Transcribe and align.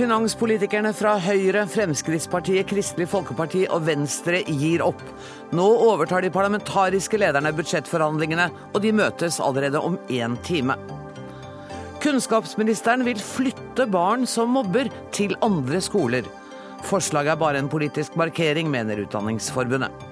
Finanspolitikerne 0.00 0.94
fra 0.96 1.18
Høyre, 1.20 1.66
Fremskrittspartiet, 1.68 2.64
Kristelig 2.70 3.04
Folkeparti 3.12 3.66
og 3.68 3.82
Venstre 3.84 4.38
gir 4.48 4.80
opp. 4.80 5.02
Nå 5.52 5.66
overtar 5.90 6.24
de 6.24 6.30
parlamentariske 6.32 7.20
lederne 7.20 7.52
budsjettforhandlingene, 7.52 8.46
og 8.72 8.80
de 8.80 8.94
møtes 8.96 9.36
allerede 9.44 9.82
om 9.84 9.98
én 10.08 10.38
time. 10.46 10.78
Kunnskapsministeren 12.00 13.04
vil 13.04 13.20
flytte 13.20 13.84
barn 13.92 14.24
som 14.24 14.56
mobber, 14.56 14.88
til 15.12 15.36
andre 15.44 15.82
skoler. 15.84 16.24
Forslaget 16.88 17.34
er 17.34 17.42
bare 17.42 17.60
en 17.60 17.68
politisk 17.68 18.16
markering, 18.16 18.72
mener 18.72 19.04
Utdanningsforbundet. 19.04 20.09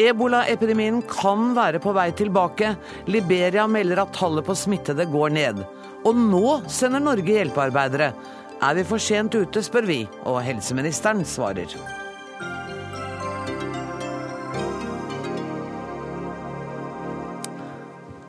Ebolaepidemien 0.00 1.02
kan 1.10 1.50
være 1.56 1.80
på 1.82 1.92
vei 1.96 2.08
tilbake. 2.16 2.72
Liberia 3.10 3.66
melder 3.68 4.04
at 4.04 4.14
tallet 4.16 4.46
på 4.46 4.56
smittede 4.56 5.04
går 5.12 5.34
ned. 5.36 5.64
Og 6.08 6.16
nå 6.16 6.60
sender 6.72 7.04
Norge 7.04 7.36
hjelpearbeidere. 7.36 8.12
Er 8.60 8.76
vi 8.76 8.84
for 8.88 9.00
sent 9.00 9.36
ute, 9.36 9.62
spør 9.64 9.88
vi, 9.88 10.02
og 10.24 10.40
helseministeren 10.44 11.24
svarer. 11.28 11.99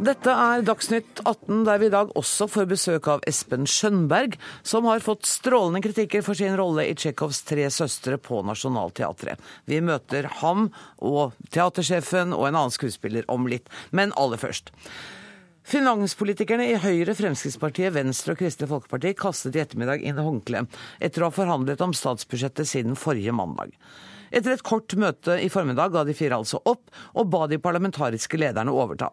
Dette 0.02 0.34
er 0.34 0.64
Dagsnytt 0.66 1.20
18, 1.30 1.60
der 1.68 1.78
vi 1.78 1.86
i 1.86 1.92
dag 1.94 2.10
også 2.18 2.48
får 2.50 2.66
besøk 2.72 3.06
av 3.12 3.20
Espen 3.30 3.68
Skjønberg, 3.70 4.34
som 4.66 4.88
har 4.90 5.04
fått 5.06 5.30
strålende 5.30 5.84
kritikker 5.86 6.24
for 6.26 6.34
sin 6.34 6.56
rolle 6.58 6.88
i 6.90 6.96
Tsjekhovs 6.98 7.44
Tre 7.46 7.68
søstre 7.70 8.18
på 8.18 8.40
Nationaltheatret. 8.48 9.38
Vi 9.70 9.78
møter 9.86 10.26
ham 10.40 10.72
og 10.98 11.38
teatersjefen 11.54 12.34
og 12.34 12.48
en 12.48 12.58
annen 12.58 12.74
skuespiller 12.74 13.30
om 13.30 13.46
litt, 13.52 13.70
men 13.94 14.10
aller 14.18 14.42
først. 14.42 14.74
Finanspolitikerne 15.70 16.66
i 16.72 16.80
Høyre, 16.82 17.14
Fremskrittspartiet, 17.14 17.94
Venstre 17.94 18.34
og 18.34 18.42
Kristelig 18.42 18.72
Folkeparti 18.74 19.14
kastet 19.22 19.54
i 19.54 19.62
ettermiddag 19.62 20.02
inn 20.02 20.18
håndkleet 20.18 20.82
etter 20.98 21.22
å 21.22 21.30
ha 21.30 21.36
forhandlet 21.36 21.86
om 21.86 21.94
statsbudsjettet 21.94 22.74
siden 22.74 22.98
forrige 22.98 23.38
mandag. 23.38 23.78
Etter 24.32 24.56
et 24.56 24.64
kort 24.66 24.96
møte 25.00 25.36
i 25.44 25.50
formiddag 25.52 25.92
ga 25.94 26.06
de 26.08 26.16
fire 26.16 26.40
altså 26.40 26.62
opp, 26.68 26.88
og 27.20 27.30
ba 27.32 27.46
de 27.52 27.60
parlamentariske 27.62 28.40
lederne 28.40 28.74
overta. 28.74 29.12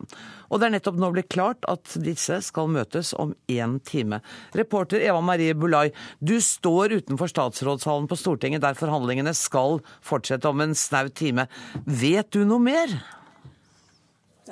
Og 0.48 0.60
det 0.60 0.68
er 0.68 0.74
nettopp 0.76 1.00
nå 1.02 1.10
blitt 1.14 1.30
klart 1.34 1.66
at 1.70 1.98
disse 2.04 2.40
skal 2.46 2.70
møtes 2.72 3.12
om 3.18 3.34
én 3.50 3.78
time. 3.88 4.22
Reporter 4.56 5.02
Eva 5.02 5.20
Marie 5.24 5.56
Bulai, 5.58 5.88
du 6.22 6.38
står 6.42 6.96
utenfor 7.00 7.30
statsrådshallen 7.32 8.08
på 8.10 8.18
Stortinget 8.18 8.64
der 8.64 8.78
forhandlingene 8.78 9.34
skal 9.36 9.82
fortsette 10.04 10.48
om 10.48 10.62
en 10.64 10.76
snau 10.78 11.08
time. 11.10 11.48
Vet 11.84 12.30
du 12.34 12.44
noe 12.46 12.62
mer? 12.62 12.98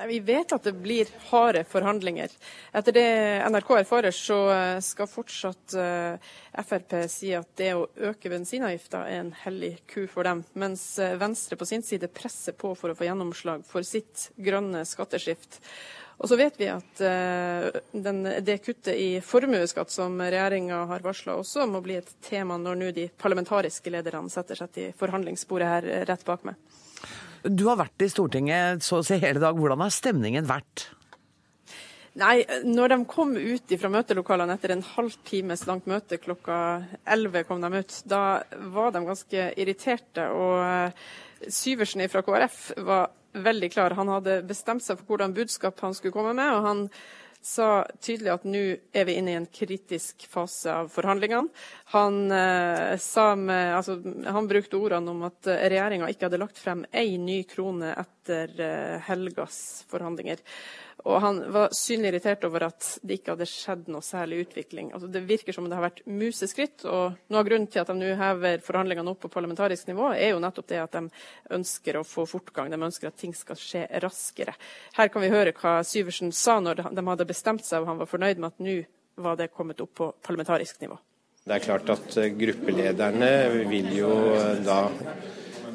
Vi 0.05 0.19
vet 0.20 0.52
at 0.52 0.64
det 0.66 0.75
blir 0.77 1.08
harde 1.30 1.62
forhandlinger. 1.64 2.33
Etter 2.77 2.92
det 2.92 3.06
NRK 3.48 3.70
erfarer, 3.78 4.12
så 4.12 4.39
eh, 4.52 4.78
skal 4.84 5.08
fortsatt 5.08 5.77
uh, 5.78 6.33
Frp 6.66 6.97
si 7.08 7.33
at 7.36 7.48
det 7.56 7.70
å 7.77 7.86
øke 8.11 8.30
bensinavgifta 8.33 9.05
er 9.08 9.22
en 9.22 9.33
hellig 9.44 9.72
ku 9.89 10.05
for 10.11 10.28
dem, 10.28 10.42
mens 10.58 10.84
uh, 11.00 11.14
Venstre 11.20 11.56
på 11.56 11.69
sin 11.69 11.84
side 11.86 12.11
presser 12.12 12.56
på 12.58 12.74
for 12.77 12.92
å 12.92 12.98
få 12.98 13.08
gjennomslag 13.08 13.64
for 13.69 13.86
sitt 13.86 14.30
grønne 14.36 14.84
skatteskift. 14.89 15.61
Og 16.17 16.30
så 16.30 16.39
vet 16.41 16.56
vi 16.56 16.70
at 16.72 17.00
den, 17.92 18.22
det 18.41 18.55
kuttet 18.64 18.97
i 18.97 19.19
formuesskatt 19.20 19.92
som 19.92 20.17
regjeringa 20.17 20.78
har 20.89 21.05
varsla 21.05 21.34
også 21.36 21.67
må 21.69 21.83
bli 21.84 21.98
et 21.98 22.08
tema 22.24 22.56
når 22.56 22.80
nå 22.80 22.89
de 22.97 23.05
parlamentariske 23.20 23.92
lederne 23.92 24.33
setter 24.33 24.56
seg 24.56 24.72
til 24.72 24.97
forhandlingsbordet 24.97 25.69
her 25.74 25.91
rett 26.08 26.24
bak 26.24 26.48
meg. 26.48 26.56
Du 27.47 27.66
har 27.69 27.78
vært 27.78 28.02
i 28.02 28.11
Stortinget 28.11 28.83
så 28.83 29.00
å 29.00 29.06
si 29.06 29.19
hele 29.22 29.42
dag. 29.42 29.58
Hvordan 29.58 29.84
har 29.84 29.94
stemningen 29.94 30.48
vært? 30.48 30.89
Nei, 32.16 32.47
når 32.64 32.94
de 32.94 32.97
kom 33.11 33.34
ut 33.36 33.75
fra 33.77 33.91
møtelokalene 33.92 34.55
etter 34.56 34.72
en 34.72 34.84
halv 34.94 35.19
times 35.28 35.67
langt 35.69 35.84
møte, 35.91 36.17
klokka 36.17 36.56
11 37.05 37.44
kom 37.44 37.61
de 37.61 37.83
ut, 37.83 37.98
da 38.08 38.23
var 38.73 38.95
de 38.95 39.02
ganske 39.05 39.51
irriterte. 39.61 40.24
Og 40.33 41.52
Syversen 41.52 42.06
fra 42.08 42.24
KrF 42.24 42.70
var 42.89 43.11
veldig 43.36 43.70
klar. 43.74 43.98
Han 43.98 44.08
hadde 44.14 44.40
bestemt 44.48 44.85
seg 44.86 44.96
for 45.02 45.12
hvordan 45.12 45.36
budskap 45.36 45.85
han 45.85 45.95
skulle 45.95 46.17
komme 46.17 46.33
med. 46.39 46.55
og 46.56 46.64
han 46.64 46.83
sa 47.46 47.86
tydelig 48.02 48.33
at 48.33 48.46
nå 48.48 48.62
er 48.90 49.07
vi 49.07 49.17
inne 49.20 49.33
i 49.33 49.39
en 49.39 49.46
kritisk 49.46 50.27
fase 50.30 50.73
av 50.73 50.89
forhandlingene. 50.90 51.52
Han, 51.95 52.18
eh, 52.34 52.96
med, 53.39 53.77
altså, 53.77 54.01
han 54.27 54.48
brukte 54.51 54.80
ordene 54.80 55.14
om 55.14 55.23
at 55.29 55.46
regjeringa 55.46 56.11
ikke 56.11 56.27
hadde 56.27 56.42
lagt 56.42 56.58
frem 56.58 56.83
én 56.90 57.23
ny 57.29 57.42
krone 57.46 57.92
etter 57.95 58.51
eh, 58.58 58.96
helgas 59.06 59.61
forhandlinger. 59.90 60.42
Og 61.05 61.20
han 61.20 61.39
var 61.52 61.74
synlig 61.77 62.08
irritert 62.08 62.45
over 62.48 62.64
at 62.70 62.86
det 63.05 63.18
ikke 63.18 63.34
hadde 63.34 63.46
skjedd 63.51 63.90
noe 63.92 64.02
særlig 64.02 64.46
utvikling. 64.46 64.89
Altså, 64.96 65.11
det 65.12 65.23
virker 65.29 65.55
som 65.55 65.67
om 65.67 65.70
det 65.70 65.77
har 65.77 65.84
vært 65.84 66.01
museskritt. 66.08 66.86
Og 66.89 67.18
noe 67.29 67.42
av 67.42 67.48
grunnen 67.48 67.68
til 67.70 67.83
at 67.83 67.92
de 67.92 67.98
nå 68.01 68.14
hever 68.18 68.64
forhandlingene 68.64 69.12
opp 69.12 69.20
på 69.27 69.30
parlamentarisk 69.35 69.90
nivå, 69.90 70.08
er 70.17 70.33
jo 70.33 70.40
nettopp 70.42 70.70
det 70.73 70.80
at 70.83 70.96
de 70.96 71.05
ønsker 71.58 72.01
å 72.01 72.05
få 72.06 72.24
fortgang. 72.30 72.73
De 72.73 72.80
ønsker 72.80 73.11
at 73.11 73.20
ting 73.20 73.36
skal 73.36 73.61
skje 73.61 73.85
raskere. 74.02 74.56
Her 74.96 75.12
kan 75.12 75.23
vi 75.23 75.33
høre 75.35 75.55
hva 75.61 75.79
Syversen 75.86 76.33
sa 76.35 76.58
når 76.64 76.86
de 76.89 77.06
hadde 77.12 77.29
bestemt 77.29 77.67
seg 77.68 77.85
og 77.85 77.92
han 77.92 78.01
var 78.01 78.11
fornøyd 78.11 78.40
med 78.40 78.55
at 78.55 78.64
nå 78.64 78.79
var 79.23 79.39
det 79.39 79.52
kommet 79.52 79.80
opp 79.85 79.95
på 79.96 80.11
parlamentarisk 80.24 80.80
nivå. 80.83 80.98
Det 81.46 81.55
er 81.55 81.62
klart 81.62 81.90
at 81.92 82.17
gruppelederne 82.35 83.29
vil 83.70 83.92
jo 83.95 84.11
da 84.67 84.80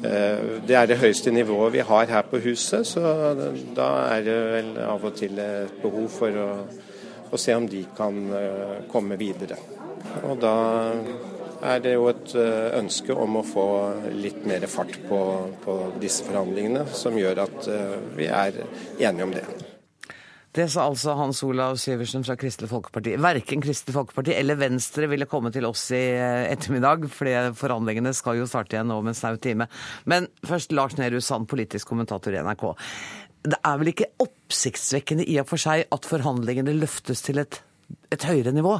det 0.02 0.74
er 0.74 0.86
det 0.90 0.98
høyeste 0.98 1.30
nivået 1.30 1.76
vi 1.76 1.84
har 1.86 2.10
her 2.10 2.24
på 2.26 2.40
huset, 2.42 2.86
så 2.86 3.02
da 3.76 3.88
er 4.16 4.24
det 4.26 4.38
vel 4.52 4.70
av 4.82 5.04
og 5.06 5.14
til 5.18 5.38
et 5.38 5.76
behov 5.82 6.08
for 6.10 6.38
å, 6.42 6.48
å 7.30 7.40
se 7.40 7.54
om 7.54 7.68
de 7.70 7.84
kan 7.96 8.18
eh, 8.34 8.78
komme 8.90 9.18
videre. 9.20 9.60
Og 10.26 10.40
da 10.42 10.54
er 11.62 11.82
det 11.84 11.94
jo 11.94 12.08
et 12.10 12.34
eh, 12.34 12.70
ønske 12.80 13.14
om 13.14 13.38
å 13.38 13.46
få 13.46 13.66
litt 14.18 14.42
mer 14.48 14.66
fart 14.66 14.98
på, 15.08 15.20
på 15.62 15.78
disse 16.02 16.26
forhandlingene, 16.26 16.88
som 16.92 17.18
gjør 17.18 17.44
at 17.46 17.70
vi 18.18 18.26
er 18.26 18.64
enige 18.98 19.28
om 19.28 19.38
det. 19.38 19.46
Det 20.52 20.66
sa 20.68 20.82
altså 20.84 21.14
Hans 21.16 21.38
Olav 21.46 21.78
Syversen 21.80 22.26
fra 22.26 22.34
Kristelig 22.36 22.68
Folkeparti. 22.68 23.14
Verken 23.24 23.62
Kristelig 23.64 23.94
Folkeparti 23.96 24.34
eller 24.36 24.58
Venstre 24.60 25.06
ville 25.08 25.24
komme 25.24 25.48
til 25.54 25.64
oss 25.64 25.86
i 25.96 26.00
eh, 26.12 26.44
ettermiddag, 26.52 27.06
for 27.08 27.56
forhandlingene 27.56 28.12
skal 28.12 28.36
jo 28.36 28.48
starte 28.50 28.76
igjen 28.76 28.92
om 28.92 29.08
en 29.08 29.16
snau 29.16 29.38
time. 29.40 29.64
Men 30.04 30.28
først 30.44 30.74
Lars 30.76 30.98
Nehru 31.00 31.22
Sand, 31.24 31.48
politisk 31.48 31.88
kommentator 31.88 32.36
i 32.36 32.42
NRK. 32.44 32.66
Det 33.48 33.62
er 33.64 33.80
vel 33.80 33.94
ikke 33.94 34.10
oppsiktsvekkende 34.20 35.24
i 35.24 35.38
og 35.40 35.48
for 35.48 35.64
seg 35.64 35.86
at 35.88 36.10
forhandlingene 36.10 36.76
løftes 36.76 37.24
til 37.24 37.40
et, 37.40 37.62
et 38.12 38.28
høyere 38.28 38.52
nivå? 38.52 38.76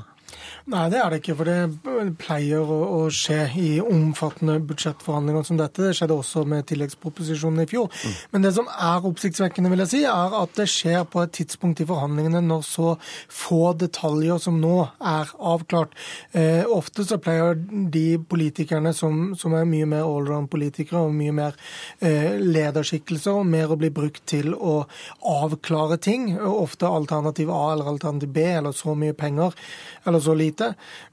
Nei, 0.70 0.84
det 0.92 0.98
er 1.02 1.10
det 1.10 1.18
ikke. 1.18 1.34
For 1.38 1.48
det 1.48 2.12
pleier 2.22 2.62
å, 2.62 2.78
å, 2.86 3.00
skje 3.10 3.40
i 3.58 3.68
omfattende 3.82 4.60
budsjettforhandlinger 4.62 5.46
som 5.48 5.58
dette. 5.58 5.88
Det 5.88 5.96
skjedde 5.98 6.14
også 6.14 6.44
med 6.48 6.68
tilleggsproposisjonen 6.70 7.64
i 7.64 7.68
fjor. 7.70 7.88
Mm. 7.90 8.18
Men 8.34 8.46
det 8.46 8.52
som 8.54 8.68
er 8.70 9.08
oppsiktsvekkende, 9.08 9.72
vil 9.72 9.82
jeg 9.82 9.92
si, 9.92 10.02
er 10.06 10.36
at 10.38 10.54
det 10.58 10.68
skjer 10.70 11.02
på 11.10 11.24
et 11.24 11.34
tidspunkt 11.34 11.82
i 11.82 11.86
forhandlingene 11.88 12.44
når 12.46 12.62
så 12.68 12.92
få 13.26 13.72
detaljer 13.80 14.38
som 14.42 14.60
nå 14.62 14.76
er 14.98 15.32
avklart. 15.52 15.96
Eh, 16.30 16.62
ofte 16.70 17.06
så 17.08 17.18
pleier 17.22 17.58
de 17.58 18.06
politikerne 18.22 18.94
som, 18.94 19.32
som 19.38 19.58
er 19.58 19.66
mye 19.68 19.88
mer 19.90 20.06
allround-politikere 20.06 21.02
og 21.02 21.16
mye 21.16 21.34
mer 21.34 21.58
eh, 21.98 22.38
lederskikkelser, 22.38 23.42
mer 23.42 23.74
å 23.74 23.80
bli 23.80 23.90
brukt 23.94 24.22
til 24.30 24.54
å 24.54 24.78
avklare 25.26 25.98
ting. 26.02 26.30
Ofte 26.38 26.86
alternativ 26.86 27.50
A 27.50 27.64
eller 27.72 27.90
alternativ 27.96 28.30
B 28.30 28.46
eller 28.52 28.76
så 28.76 28.94
mye 28.94 29.18
penger 29.18 29.58
eller 30.06 30.22
så 30.22 30.34
lite. 30.38 30.51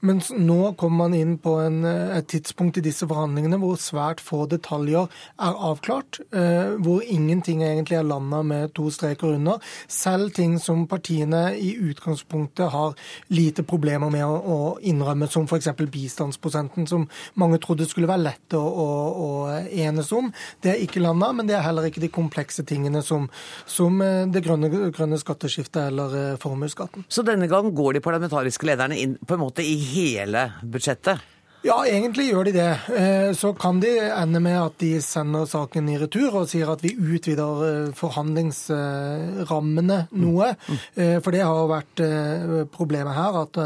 Mens 0.06 0.30
nå 0.36 0.74
kommer 0.80 1.06
man 1.06 1.16
inn 1.16 1.36
på 1.40 1.56
en, 1.62 1.84
et 1.86 2.28
tidspunkt 2.30 2.78
i 2.80 2.84
disse 2.84 3.06
forhandlingene 3.08 3.58
hvor 3.60 3.78
svært 3.80 4.20
få 4.20 4.44
detaljer 4.50 5.08
er 5.40 5.60
avklart. 5.70 6.20
Eh, 6.36 6.76
hvor 6.82 7.02
ingenting 7.02 7.62
egentlig 7.64 7.98
er 7.98 8.06
landa 8.06 8.42
med 8.46 8.74
to 8.76 8.90
streker 8.92 9.34
under. 9.36 9.60
Selv 9.88 10.34
ting 10.36 10.58
som 10.62 10.86
partiene 10.90 11.54
i 11.56 11.72
utgangspunktet 11.90 12.70
har 12.72 12.94
lite 13.28 13.64
problemer 13.66 14.10
med 14.12 14.26
å, 14.26 14.58
innrømme, 14.80 15.28
som 15.30 15.46
f.eks. 15.48 15.70
bistandsprosenten, 15.90 16.86
som 16.90 17.06
mange 17.40 17.60
trodde 17.62 17.88
skulle 17.88 18.10
være 18.10 18.26
lett 18.26 18.56
å, 18.56 18.62
å, 18.62 18.88
å 19.24 19.30
enes 19.70 20.12
om. 20.16 20.30
Det 20.62 20.74
er 20.74 20.84
ikke 20.84 21.02
landa, 21.02 21.32
men 21.36 21.48
det 21.48 21.56
er 21.58 21.64
heller 21.66 21.88
ikke 21.88 22.02
de 22.02 22.12
komplekse 22.12 22.64
tingene 22.68 23.02
som, 23.06 23.28
som 23.70 24.00
eh, 24.04 24.26
det 24.30 24.44
grønne, 24.46 24.70
grønne 24.94 25.18
skatteskiftet 25.20 25.82
eller 25.88 26.16
eh, 26.20 26.38
formuesskatten. 26.40 27.06
Så 27.08 27.24
denne 27.26 27.48
gang 27.50 27.70
går 27.76 27.98
de 27.98 28.04
parlamentariske 28.04 28.68
lederne 28.68 28.98
inn 29.00 29.16
på 29.30 29.36
en 29.38 29.44
måte 29.44 29.62
i 29.62 29.76
hele 29.78 30.48
budsjettet? 30.66 31.20
Ja, 31.60 31.74
egentlig 31.84 32.30
gjør 32.30 32.46
de 32.48 32.54
det. 32.54 32.70
Eh, 32.96 33.34
så 33.36 33.50
kan 33.52 33.82
de 33.82 33.90
ende 34.00 34.40
med 34.40 34.56
at 34.56 34.78
de 34.80 34.94
sender 35.04 35.44
saken 35.44 35.90
i 35.92 35.98
retur 36.00 36.32
og 36.40 36.48
sier 36.48 36.70
at 36.72 36.80
vi 36.80 36.94
utvider 36.96 37.60
eh, 37.66 37.90
forhandlingsrammene 37.98 39.98
noe. 40.22 40.54
Eh, 40.96 41.18
for 41.20 41.36
det 41.36 41.42
har 41.44 41.68
vært 41.68 42.00
problemet 42.72 43.12
her, 43.12 43.36
at, 43.42 43.56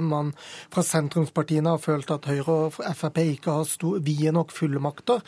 man 0.00 0.32
fra 0.72 0.80
sentrumspartiene 0.86 1.68
har 1.74 1.80
følt 1.82 2.10
at 2.14 2.24
Høyre 2.30 2.54
og 2.54 2.72
Frp 2.96 3.18
ikke 3.20 3.50
har 3.58 3.66
vide 4.00 4.32
nok 4.32 4.50
fullmakter 4.54 5.20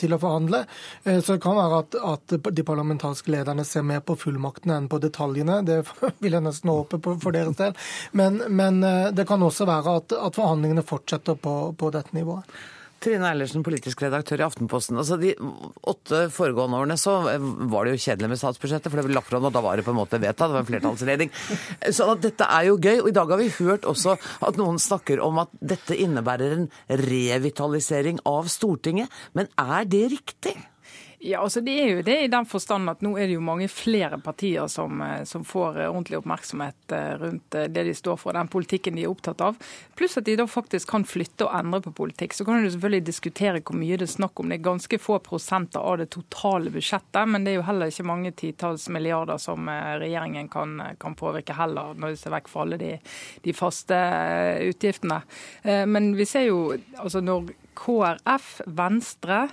til 0.00 0.14
å 0.14 0.18
forhandle. 0.20 0.64
Så 1.04 1.32
det 1.36 1.42
kan 1.44 1.56
være 1.56 1.84
at, 2.10 2.34
de 2.50 2.62
parlamentariske 2.66 3.30
lederne 3.32 3.64
ser 3.68 3.82
mer 3.86 4.00
på 4.02 4.16
fullmaktene 4.18 4.76
enn 4.80 4.88
på 4.90 4.98
detaljene. 5.02 5.60
Det 5.66 5.78
vil 6.24 6.34
jeg 6.34 6.44
nesten 6.44 6.70
håpe 6.72 6.98
på 7.02 7.10
for 7.22 7.30
deres 7.36 7.56
del. 7.60 7.72
Men, 8.18 8.32
men 8.48 8.74
det 9.14 9.26
kan 9.28 9.42
også 9.46 9.64
være 9.70 9.90
at, 10.00 10.08
at 10.18 10.36
forhandlingene 10.40 10.84
fortsetter 10.86 11.19
fortsetter 11.20 11.40
på, 11.40 11.74
på 11.76 11.90
dette 11.92 12.14
nivået. 12.16 12.44
Trine 13.00 13.30
Eilertsen, 13.30 13.62
politisk 13.64 14.02
redaktør 14.02 14.42
i 14.42 14.44
Aftenposten. 14.44 14.98
Altså, 15.00 15.16
De 15.16 15.32
åtte 15.88 16.28
foregående 16.28 16.76
årene 16.76 16.98
så 17.00 17.14
var 17.72 17.86
det 17.86 17.94
jo 17.94 18.02
kjedelig 18.04 18.28
med 18.28 18.40
statsbudsjettet, 18.42 18.90
for 18.90 19.00
det 19.00 19.06
ble 19.06 19.14
lagt 19.16 19.30
fram, 19.30 19.46
og 19.48 19.54
da 19.54 19.62
var 19.64 19.76
det 19.76 19.86
på 19.86 19.94
en 19.94 20.00
måte 20.02 20.20
vedtatt. 20.20 20.50
Det 20.50 20.58
var 20.58 20.60
en 20.60 20.68
flertallsledning. 20.68 21.32
Så 21.96 22.10
dette 22.20 22.44
er 22.44 22.66
jo 22.68 22.76
gøy. 22.76 23.00
Og 23.00 23.08
i 23.08 23.14
dag 23.16 23.32
har 23.32 23.40
vi 23.40 23.48
hørt 23.56 23.88
også 23.88 24.18
at 24.44 24.60
noen 24.60 24.76
snakker 24.76 25.22
om 25.24 25.40
at 25.40 25.54
dette 25.64 25.96
innebærer 25.96 26.58
en 26.58 26.68
revitalisering 27.00 28.20
av 28.28 28.52
Stortinget. 28.52 29.08
Men 29.32 29.48
er 29.56 29.88
det 29.88 30.04
riktig? 30.18 30.58
Ja, 31.22 31.42
altså 31.42 31.60
Det 31.60 31.72
er 31.76 31.88
jo 31.90 32.02
det 32.02 32.14
i 32.24 32.28
den 32.32 32.46
forstand 32.48 32.88
at 32.88 33.02
nå 33.04 33.10
er 33.20 33.28
det 33.28 33.34
jo 33.34 33.42
mange 33.44 33.66
flere 33.68 34.16
partier 34.24 34.70
som, 34.72 35.02
eh, 35.04 35.26
som, 35.28 35.42
får 35.44 35.76
eh, 35.82 35.90
ordentlig 35.90 36.16
oppmerksomhet 36.16 36.94
eh, 36.96 37.10
rundt 37.20 37.56
det 37.74 37.84
de 37.84 37.92
står 37.94 38.16
for, 38.22 38.32
den 38.32 38.48
politikken 38.48 38.96
de 38.96 39.04
er 39.04 39.12
opptatt 39.12 39.44
av. 39.44 39.58
Pluss 40.00 40.16
at 40.16 40.24
de 40.24 40.38
da 40.40 40.46
faktisk 40.48 40.88
kan 40.88 41.04
flytte 41.04 41.44
og 41.44 41.52
endre 41.58 41.82
på 41.84 41.92
politikk. 42.00 42.32
Så 42.32 42.48
kan 42.48 42.64
du 42.64 42.70
selvfølgelig 42.70 43.04
diskutere 43.10 43.60
hvor 43.60 43.76
mye 43.76 44.00
det 44.00 44.08
er 44.08 44.14
snakk 44.14 44.40
om. 44.40 44.48
Det 44.48 44.62
er 44.62 44.64
ganske 44.70 45.02
få 45.02 45.20
prosenter 45.28 45.84
av 45.84 46.00
det 46.00 46.08
totale 46.16 46.72
budsjettet, 46.72 47.28
men 47.28 47.44
det 47.44 47.52
er 47.52 47.60
jo 47.60 47.68
heller 47.68 47.92
ikke 47.92 48.08
mange 48.14 48.32
titalls 48.40 48.88
milliarder 48.88 49.44
som 49.44 49.68
regjeringen 49.68 50.48
kan, 50.48 50.78
kan 51.04 51.20
påvirke 51.20 51.58
heller, 51.60 51.92
når 52.00 52.14
de 52.14 52.22
ser 52.22 52.32
vekk 52.32 52.48
fra 52.48 52.64
alle 52.64 52.80
de, 52.80 52.94
de 53.44 53.58
faste 53.60 54.04
utgiftene. 54.72 55.20
Men 55.84 56.14
vi 56.16 56.24
ser 56.24 56.48
jo 56.48 56.70
altså 56.96 57.20
når 57.20 57.52
KrF, 57.76 58.54
Venstre 58.66 59.50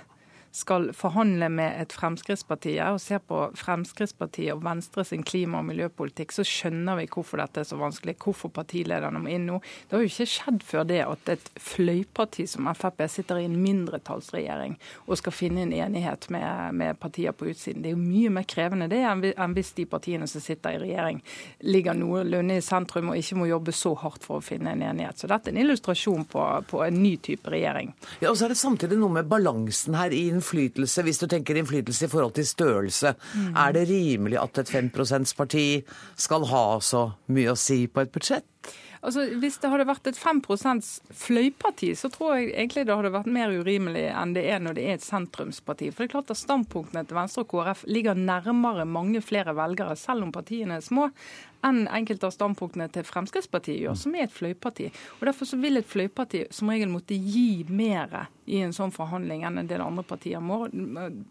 skal 0.58 0.90
forhandle 0.96 1.48
med 1.52 1.76
et 1.82 1.94
Fremskrittspartiet 1.94 2.82
og 2.90 3.00
ser 3.02 3.20
på 3.22 3.44
Fremskrittspartiet 3.58 4.54
og 4.56 4.64
Venstre 4.66 5.04
sin 5.06 5.22
klima- 5.26 5.60
og 5.60 5.68
miljøpolitikk, 5.68 6.34
så 6.34 6.44
skjønner 6.46 6.98
vi 6.98 7.06
hvorfor 7.12 7.40
dette 7.42 7.62
er 7.62 7.68
så 7.68 7.78
vanskelig, 7.78 8.16
hvorfor 8.22 8.50
partilederne 8.54 9.20
må 9.22 9.30
inn 9.32 9.46
nå. 9.48 9.60
Det 9.86 9.96
har 9.96 10.04
jo 10.04 10.10
ikke 10.10 10.28
skjedd 10.32 10.64
før 10.66 10.88
det 10.88 11.00
at 11.04 11.32
et 11.34 11.50
fløyparti 11.62 12.48
som 12.50 12.68
Frp 12.78 13.04
sitter 13.10 13.40
i 13.40 13.46
en 13.48 13.56
mindretallsregjering 13.62 14.76
og 15.06 15.20
skal 15.20 15.34
finne 15.34 15.64
en 15.64 15.74
enighet 15.74 16.28
med, 16.34 16.74
med 16.78 16.98
partier 17.00 17.36
på 17.36 17.48
utsiden. 17.52 17.84
Det 17.84 17.92
er 17.92 17.96
jo 17.96 18.02
mye 18.02 18.34
mer 18.34 18.48
krevende 18.48 18.90
det 18.90 19.00
enn 19.06 19.56
hvis 19.56 19.72
de 19.78 19.86
partiene 19.88 20.28
som 20.30 20.42
sitter 20.42 20.76
i 20.76 20.82
regjering 20.82 21.22
ligger 21.66 21.96
noenlunde 21.98 22.58
i 22.58 22.64
sentrum 22.64 23.12
og 23.12 23.20
ikke 23.20 23.38
må 23.38 23.48
jobbe 23.50 23.74
så 23.76 23.94
hardt 24.02 24.26
for 24.26 24.40
å 24.40 24.44
finne 24.44 24.74
en 24.74 24.84
enighet. 24.90 25.20
Så 25.20 25.30
dette 25.30 25.50
er 25.50 25.56
en 25.56 25.62
illustrasjon 25.62 26.26
på, 26.30 26.44
på 26.70 26.82
en 26.84 26.98
ny 26.98 27.14
type 27.22 27.50
regjering. 27.52 27.94
Ja, 28.22 28.32
og 28.32 28.38
så 28.38 28.48
er 28.48 28.54
det 28.54 28.60
samtidig 28.60 28.98
noe 29.00 29.14
med 29.18 29.30
balansen 29.30 29.96
her 29.98 30.14
i 30.14 30.26
den 30.32 30.44
innflytelse, 30.48 31.04
hvis 31.04 31.20
du 31.20 31.26
tenker 31.28 31.56
innflytelse 31.56 32.06
i 32.06 32.08
forhold 32.12 32.34
til 32.34 32.46
størrelse, 32.46 33.14
mm. 33.34 33.54
er 33.56 33.72
det 33.72 33.88
rimelig 33.88 34.38
at 34.40 34.58
et 34.58 34.68
5 34.68 34.90
%-parti 34.90 35.84
skal 36.16 36.46
ha 36.46 36.80
så 36.80 37.12
mye 37.28 37.52
å 37.52 37.58
si 37.58 37.86
på 37.86 38.00
et 38.00 38.12
budsjett? 38.12 38.46
Altså, 38.98 39.28
Hvis 39.38 39.60
det 39.62 39.70
hadde 39.70 39.86
vært 39.86 40.08
et 40.10 40.18
5 40.18 40.40
fløyparti, 41.14 41.92
så 41.94 42.08
tror 42.10 42.34
jeg 42.34 42.48
egentlig 42.50 42.84
det 42.86 42.96
hadde 42.96 43.12
vært 43.14 43.30
mer 43.30 43.52
urimelig 43.54 44.08
enn 44.10 44.34
det 44.34 44.42
er 44.50 44.58
når 44.58 44.74
det 44.74 44.86
er 44.88 44.96
et 44.98 45.04
sentrumsparti. 45.06 45.92
For 45.92 46.02
det 46.02 46.08
er 46.08 46.14
klart 46.16 46.32
at 46.34 46.40
Standpunktene 46.40 47.04
til 47.06 47.18
Venstre 47.18 47.44
og 47.44 47.52
KrF 47.52 47.84
ligger 47.86 48.18
nærmere 48.18 48.88
mange 48.88 49.22
flere 49.22 49.54
velgere, 49.54 49.94
selv 49.96 50.26
om 50.26 50.34
partiene 50.34 50.80
er 50.80 50.84
små, 50.84 51.12
enn 51.66 51.86
enkelte 51.90 52.28
av 52.28 52.34
standpunktene 52.34 52.86
til 52.92 53.06
Fremskrittspartiet 53.06 53.80
gjør, 53.82 53.96
som 53.98 54.14
er 54.14 54.26
et 54.26 54.34
fløyparti. 54.34 54.88
Og 55.18 55.24
Derfor 55.28 55.48
så 55.50 55.58
vil 55.60 55.80
et 55.80 55.88
fløyparti 55.88 56.44
som 56.54 56.70
regel 56.72 56.90
måtte 56.92 57.16
gi 57.18 57.64
mer 57.68 58.28
i 58.48 58.60
en 58.64 58.74
sånn 58.74 58.92
forhandling 58.94 59.42
enn 59.46 59.60
en 59.60 59.70
del 59.70 59.82
andre 59.84 60.04
partier 60.06 60.42
må. 60.44 60.60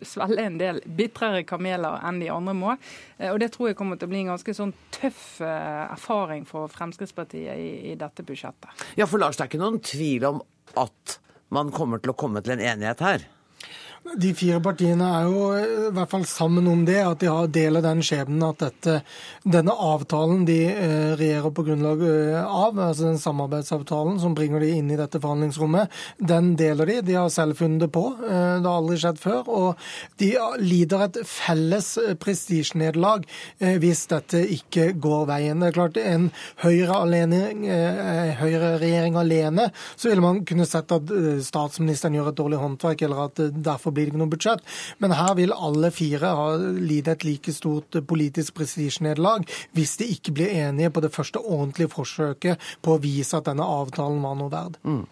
Svelge 0.06 0.44
en 0.44 0.60
del 0.60 0.82
bitrere 1.00 1.46
kameler 1.48 2.02
enn 2.08 2.20
de 2.22 2.32
andre 2.34 2.56
må. 2.58 2.76
Eh, 3.18 3.32
og 3.32 3.40
Det 3.42 3.52
tror 3.56 3.72
jeg 3.72 3.80
kommer 3.80 4.00
til 4.00 4.10
å 4.10 4.14
bli 4.14 4.26
en 4.26 4.34
ganske 4.34 4.58
sånn 4.58 4.76
tøff 4.96 5.40
eh, 5.42 5.86
erfaring 5.88 6.46
for 6.50 6.70
Fremskrittspartiet 6.74 7.56
i, 7.56 7.72
i 7.94 7.96
dette 8.00 8.26
budsjettet. 8.28 8.86
Ja, 9.00 9.08
for 9.08 9.24
Lars, 9.24 9.40
det 9.40 9.48
er 9.48 9.54
ikke 9.54 9.64
noen 9.64 9.82
tvil 9.84 10.28
om 10.28 10.44
at 10.78 11.20
man 11.56 11.72
kommer 11.72 12.04
til 12.04 12.12
å 12.12 12.20
komme 12.20 12.44
til 12.44 12.58
en 12.58 12.64
enighet 12.74 13.04
her? 13.06 13.28
De 14.06 14.30
fire 14.38 14.60
partiene 14.64 15.04
er 15.04 15.26
jo 15.28 15.48
i 15.58 15.90
hvert 15.96 16.12
fall 16.12 16.26
sammen 16.30 16.68
om 16.70 16.86
det, 16.88 17.00
at 17.04 17.20
de 17.22 17.28
har 17.32 17.48
deler 17.52 17.82
den 17.84 18.00
skjebnen 18.06 18.44
at 18.46 18.62
dette, 18.62 19.02
denne 19.44 19.74
avtalen 19.74 20.46
de 20.48 20.58
eh, 20.72 21.16
regjerer 21.20 21.52
på 21.54 21.66
grunnlag 21.68 22.04
eh, 22.06 22.38
av, 22.40 22.78
altså 22.80 23.10
den 23.10 23.20
samarbeidsavtalen 23.22 24.20
som 24.22 24.36
bringer 24.38 24.64
de 24.64 24.70
inn 24.78 24.92
i 24.94 25.00
dette 25.00 25.20
forhandlingsrommet, 25.24 25.92
den 26.18 26.56
deler 26.60 26.86
de. 26.90 27.02
De 27.10 27.18
har 27.18 27.30
selv 27.34 27.58
funnet 27.60 27.84
det 27.84 27.90
på. 27.96 28.06
Eh, 28.22 28.56
det 28.62 28.70
har 28.70 28.78
aldri 28.80 28.98
skjedd 29.02 29.20
før. 29.22 29.42
Og 29.48 29.70
de 30.22 30.30
lider 30.62 31.06
et 31.08 31.18
felles 31.28 31.90
prestisjenederlag 32.22 33.26
hvis 33.58 34.06
dette 34.12 34.40
ikke 34.54 34.92
går 35.02 35.26
veien. 35.30 35.60
Det 35.62 35.68
er 35.72 35.76
klart, 35.76 35.98
en 36.00 36.30
Høyre-regjering 36.62 37.66
Høyre 38.38 39.22
alene, 39.22 39.70
så 39.96 40.10
ville 40.12 40.24
man 40.24 40.44
kunne 40.48 40.68
sett 40.70 40.92
at 40.94 41.12
statsministeren 41.46 42.16
gjør 42.18 42.32
et 42.32 42.40
dårlig 42.40 42.60
håndverk, 42.62 43.04
eller 43.08 43.20
at 43.28 43.42
derfor 43.68 43.87
blir 43.94 44.08
det 44.08 44.14
ikke 44.14 44.22
noe 44.24 44.34
budsjett. 44.34 44.64
Men 45.04 45.16
her 45.18 45.36
vil 45.40 45.56
alle 45.56 45.92
fire 45.96 46.34
ha 46.40 46.48
lide 46.58 47.16
et 47.16 47.28
like 47.28 47.54
stort 47.56 48.00
politisk 48.08 48.58
prestisjenederlag 48.58 49.48
hvis 49.78 49.98
de 50.02 50.10
ikke 50.16 50.36
blir 50.38 50.56
enige 50.66 50.94
på 50.94 51.04
det 51.04 51.14
første 51.16 51.42
ordentlige 51.42 51.92
forsøket 51.94 52.72
på 52.82 52.96
å 52.96 53.04
vise 53.04 53.38
at 53.38 53.48
denne 53.50 53.66
avtalen 53.66 54.24
var 54.24 54.38
noe 54.40 54.54
verd. 54.54 54.82
Mm. 54.84 55.06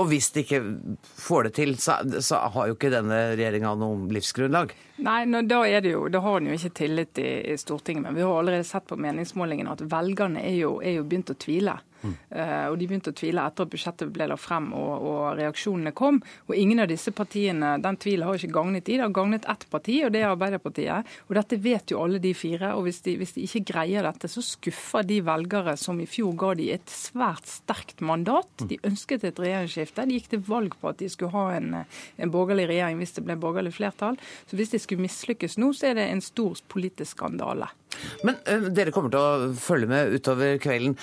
Og 0.00 0.08
hvis 0.10 0.30
de 0.34 0.44
ikke 0.44 0.62
får 1.02 1.48
det 1.48 1.54
til, 1.58 1.76
så, 1.80 1.98
så 2.20 2.40
har 2.54 2.70
jo 2.70 2.76
ikke 2.76 2.92
denne 2.92 3.20
regjeringa 3.34 3.74
noe 3.80 4.08
livsgrunnlag? 4.12 4.74
Nei, 5.02 5.22
no, 5.26 5.40
da, 5.42 5.62
er 5.66 5.82
det 5.82 5.94
jo, 5.94 6.04
da 6.12 6.20
har 6.22 6.38
en 6.38 6.50
jo 6.50 6.56
ikke 6.56 6.76
tillit 6.82 7.18
i, 7.18 7.30
i, 7.52 7.56
Stortinget. 7.58 8.04
Men 8.04 8.18
vi 8.18 8.26
har 8.26 8.34
allerede 8.38 8.66
sett 8.66 8.86
på 8.86 8.98
meningsmålingene 9.00 9.72
at 9.72 9.82
velgerne 9.90 10.42
er 10.44 10.58
jo, 10.60 10.76
er 10.84 10.98
jo 10.98 11.06
begynt 11.08 11.32
å 11.32 11.38
tvile. 11.38 11.78
Mm. 12.02 12.14
Uh, 12.34 12.66
og 12.72 12.76
De 12.80 12.86
begynte 12.90 13.12
å 13.12 13.16
tvile 13.16 13.44
etter 13.46 13.66
at 13.66 13.72
budsjettet 13.72 14.10
ble 14.14 14.26
lagt 14.30 14.42
frem 14.42 14.72
og, 14.74 14.92
og, 15.06 15.20
reaksjonene 15.38 15.94
kom. 15.96 16.20
Og 16.48 16.54
Ingen 16.58 16.82
av 16.84 16.90
disse 16.90 17.14
partiene 17.14 17.76
den 17.82 17.98
tvilen 18.02 18.26
har 18.26 18.38
ikke 18.38 18.56
gagnet 18.58 18.86
de. 18.86 18.98
Det 18.98 19.06
har 19.06 19.14
gagnet 19.14 19.48
ett 19.50 19.66
parti, 19.70 19.98
og 20.06 20.12
det 20.14 20.22
er 20.22 20.30
Arbeiderpartiet. 20.32 21.12
Og 21.28 21.36
Dette 21.38 21.58
vet 21.62 21.94
jo 21.94 22.02
alle 22.02 22.22
de 22.22 22.34
fire. 22.36 22.74
og 22.76 22.86
Hvis 22.86 23.02
de, 23.06 23.16
hvis 23.20 23.36
de 23.38 23.46
ikke 23.46 23.64
greier 23.72 24.06
dette, 24.06 24.30
så 24.30 24.44
skuffer 24.44 25.06
de 25.08 25.20
velgere 25.24 25.76
som 25.80 26.00
i 26.02 26.08
fjor 26.10 26.34
ga 26.38 26.52
de 26.58 26.70
et 26.76 26.94
svært 26.94 27.48
sterkt 27.50 28.02
mandat. 28.04 28.50
Mm. 28.60 28.70
De 28.70 28.80
ønsket 28.92 29.26
et 29.30 29.42
regjeringsskifte. 29.62 30.06
De 30.08 30.18
gikk 30.18 30.30
til 30.32 30.44
valg 30.46 30.76
på 30.80 30.90
at 30.92 31.00
de 31.02 31.08
skulle 31.12 31.32
ha 31.34 31.56
en, 31.56 31.70
en 32.16 32.32
borgerlig 32.32 32.68
regjering 32.70 33.00
hvis 33.00 33.16
det 33.18 33.26
ble 33.26 33.38
borgerlig 33.40 33.74
flertall. 33.76 34.18
Så 34.46 34.58
Hvis 34.58 34.74
de 34.74 34.82
skulle 34.82 35.06
mislykkes 35.06 35.58
nå, 35.62 35.72
så 35.76 35.90
er 35.90 35.98
det 36.00 36.08
en 36.10 36.24
stor 36.24 36.60
politisk 36.72 37.16
skandale. 37.16 37.70
Men 38.26 38.38
øh, 38.48 38.70
dere 38.74 38.94
kommer 38.94 39.12
til 39.12 39.20
å 39.22 39.52
følge 39.58 39.90
med 39.90 40.14
utover 40.16 40.58
kvelden. 40.62 40.96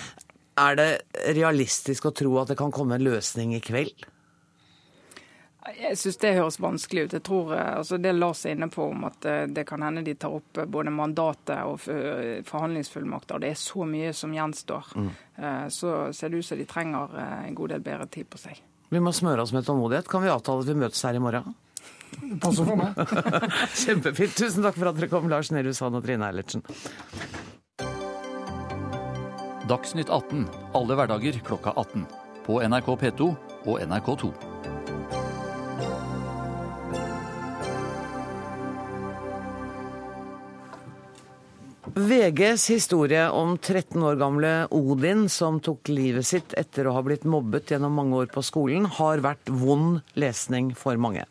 Er 0.60 0.76
det 0.76 0.90
realistisk 1.38 2.10
å 2.10 2.16
tro 2.16 2.34
at 2.42 2.52
det 2.52 2.60
kan 2.60 2.74
komme 2.76 2.98
en 2.98 3.06
løsning 3.06 3.54
i 3.56 3.64
kveld? 3.64 4.08
Jeg 5.68 5.98
synes 6.00 6.18
det 6.22 6.32
høres 6.38 6.58
vanskelig 6.62 7.04
ut. 7.04 7.14
Jeg 7.18 7.24
tror, 7.28 7.52
eh, 7.54 7.78
altså 7.78 7.98
Det 7.98 8.14
Lars 8.16 8.46
er 8.46 8.56
inne 8.56 8.70
på 8.72 8.86
om 8.90 9.04
at 9.10 9.26
eh, 9.28 9.44
det 9.52 9.66
kan 9.68 9.84
hende 9.84 10.06
de 10.08 10.16
tar 10.16 10.32
opp 10.38 10.58
eh, 10.58 10.66
både 10.66 10.94
mandatet 10.94 11.60
og 11.68 11.82
forhandlingsfullmakter. 12.48 13.42
Det 13.44 13.52
er 13.52 13.60
så 13.60 13.86
mye 13.86 14.14
som 14.16 14.34
gjenstår. 14.34 14.94
Mm. 14.96 15.10
Så 15.72 15.92
ser 16.14 16.30
det 16.30 16.40
ut 16.40 16.46
som 16.46 16.58
de 16.60 16.66
trenger 16.68 17.14
en 17.20 17.56
god 17.56 17.74
del 17.74 17.84
bedre 17.84 18.08
tid 18.12 18.28
på 18.30 18.40
seg. 18.40 18.60
Vi 18.90 19.00
må 19.04 19.14
smøre 19.16 19.44
oss 19.44 19.54
med 19.56 19.68
tålmodighet. 19.68 20.08
Kan 20.10 20.24
vi 20.24 20.32
avtale 20.32 20.64
at 20.64 20.72
vi 20.72 20.80
møtes 20.80 21.04
her 21.06 21.16
i 21.16 21.22
morgen? 21.24 21.56
Det 22.20 22.40
passer 22.44 22.68
for 22.68 22.80
meg. 22.80 22.98
Kjempefint. 23.84 24.36
Tusen 24.40 24.66
takk 24.66 24.80
for 24.80 24.92
at 24.92 25.00
dere 25.00 25.12
kom, 25.12 25.30
Lars 25.32 25.52
Nehru 25.56 25.72
Sand 25.76 26.00
og 26.00 26.08
Trine 26.08 26.28
Eilertsen. 26.32 26.66
Dagsnytt 29.70 30.10
18 30.10 30.48
alle 30.74 30.98
hverdager 30.98 31.44
klokka 31.46 31.76
18. 31.78 32.08
På 32.48 32.58
NRK 32.66 32.96
P2 33.04 33.34
og 33.70 33.84
NRK2. 33.86 34.34
VGs 41.84 42.68
historie 42.70 43.30
om 43.32 43.58
13 43.58 44.04
år 44.04 44.18
gamle 44.20 44.52
Odin 44.76 45.30
som 45.32 45.62
tok 45.64 45.88
livet 45.88 46.28
sitt 46.28 46.54
etter 46.60 46.90
å 46.90 46.94
ha 46.98 47.04
blitt 47.06 47.24
mobbet 47.24 47.72
gjennom 47.72 47.96
mange 47.96 48.20
år 48.20 48.30
på 48.34 48.44
skolen, 48.44 48.86
har 49.00 49.24
vært 49.24 49.48
vond 49.48 50.02
lesning 50.20 50.74
for 50.76 51.00
mange. 51.00 51.24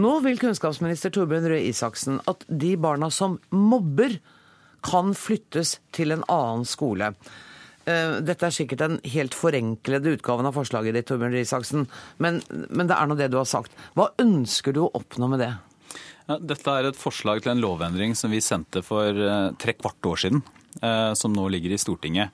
Nå 0.00 0.14
vil 0.24 0.40
kunnskapsminister 0.40 1.12
Torbjørn 1.12 1.50
Røe 1.52 1.68
Isaksen 1.68 2.22
at 2.30 2.46
de 2.48 2.72
barna 2.80 3.10
som 3.12 3.38
mobber, 3.52 4.20
kan 4.80 5.10
flyttes 5.12 5.74
til 5.92 6.14
en 6.14 6.22
annen 6.32 6.62
skole. 6.64 7.10
Eh, 7.84 8.14
dette 8.24 8.46
er 8.48 8.54
sikkert 8.56 8.80
den 8.80 8.94
helt 9.12 9.36
forenklede 9.36 10.14
utgaven 10.16 10.48
av 10.48 10.56
forslaget 10.56 10.96
ditt, 10.96 11.10
Torbjørn 11.10 11.36
Røe 11.36 11.44
Isaksen, 11.44 11.84
men, 12.16 12.40
men 12.48 12.88
det 12.88 12.96
er 12.96 13.10
nå 13.10 13.18
det 13.18 13.28
du 13.28 13.36
har 13.36 13.50
sagt. 13.50 13.76
Hva 13.92 14.08
ønsker 14.24 14.72
du 14.72 14.86
å 14.86 14.94
oppnå 14.96 15.28
med 15.34 15.44
det? 15.44 15.50
Dette 16.38 16.72
er 16.72 16.90
et 16.90 16.98
forslag 16.98 17.42
til 17.42 17.54
en 17.54 17.62
lovendring 17.62 18.14
som 18.18 18.32
vi 18.32 18.42
sendte 18.44 18.84
for 18.86 19.10
eh, 19.10 19.52
tre 19.60 19.74
kvart 19.78 20.06
år 20.06 20.20
siden. 20.24 20.42
Eh, 20.86 21.12
som 21.18 21.32
nå 21.34 21.48
ligger 21.50 21.72
i 21.74 21.78
Stortinget. 21.82 22.30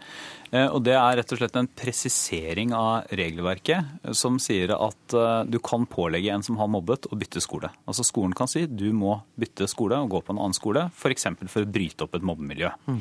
Eh, 0.50 0.66
og 0.66 0.82
Det 0.84 0.92
er 0.92 1.16
rett 1.16 1.32
og 1.32 1.40
slett 1.40 1.56
en 1.56 1.70
presisering 1.70 2.74
av 2.76 3.08
regelverket 3.08 4.12
som 4.12 4.36
sier 4.42 4.74
at 4.76 5.16
du 5.48 5.56
kan 5.64 5.86
pålegge 5.88 6.34
en 6.34 6.44
som 6.44 6.58
har 6.60 6.68
mobbet, 6.68 7.08
å 7.08 7.16
bytte 7.16 7.40
skole. 7.40 7.70
Altså 7.88 8.04
Skolen 8.04 8.36
kan 8.36 8.50
si 8.50 8.66
du 8.68 8.90
må 8.92 9.16
bytte 9.40 9.70
skole 9.70 10.02
og 10.02 10.12
gå 10.12 10.20
på 10.26 10.36
en 10.36 10.42
annen 10.42 10.56
skole, 10.56 10.90
f.eks. 10.92 11.30
For, 11.32 11.52
for 11.54 11.64
å 11.64 11.72
bryte 11.78 12.04
opp 12.04 12.18
et 12.18 12.26
mobbemiljø. 12.26 12.74
Mm. 12.90 13.00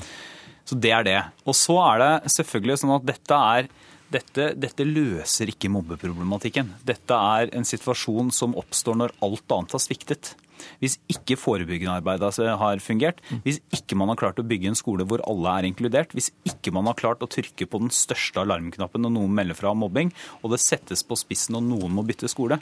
Så 0.65 0.79
det 0.81 0.93
er 0.95 1.05
det. 1.05 1.19
Og 1.45 1.57
så 1.57 1.75
er 1.83 2.01
det 2.01 2.33
selvfølgelig 2.37 2.79
sånn 2.81 2.95
at 2.95 3.05
dette 3.11 3.41
er 3.57 3.67
dette, 4.15 4.47
dette, 4.59 4.87
løser 4.87 5.51
ikke 5.51 5.71
mobbeproblematikken. 5.73 6.73
Dette 6.87 7.19
er 7.35 7.51
en 7.55 7.67
situasjon 7.67 8.31
som 8.35 8.55
oppstår 8.57 8.97
når 9.01 9.15
alt 9.25 9.55
annet 9.55 9.77
har 9.77 9.83
sviktet. 9.83 10.33
Hvis 10.79 10.95
ikke 11.11 11.37
forebyggende 11.39 11.97
arbeid 11.99 12.23
har 12.23 12.81
fungert, 12.83 13.19
hvis 13.43 13.59
ikke 13.75 13.97
man 13.99 14.11
har 14.11 14.19
klart 14.19 14.39
å 14.39 14.45
bygge 14.47 14.71
en 14.71 14.77
skole 14.79 15.05
hvor 15.07 15.23
alle 15.27 15.51
er 15.59 15.67
inkludert, 15.69 16.15
hvis 16.15 16.31
ikke 16.47 16.73
man 16.75 16.87
har 16.89 16.97
klart 16.99 17.23
å 17.23 17.29
trykke 17.31 17.67
på 17.69 17.81
den 17.83 17.91
største 17.93 18.41
alarmknappen 18.43 19.03
når 19.03 19.13
noen 19.17 19.35
melder 19.35 19.59
fra 19.59 19.73
om 19.73 19.83
mobbing, 19.83 20.13
og 20.41 20.55
det 20.55 20.61
settes 20.63 21.03
på 21.05 21.17
spissen 21.19 21.59
og 21.59 21.67
noen 21.67 21.93
må 21.95 22.05
bytte 22.07 22.31
skole. 22.31 22.61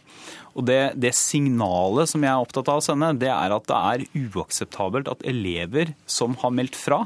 Og 0.57 0.65
det, 0.69 0.81
det 0.99 1.13
signalet 1.17 2.11
som 2.11 2.25
jeg 2.25 2.33
er 2.33 2.41
opptatt 2.41 2.73
av 2.73 2.81
å 2.81 2.85
sende, 2.85 3.13
det 3.21 3.31
er 3.33 3.55
at 3.55 3.69
det 3.69 3.79
er 3.93 4.25
uakseptabelt 4.25 5.11
at 5.11 5.23
elever 5.29 5.93
som 6.09 6.37
har 6.41 6.53
meldt 6.55 6.79
fra, 6.79 7.05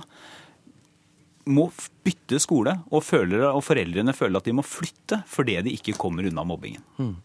må 1.49 1.69
bytte 2.05 2.39
skole, 2.43 2.77
og, 2.91 3.01
føler, 3.05 3.47
og, 3.49 3.63
foreldrene 3.65 4.15
føler 4.15 4.39
at 4.39 4.47
de 4.47 4.55
må 4.57 4.65
flytte 4.65 5.21
fordi 5.29 5.57
de 5.65 5.73
ikke 5.77 5.97
kommer 5.99 6.27
unna 6.27 6.45
mobbingen. 6.47 6.83
Mm. 6.99 7.15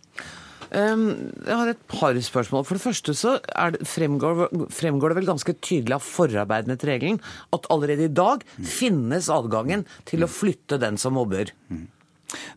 Jeg 0.73 1.57
har 1.59 1.69
et 1.69 1.81
par 1.91 2.17
spørsmål. 2.17 2.65
For 2.65 2.79
det 2.79 2.85
første 2.87 3.13
så 3.17 3.35
det, 3.75 3.83
fremgår, 3.85 4.47
fremgår, 4.73 5.13
det 5.13 5.19
vel 5.21 5.29
ganske 5.29 5.55
tydelig 5.61 5.99
av 5.99 6.07
forarbeidene 6.07 6.79
til 6.81 6.95
regelen 6.95 7.19
at 7.53 7.69
allerede 7.73 8.07
i 8.09 8.13
dag 8.13 8.47
mm. 8.57 8.69
finnes 8.79 9.29
adgangen 9.33 9.85
til 10.09 10.25
å 10.25 10.31
flytte 10.33 10.81
den 10.81 10.97
som 11.01 11.19
mobber. 11.19 11.53
Mm. 11.69 11.91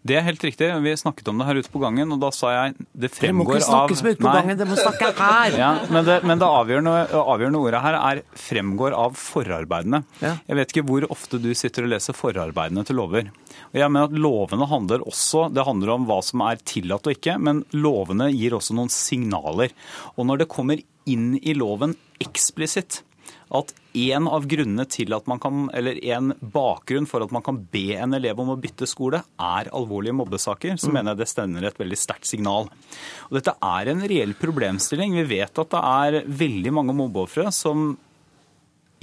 Det 0.06 0.18
er 0.20 0.26
helt 0.26 0.44
riktig. 0.46 0.70
Vi 0.84 0.96
snakket 1.00 1.30
om 1.32 1.40
det 1.42 1.48
her 1.48 1.60
ute 1.60 1.72
på 1.74 1.82
gangen, 1.84 2.12
og 2.16 2.22
da 2.22 2.32
sa 2.36 2.52
jeg 2.54 2.76
det 2.94 3.12
fremgår 3.14 3.26
av 3.26 3.32
Det 3.32 3.38
må 3.40 3.46
ikke 3.48 3.68
snakkes 3.70 4.02
som 4.02 4.10
ute 4.10 4.24
på 4.24 4.34
gangen, 4.38 4.60
det 4.60 4.68
må 4.70 4.80
snakke 4.80 5.12
her! 5.20 5.58
Ja, 5.66 5.72
men 5.90 6.06
det, 6.06 6.20
men 6.28 6.42
det 6.42 6.48
avgjørende, 6.48 6.94
avgjørende, 7.16 7.62
ordet 7.62 7.82
her 7.82 7.98
er 8.00 8.22
'fremgår 8.36 8.96
av 8.98 9.16
forarbeidene'. 9.20 10.04
Ja. 10.22 10.36
Jeg 10.48 10.60
vet 10.60 10.74
ikke 10.74 10.86
hvor 10.90 11.08
ofte 11.12 11.40
du 11.42 11.54
sitter 11.56 11.86
og 11.86 11.94
leser 11.94 12.18
forarbeidene 12.18 12.86
til 12.86 13.00
lover. 13.00 13.32
Og 13.72 13.80
jeg 13.80 13.92
mener 13.92 14.10
at 14.10 14.20
Lovene 14.26 14.68
handler 14.70 15.04
også 15.06 15.48
det 15.54 15.66
handler 15.66 15.94
om 15.96 16.06
hva 16.10 16.20
som 16.24 16.44
er 16.46 16.60
tillatt 16.64 17.08
og 17.08 17.16
ikke, 17.16 17.38
men 17.42 17.64
lovene 17.76 18.30
gir 18.34 18.56
også 18.58 18.76
noen 18.78 18.92
signaler. 18.94 19.74
Og 20.16 20.28
når 20.30 20.44
det 20.44 20.52
kommer 20.52 20.82
inn 21.10 21.36
i 21.42 21.56
loven 21.58 21.96
eksplisitt 22.24 23.02
at 23.54 23.74
en 23.96 24.28
av 24.28 24.48
grunnene 24.50 24.86
til 24.92 25.14
at 25.16 25.28
man 25.30 25.40
kan, 25.42 25.68
eller 25.78 26.00
en 26.16 26.34
bakgrunn 26.40 27.08
for 27.10 27.24
at 27.24 27.34
man 27.36 27.44
kan 27.46 27.60
be 27.72 27.96
en 27.96 28.18
elev 28.18 28.42
om 28.42 28.54
å 28.54 28.58
bytte 28.60 28.88
skole, 28.90 29.22
er 29.38 29.70
alvorlige 29.76 30.18
mobbesaker, 30.18 30.80
så 30.82 30.90
mm. 30.90 30.98
mener 30.98 31.14
jeg 31.14 31.22
det 31.22 31.30
stender 31.32 31.70
et 31.70 31.80
veldig 31.80 32.00
sterkt 32.00 32.30
signal. 32.30 32.72
Og 33.30 33.38
dette 33.38 33.56
er 33.56 33.92
en 33.94 34.04
reell 34.10 34.36
problemstilling. 34.40 35.16
Vi 35.22 35.30
vet 35.38 35.64
at 35.64 35.72
det 35.76 35.84
er 35.86 36.20
veldig 36.44 36.76
mange 36.76 36.98
mobbeofre 36.98 37.52
som 37.56 37.94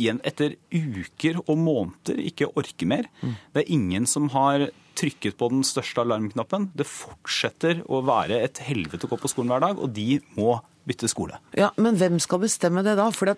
igjen 0.00 0.20
etter 0.26 0.56
uker 0.72 1.40
og 1.44 1.56
måneder 1.60 2.20
ikke 2.26 2.50
orker 2.58 2.88
mer. 2.88 3.08
Mm. 3.22 3.34
Det 3.54 3.62
er 3.62 3.74
ingen 3.76 4.08
som 4.08 4.30
har 4.34 4.70
trykket 4.98 5.38
på 5.40 5.48
den 5.52 5.64
største 5.66 6.02
alarmknappen. 6.04 6.70
Det 6.76 6.88
fortsetter 6.88 7.82
å 7.88 8.02
være 8.04 8.42
et 8.44 8.60
helvete 8.66 9.08
å 9.08 9.12
gå 9.12 9.20
på 9.22 9.30
skolen 9.30 9.52
hver 9.54 9.64
dag, 9.64 9.80
og 9.80 9.92
de 9.96 10.20
må 10.36 10.58
bytte 10.88 11.08
skole. 11.10 11.38
Ja, 11.56 11.70
Men 11.76 11.98
hvem 12.00 12.18
skal 12.22 12.42
bestemme 12.42 12.82
det 12.84 12.96
da? 12.98 13.08
For 13.14 13.30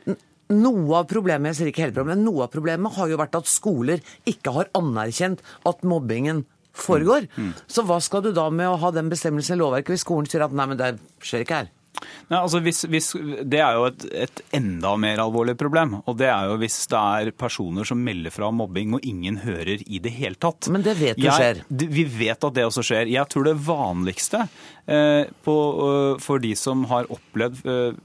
noe 0.52 0.98
av 1.00 1.06
problemet 1.10 1.52
jeg 1.52 1.60
sier 1.60 1.70
ikke 1.72 1.86
hele 1.86 1.96
problemet, 1.96 2.24
noe 2.24 2.46
av 2.46 2.52
problemet 2.52 2.98
har 2.98 3.12
jo 3.12 3.20
vært 3.20 3.38
at 3.38 3.50
skoler 3.50 4.02
ikke 4.28 4.56
har 4.58 4.72
anerkjent 4.76 5.44
at 5.68 5.86
mobbingen 5.88 6.44
foregår. 6.74 7.28
Mm. 7.36 7.52
Mm. 7.52 7.54
Så 7.70 7.86
hva 7.86 8.00
skal 8.02 8.24
du 8.26 8.32
da 8.34 8.48
med 8.50 8.68
å 8.68 8.80
ha 8.82 8.90
den 8.94 9.08
bestemmelsen 9.12 9.56
i 9.56 9.62
lovverket 9.62 9.94
hvis 9.94 10.04
skolen 10.06 10.28
sier 10.30 10.44
at 10.46 10.54
nei, 10.54 10.68
men 10.70 10.80
det 10.80 10.96
skjer 11.22 11.46
ikke 11.46 11.62
her? 11.62 11.72
Nei, 12.28 12.38
altså 12.40 12.58
hvis, 12.64 12.80
hvis, 12.90 13.10
det 13.46 13.60
er 13.62 13.76
jo 13.78 13.84
et, 13.86 14.06
et, 14.24 14.40
enda 14.56 14.94
mer 15.00 15.20
alvorlig 15.22 15.54
problem. 15.60 15.98
Og 16.10 16.16
det 16.18 16.26
er 16.32 16.48
jo 16.50 16.56
hvis 16.60 16.78
det 16.90 17.00
er 17.00 17.30
personer 17.38 17.86
som 17.88 18.00
melder 18.02 18.34
fra 18.34 18.48
om 18.50 18.58
mobbing 18.58 18.96
og 18.98 19.06
ingen 19.06 19.38
hører 19.44 19.84
i 19.84 20.00
det 20.02 20.14
hele 20.16 20.38
tatt. 20.40 20.68
Men 20.74 20.84
det 20.84 20.96
vet 20.98 21.20
du 21.20 21.28
skjer? 21.28 21.62
vi 21.70 22.06
vet 22.18 22.48
at 22.48 22.56
det 22.56 22.66
også 22.66 22.84
skjer. 22.86 23.12
Jeg 23.12 23.30
tror 23.30 23.46
det 23.46 23.54
vanligste 23.66 24.42
eh, 24.86 25.30
på, 25.46 25.56
uh, 25.78 26.10
for 26.22 26.42
de 26.42 26.54
som 26.58 26.82
har 26.90 27.08
opplevd 27.14 27.62
uh, 27.68 28.02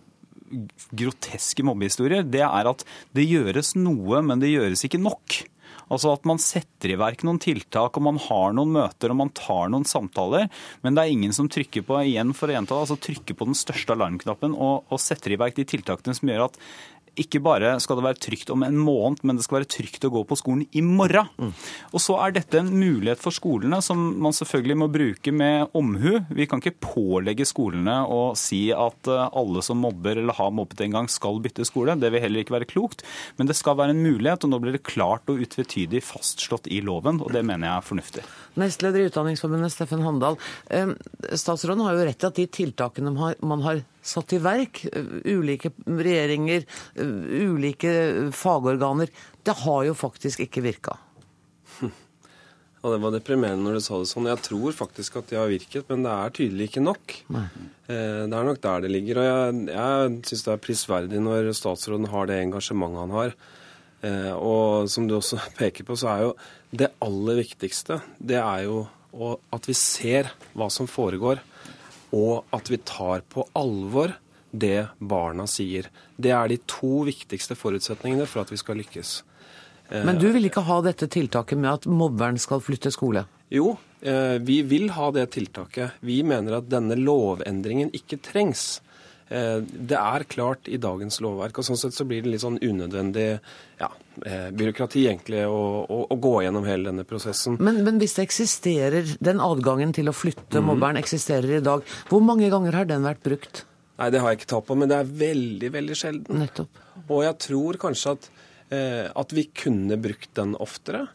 groteske 0.95 1.65
mobbehistorier, 1.67 2.25
det 2.27 2.43
er 2.45 2.69
at 2.71 2.85
det 3.15 3.27
gjøres 3.29 3.75
noe, 3.79 4.23
men 4.25 4.41
det 4.41 4.53
gjøres 4.53 4.85
ikke 4.87 5.01
nok. 5.01 5.41
Altså 5.89 6.11
at 6.13 6.25
man 6.29 6.37
setter 6.41 6.93
i 6.93 6.97
verk 7.01 7.23
noen 7.25 7.39
tiltak, 7.41 7.97
og 7.97 8.05
man 8.05 8.19
har 8.21 8.53
noen 8.53 8.73
møter 8.75 9.09
og 9.09 9.19
man 9.23 9.31
tar 9.35 9.71
noen 9.73 9.87
samtaler, 9.89 10.47
men 10.85 10.95
det 10.95 11.03
er 11.03 11.15
ingen 11.15 11.33
som 11.35 11.49
trykker 11.49 11.85
på 11.87 11.97
igjen 12.03 12.35
for 12.37 12.49
å 12.49 12.55
gjenta, 12.55 12.75
det, 12.75 12.85
altså 12.85 12.99
trykker 13.09 13.37
på 13.37 13.49
den 13.49 13.57
største 13.57 13.95
alarmknappen 13.97 14.53
og, 14.53 14.85
og 14.89 15.01
setter 15.01 15.33
i 15.33 15.39
verk 15.41 15.57
de 15.57 15.65
tiltakene 15.69 16.15
som 16.17 16.29
gjør 16.29 16.45
at 16.49 16.59
ikke 17.21 17.41
bare 17.43 17.75
skal 17.83 17.99
det 17.99 18.05
være 18.05 18.21
trygt 18.23 18.51
om 18.53 18.63
en 18.65 18.77
måned, 18.79 19.23
men 19.27 19.37
det 19.37 19.45
skal 19.45 19.59
være 19.59 19.69
trygt 19.71 20.05
å 20.07 20.11
gå 20.13 20.23
på 20.29 20.37
skolen 20.39 20.65
i 20.71 20.83
morgen. 20.85 21.29
Mm. 21.39 21.51
Og 21.93 22.03
så 22.03 22.17
er 22.23 22.35
dette 22.35 22.61
en 22.61 22.71
mulighet 22.71 23.21
for 23.21 23.35
skolene 23.35 23.81
som 23.85 24.01
man 24.23 24.35
selvfølgelig 24.35 24.79
må 24.81 24.89
bruke 24.93 25.33
med 25.35 25.75
omhu. 25.77 26.19
Vi 26.35 26.47
kan 26.49 26.63
ikke 26.63 26.77
pålegge 26.83 27.47
skolene 27.49 27.99
å 28.07 28.33
si 28.39 28.67
at 28.75 29.09
eh, 29.09 29.27
alle 29.41 29.63
som 29.65 29.81
mobber 29.83 30.21
eller 30.21 30.37
har 30.37 30.53
mobbet 30.55 30.85
en 30.85 30.97
gang, 30.99 31.09
skal 31.09 31.41
bytte 31.43 31.67
skole. 31.67 31.97
Det 31.99 32.11
vil 32.13 32.23
heller 32.23 32.43
ikke 32.43 32.57
være 32.57 32.69
klokt. 32.69 33.05
Men 33.39 33.49
det 33.49 33.57
skal 33.59 33.77
være 33.79 33.95
en 33.95 34.03
mulighet, 34.03 34.45
og 34.45 34.53
nå 34.53 34.61
blir 34.63 34.77
det 34.77 34.85
klart 34.87 35.29
og 35.31 35.41
utvetydig 35.43 36.03
fastslått 36.05 36.69
i 36.71 36.81
loven, 36.85 37.21
og 37.23 37.33
det 37.35 37.43
mener 37.45 37.69
jeg 37.69 37.75
er 37.75 37.87
fornuftig. 37.89 38.25
Nestleder 38.59 39.03
i 39.03 39.09
Utdanningsforbundet, 39.09 39.73
Steffen 39.73 40.03
Handal. 40.05 40.39
Statsråden 41.37 41.83
har 41.85 41.97
jo 41.97 42.07
rett 42.07 42.25
i 42.25 42.29
at 42.29 42.39
de 42.39 42.47
tiltakene 42.59 43.13
man 43.13 43.65
har 43.65 43.83
satt 44.01 44.33
i 44.35 44.39
verk, 44.43 44.83
ulike 45.25 45.71
regjeringer, 45.85 46.65
ulike 46.99 47.93
fagorganer, 48.35 49.11
det 49.43 49.57
har 49.63 49.83
jo 49.89 49.97
faktisk 49.97 50.45
ikke 50.47 50.65
virka. 50.65 50.97
Ja, 52.79 52.93
Det 52.93 53.01
var 53.03 53.11
deprimerende 53.11 53.65
når 53.65 53.73
du 53.75 53.83
sa 53.83 53.97
det 53.99 54.07
sånn. 54.07 54.27
Jeg 54.29 54.39
tror 54.39 54.71
faktisk 54.71 55.17
at 55.19 55.27
de 55.27 55.35
har 55.35 55.49
virket, 55.51 55.83
men 55.91 56.05
det 56.05 56.13
er 56.15 56.35
tydelig 56.37 56.69
ikke 56.69 56.83
nok. 56.85 57.15
Nei. 57.35 57.41
Eh, 57.91 58.21
det 58.23 58.37
er 58.37 58.47
nok 58.47 58.61
der 58.63 58.85
det 58.85 58.91
ligger. 58.93 59.19
Og 59.19 59.27
jeg, 59.27 59.57
jeg 59.73 60.13
syns 60.29 60.45
det 60.45 60.53
er 60.53 60.61
prisverdig 60.63 61.19
når 61.25 61.49
statsråden 61.59 62.07
har 62.13 62.29
det 62.29 62.37
engasjementet 62.45 63.03
han 63.03 63.15
har. 63.17 63.35
Eh, 63.99 64.31
og 64.31 64.87
som 64.87 65.09
du 65.09 65.17
også 65.17 65.41
peker 65.59 65.83
på, 65.89 65.99
så 65.99 66.13
er 66.13 66.23
jo 66.29 66.31
det 66.71 66.91
aller 67.03 67.41
viktigste 67.41 67.99
det 68.21 68.39
er 68.39 68.63
jo 68.69 68.85
at 69.51 69.65
vi 69.65 69.73
ser 69.73 70.29
hva 70.53 70.67
som 70.71 70.87
foregår 70.87 71.41
og 72.15 72.49
at 72.55 72.69
vi 72.71 72.79
tar 72.81 73.23
på 73.29 73.45
alvor 73.57 74.15
det 74.51 74.87
barna 74.97 75.45
sier. 75.49 75.89
Det 76.17 76.31
er 76.33 76.49
de 76.49 76.57
to 76.69 77.03
viktigste 77.07 77.57
forutsetningene 77.57 78.25
for 78.29 78.43
at 78.43 78.53
vi 78.53 78.57
skal 78.57 78.79
lykkes. 78.81 79.19
Men 79.89 80.19
du 80.21 80.27
vil 80.33 80.45
ikke 80.45 80.65
ha 80.67 80.79
dette 80.85 81.09
tiltaket 81.09 81.57
med 81.57 81.71
at 81.71 81.87
mobberen 81.89 82.37
skal 82.41 82.61
flytte 82.61 82.91
skole? 82.93 83.25
Jo, 83.49 83.73
eh, 84.01 84.37
vi 84.37 84.61
vil 84.61 84.91
ha 84.93 85.09
det 85.11 85.31
tiltaket. 85.33 85.97
Vi 86.05 86.21
mener 86.23 86.59
at 86.59 86.69
denne 86.69 86.97
lovendringen 86.97 87.89
ikke 87.97 88.19
trengs. 88.21 88.81
Eh, 89.29 89.59
det 89.61 89.97
er 89.97 90.25
klart 90.25 90.67
i 90.67 90.79
dagens 90.81 91.19
lovverk, 91.21 91.59
og 91.61 91.67
sånn 91.67 91.77
sett 91.77 91.93
så 91.93 92.05
blir 92.09 92.23
det 92.25 92.31
litt 92.33 92.41
sånn 92.41 92.57
unødvendig 92.57 93.27
ja, 93.77 93.89
eh, 94.25 94.49
byråkrati 94.49 95.03
egentlig 95.05 95.43
å, 95.45 95.59
å, 95.85 95.99
å, 96.09 96.17
gå 96.17 96.33
gjennom 96.45 96.65
hele 96.65 96.89
denne 96.89 97.05
prosessen. 97.07 97.59
Men, 97.61 97.83
men, 97.85 97.99
hvis 98.01 98.17
det 98.17 98.25
eksisterer, 98.25 99.11
den 99.21 99.41
adgangen 99.43 99.93
til 99.95 100.09
å 100.09 100.15
flytte 100.15 100.63
mm. 100.63 100.69
mobberen 100.71 101.01
eksisterer 101.01 101.59
i 101.59 101.65
dag, 101.65 101.85
hvor 102.09 102.23
mange 102.25 102.49
ganger 102.49 102.79
har 102.81 102.89
den 102.89 103.05
vært 103.05 103.21
brukt? 103.25 103.65
Nei, 103.99 104.07
det 104.13 104.23
har 104.23 104.33
jeg 104.33 104.41
ikke 104.41 104.53
tatt 104.55 104.69
på, 104.69 104.77
men 104.79 104.89
det 104.89 104.97
er 104.97 105.11
veldig, 105.21 105.69
veldig 105.75 105.97
sjelden. 105.99 106.39
Nettopp. 106.41 106.79
Og 107.05 107.21
jeg 107.25 107.37
tror 107.45 107.77
kanskje 107.81 108.15
at, 108.15 108.29
eh, 108.73 109.03
at 109.13 109.35
vi 109.35 109.45
kunne 109.53 109.99
brukt 110.01 110.33
den 110.39 110.57
oftere. 110.57 111.05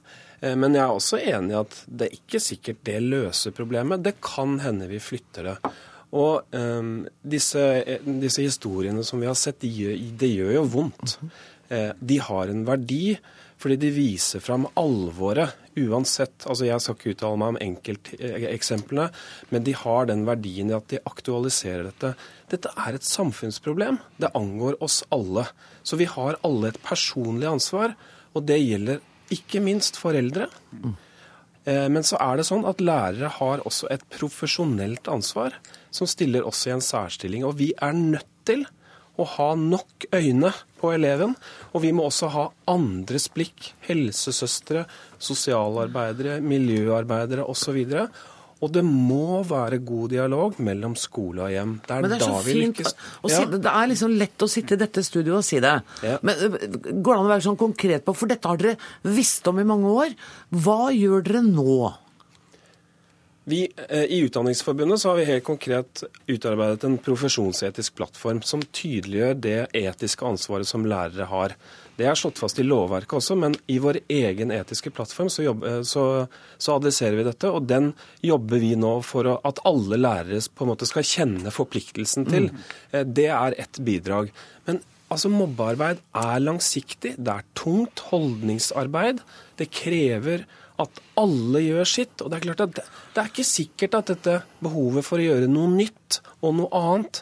Men 0.45 0.75
jeg 0.77 0.83
er 0.83 0.93
også 0.93 1.17
enig 1.17 1.55
i 1.55 1.57
at 1.57 1.75
det 1.89 2.05
er 2.05 2.17
ikke 2.19 2.39
sikkert 2.43 2.81
det 2.85 2.99
løser 3.01 3.55
problemet. 3.57 4.03
Det 4.05 4.19
kan 4.21 4.59
hende 4.61 4.91
vi 4.91 4.99
flytter 5.01 5.47
det. 5.49 5.55
Og 6.15 6.55
um, 6.55 6.93
disse, 7.27 7.63
disse, 8.07 8.45
historiene 8.45 9.03
som 9.07 9.23
vi 9.23 9.27
har 9.27 9.39
sett, 9.39 9.59
de 9.65 9.71
gjør, 9.73 9.97
de 10.21 10.31
gjør 10.31 10.53
jo 10.61 10.69
vondt. 10.77 11.17
Eh, 11.73 11.91
de 11.99 12.21
har 12.23 12.53
en 12.53 12.67
verdi 12.69 13.17
fordi 13.65 13.79
de 13.81 13.91
viser 13.95 14.43
fram 14.45 14.67
alvoret 14.77 15.55
uansett. 15.81 16.45
Altså 16.45 16.67
Jeg 16.67 16.83
skal 16.83 16.99
ikke 16.99 17.15
uttale 17.15 17.39
meg 17.41 17.53
om 17.55 17.61
enkelteksemplene, 17.65 19.07
men 19.55 19.65
de 19.65 19.73
har 19.79 20.11
den 20.11 20.27
verdien 20.29 20.69
i 20.69 20.77
at 20.77 20.91
de 20.91 21.01
aktualiserer 21.09 21.87
dette. 21.89 22.11
Dette 22.53 22.73
er 22.77 22.99
et 22.99 23.07
samfunnsproblem. 23.09 24.01
Det 24.21 24.35
angår 24.37 24.77
oss 24.85 25.01
alle. 25.15 25.47
Så 25.87 25.97
vi 25.97 26.11
har 26.11 26.37
alle 26.45 26.75
et 26.75 26.83
personlig 26.85 27.49
ansvar, 27.49 27.97
og 28.35 28.45
det 28.51 28.61
gjelder 28.61 29.01
ikke 29.33 29.63
minst 29.65 29.97
foreldre. 30.03 30.51
Eh, 31.65 31.87
men 31.89 32.05
så 32.05 32.21
er 32.21 32.37
det 32.37 32.49
sånn 32.51 32.67
at 32.69 32.85
lærere 32.85 33.33
har 33.39 33.65
også 33.65 33.89
et 33.95 34.05
profesjonelt 34.13 35.09
ansvar, 35.09 35.57
som 35.95 36.11
stiller 36.11 36.47
oss 36.47 36.65
i 36.67 36.75
en 36.75 36.83
særstilling. 36.85 37.47
Og 37.47 37.59
vi 37.61 37.71
er 37.79 37.95
nødt 37.95 38.31
til 38.49 38.67
å 39.15 39.27
ha 39.37 39.53
nok 39.59 40.09
øyne 40.11 40.51
på 40.81 40.91
eleven. 40.95 41.35
Og 41.73 41.85
vi 41.85 41.95
må 41.95 42.09
også 42.09 42.31
ha 42.35 42.45
andres 42.71 43.29
blikk. 43.33 43.73
Helsesøstre, 43.87 44.85
sosialarbeidere, 45.23 46.41
miljøarbeidere 46.43 47.47
osv. 47.51 47.79
Og 48.65 48.71
det 48.73 48.85
må 48.87 49.43
være 49.47 49.81
god 49.85 50.13
dialog 50.15 50.59
mellom 50.65 50.95
skole 50.99 51.47
og 51.47 51.53
hjem. 51.53 51.75
Det 51.85 51.97
er, 51.97 52.07
det 52.07 52.17
er 52.17 52.23
da 52.23 52.39
vi 52.45 52.55
fint 52.55 52.79
lykkes. 52.79 52.95
å 53.21 53.33
si 53.33 53.43
det. 53.51 53.61
Det 53.67 53.73
er 53.73 53.91
liksom 53.91 54.15
lett 54.23 54.45
å 54.47 54.49
sitte 54.51 54.77
i 54.77 54.81
dette 54.81 55.05
studioet 55.05 55.41
og 55.43 55.47
si 55.47 55.61
det. 55.63 55.75
Ja. 56.07 56.17
Men 56.25 56.47
øh, 56.47 56.57
går 56.95 57.11
det 57.11 57.19
an 57.19 57.27
å 57.27 57.33
være 57.35 57.47
sånn 57.49 57.61
konkret 57.61 58.07
på, 58.07 58.15
for 58.17 58.31
dette 58.31 58.51
har 58.51 58.61
dere 58.61 58.79
visst 59.15 59.51
om 59.51 59.61
i 59.61 59.67
mange 59.69 59.93
år. 59.93 60.17
Hva 60.65 60.89
gjør 60.95 61.27
dere 61.27 61.45
nå? 61.45 61.93
Vi, 63.45 63.69
eh, 63.89 64.05
I 64.05 64.21
Utdanningsforbundet 64.21 65.01
så 65.01 65.09
har 65.09 65.17
vi 65.17 65.25
helt 65.25 65.45
konkret 65.45 66.05
utarbeidet 66.27 66.85
en 66.85 66.99
profesjonsetisk 66.99 67.95
plattform 67.99 68.41
som 68.43 68.63
tydeliggjør 68.63 69.35
det 69.35 69.59
etiske 69.77 70.25
ansvaret 70.25 70.69
som 70.69 70.87
lærere 70.89 71.29
har. 71.29 71.57
Det 71.99 72.09
er 72.09 72.17
slått 72.19 72.41
fast 72.41 72.59
i 72.59 72.65
lovverket 72.65 73.19
også, 73.21 73.37
men 73.39 73.55
i 73.71 73.77
vår 73.79 74.01
egen 74.09 74.51
etiske 74.55 74.91
plattform 74.97 75.29
så, 75.31 75.45
jobber, 75.45 75.85
så, 75.87 76.07
så 76.57 76.79
adresserer 76.79 77.21
vi 77.21 77.29
dette. 77.29 77.53
Og 77.53 77.69
den 77.69 77.93
jobber 78.25 78.65
vi 78.65 78.73
nå 78.81 78.97
for 79.07 79.29
å, 79.29 79.37
at 79.45 79.61
alle 79.69 80.01
lærere 80.01 80.41
på 80.49 80.65
en 80.65 80.73
måte 80.73 80.89
skal 80.89 81.07
kjenne 81.07 81.53
forpliktelsen 81.55 82.27
til. 82.33 82.49
Mm. 82.51 83.15
Det 83.15 83.29
er 83.29 83.61
ett 83.61 83.79
bidrag. 83.85 84.33
Men 84.65 84.81
altså, 85.13 85.31
mobbearbeid 85.31 86.03
er 86.17 86.43
langsiktig. 86.43 87.15
Det 87.21 87.37
er 87.37 87.47
tungt 87.61 88.07
holdningsarbeid. 88.09 89.21
Det 89.61 89.71
krever 89.71 90.49
at 90.83 91.01
alle 91.21 91.61
gjør 91.63 91.87
sitt. 91.87 92.23
Og 92.23 92.31
det 92.33 92.39
er 92.39 92.47
klart 92.49 92.63
at 92.65 92.73
det, 92.79 92.85
det 93.15 93.23
er 93.23 93.29
ikke 93.31 93.47
sikkert 93.47 93.99
at 94.01 94.13
dette 94.15 94.37
behovet 94.65 95.07
for 95.07 95.23
å 95.23 95.27
gjøre 95.27 95.51
noe 95.51 95.71
nytt 95.71 96.21
og 96.45 96.57
noe 96.59 96.71
annet 96.81 97.21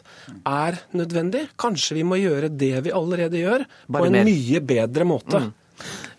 er 0.49 0.79
nødvendig. 0.97 1.47
Kanskje 1.61 1.99
vi 1.99 2.05
må 2.07 2.17
gjøre 2.21 2.49
det 2.49 2.71
vi 2.87 2.95
allerede 2.95 3.41
gjør, 3.43 3.67
Bare 3.87 4.05
på 4.05 4.09
en 4.09 4.17
mer. 4.19 4.25
mye 4.31 4.63
bedre 4.73 5.05
måte. 5.07 5.43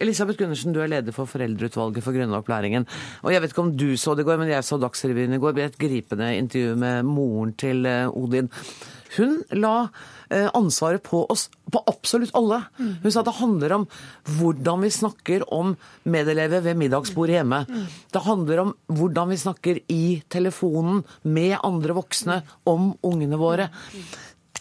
Elisabeth 0.02 0.36
Gundersen, 0.38 0.74
du 0.74 0.80
er 0.82 0.90
leder 0.90 1.14
for 1.14 1.30
Foreldreutvalget 1.30 2.04
for 2.04 2.12
grunnopplæringen. 2.16 2.84
Og 3.22 3.32
jeg 3.32 3.40
vet 3.44 3.52
ikke 3.54 3.62
om 3.62 3.70
du 3.78 3.86
så 3.96 4.14
det 4.18 4.24
i 4.24 4.28
går, 4.28 4.40
men 4.42 4.50
jeg 4.50 4.66
så 4.66 4.78
Dagsrevyen 4.82 5.36
i 5.36 5.38
går. 5.40 5.54
Det 5.54 5.60
ble 5.60 5.68
et 5.70 5.78
gripende 5.80 6.32
intervju 6.40 6.74
med 6.82 7.06
moren 7.08 7.54
til 7.58 7.86
eh, 7.88 8.10
Odin. 8.10 8.50
Hun 9.16 9.38
la 9.54 9.88
eh, 10.30 10.49
ansvaret 10.56 11.02
på 11.04 11.25
oss, 11.30 11.47
på 11.71 11.83
absolutt 11.90 12.35
alle. 12.38 12.61
Hun 12.78 13.11
sa 13.11 13.23
at 13.23 13.30
det 13.30 13.37
handler 13.38 13.76
om 13.78 13.87
hvordan 14.38 14.85
vi 14.85 14.92
snakker 14.94 15.47
om 15.54 15.75
medelever 16.09 16.64
ved 16.64 16.78
middagsbordet 16.80 17.38
hjemme. 17.38 17.62
Det 18.12 18.25
handler 18.26 18.64
om 18.66 18.75
hvordan 18.92 19.33
vi 19.33 19.40
snakker 19.40 19.80
i 19.92 20.04
telefonen 20.33 21.02
med 21.23 21.59
andre 21.62 21.97
voksne 21.97 22.42
om 22.71 22.92
ungene 23.06 23.40
våre. 23.40 23.71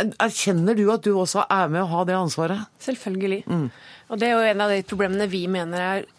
Erkjenner 0.02 0.78
du 0.78 0.88
at 0.94 1.06
du 1.06 1.14
også 1.14 1.46
er 1.52 1.70
med 1.72 1.84
å 1.84 1.92
ha 1.92 2.08
det 2.10 2.18
ansvaret? 2.18 2.66
Selvfølgelig. 2.82 3.44
Og 4.10 4.20
det 4.20 4.30
er 4.30 4.36
jo 4.38 4.52
en 4.54 4.66
av 4.66 4.74
de 4.74 4.82
problemene 4.88 5.30
vi 5.32 5.46
mener 5.52 5.86
er 5.86 6.10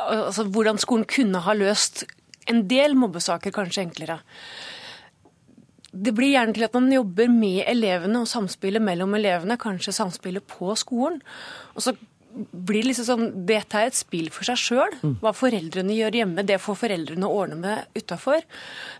altså, 0.00 0.44
hvordan 0.44 0.80
skolen 0.82 1.06
kunne 1.08 1.42
ha 1.44 1.56
løst 1.56 2.04
en 2.50 2.64
del 2.68 2.96
mobbesaker 2.98 3.54
kanskje 3.54 3.86
enklere. 3.86 4.18
Det 5.94 6.14
blir 6.16 6.32
gjerne 6.34 6.56
til 6.56 6.66
at 6.66 6.74
man 6.74 6.90
jobber 6.92 7.30
med 7.30 7.62
elevene 7.70 8.24
og 8.24 8.30
samspillet 8.30 8.82
mellom 8.82 9.14
elevene, 9.14 9.60
kanskje 9.60 9.94
samspillet 9.94 10.46
på 10.50 10.74
skolen. 10.78 11.20
Og 11.74 11.86
så 11.86 11.94
blir 12.34 12.82
det 12.82 12.90
liksom 12.90 13.06
sånn, 13.06 13.26
Dette 13.46 13.78
er 13.78 13.90
et 13.90 13.96
spill 13.96 14.28
for 14.34 14.46
seg 14.46 14.58
sjøl. 14.58 14.94
Hva 15.22 15.30
foreldrene 15.36 15.94
gjør 15.94 16.18
hjemme, 16.18 16.44
det 16.46 16.58
får 16.62 16.78
foreldrene 16.80 17.30
ordne 17.30 17.58
med 17.60 17.98
utafor. 17.98 18.42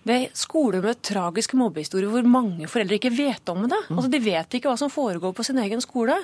Det 0.06 0.14
er 0.14 0.36
skoler 0.38 0.84
med 0.84 1.02
tragiske 1.04 1.58
mobbehistorier 1.58 2.12
hvor 2.12 2.26
mange 2.28 2.68
foreldre 2.70 2.98
ikke 3.00 3.14
vet 3.16 3.52
om 3.52 3.66
det. 3.66 3.80
Altså, 3.88 4.10
De 4.12 4.22
vet 4.22 4.58
ikke 4.58 4.70
hva 4.70 4.78
som 4.80 4.92
foregår 4.92 5.34
på 5.34 5.46
sin 5.46 5.58
egen 5.62 5.82
skole. 5.84 6.20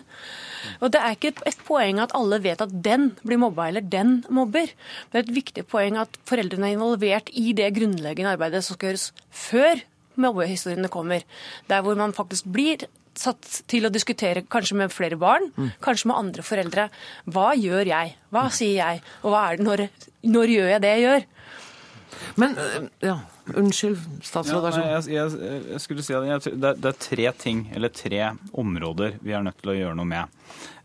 Og 0.78 0.90
Det 0.94 1.02
er 1.02 1.18
ikke 1.18 1.34
et 1.50 1.66
poeng 1.66 2.02
at 2.02 2.14
alle 2.16 2.40
vet 2.42 2.62
at 2.62 2.74
den 2.86 3.10
blir 3.24 3.42
mobba 3.42 3.68
eller 3.68 3.82
den 3.82 4.20
mobber. 4.30 4.70
Det 5.10 5.18
er 5.18 5.26
et 5.26 5.36
viktig 5.40 5.66
poeng 5.70 5.98
at 6.00 6.20
foreldrene 6.28 6.70
er 6.70 6.78
involvert 6.78 7.32
i 7.34 7.50
det 7.56 7.72
grunnleggende 7.74 8.36
arbeidet 8.36 8.62
som 8.64 8.78
skal 8.78 8.92
gjøres 8.92 9.10
før 9.34 9.82
mobbehistoriene 10.22 10.90
kommer. 10.92 11.26
Der 11.70 11.84
hvor 11.86 11.98
man 11.98 12.14
faktisk 12.16 12.48
blir 12.52 12.86
satt 13.18 13.62
til 13.70 13.86
å 13.86 13.92
diskutere 13.92 14.44
kanskje 14.48 14.78
med 14.78 14.94
flere 14.94 15.18
barn, 15.20 15.50
kanskje 15.82 16.10
med 16.10 16.20
andre 16.20 16.44
foreldre. 16.46 16.86
Hva 17.26 17.50
gjør 17.58 17.90
jeg? 17.90 18.14
Hva 18.32 18.46
sier 18.54 18.78
jeg? 18.78 19.02
Og 19.24 19.34
hva 19.34 19.48
er 19.48 19.58
det 19.58 19.66
når, 19.66 19.84
når 20.30 20.54
gjør 20.54 20.72
jeg 20.74 20.84
det 20.84 20.94
jeg 20.94 21.06
gjør? 21.06 21.28
Men 22.40 22.56
øh, 22.58 22.88
ja, 23.04 23.16
unnskyld, 23.56 23.98
statsråd. 24.26 24.66
Ja, 24.66 24.72
nei, 24.76 24.88
jeg, 24.90 25.14
jeg, 25.14 25.62
jeg 25.74 25.82
skulle 25.84 26.04
si 26.04 26.16
at 26.16 26.26
jeg, 26.26 26.42
det, 26.52 26.72
er, 26.72 26.80
det 26.82 26.90
er 26.90 26.98
tre 27.06 27.32
ting, 27.38 27.64
eller 27.76 27.92
tre 27.94 28.22
områder 28.52 29.16
vi 29.24 29.34
er 29.36 29.46
nødt 29.46 29.60
til 29.62 29.72
å 29.72 29.78
gjøre 29.78 29.98
noe 29.98 30.10
med. 30.10 30.36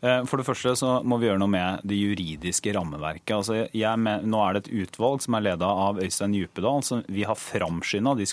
Eh, 0.06 0.22
For 0.30 0.38
det 0.42 0.46
første 0.48 0.76
så 0.78 0.92
må 1.08 1.18
vi 1.22 1.30
gjøre 1.30 1.42
noe 1.42 1.52
med 1.52 1.86
det 1.88 1.98
juridiske 1.98 2.74
rammeverket. 2.76 3.34
Altså 3.40 3.58
jeg, 3.66 4.02
med, 4.02 4.26
nå 4.30 4.42
er 4.46 4.58
det 4.58 4.66
et 4.66 4.72
utvalg 4.86 5.24
som 5.26 5.38
er 5.38 5.46
leda 5.48 5.70
av 5.88 6.02
Øystein 6.04 6.36
Djupedal, 6.38 6.84
som 6.86 7.02
vi 7.10 7.26
har 7.26 7.40
framskynda 7.40 8.16
de 8.20 8.28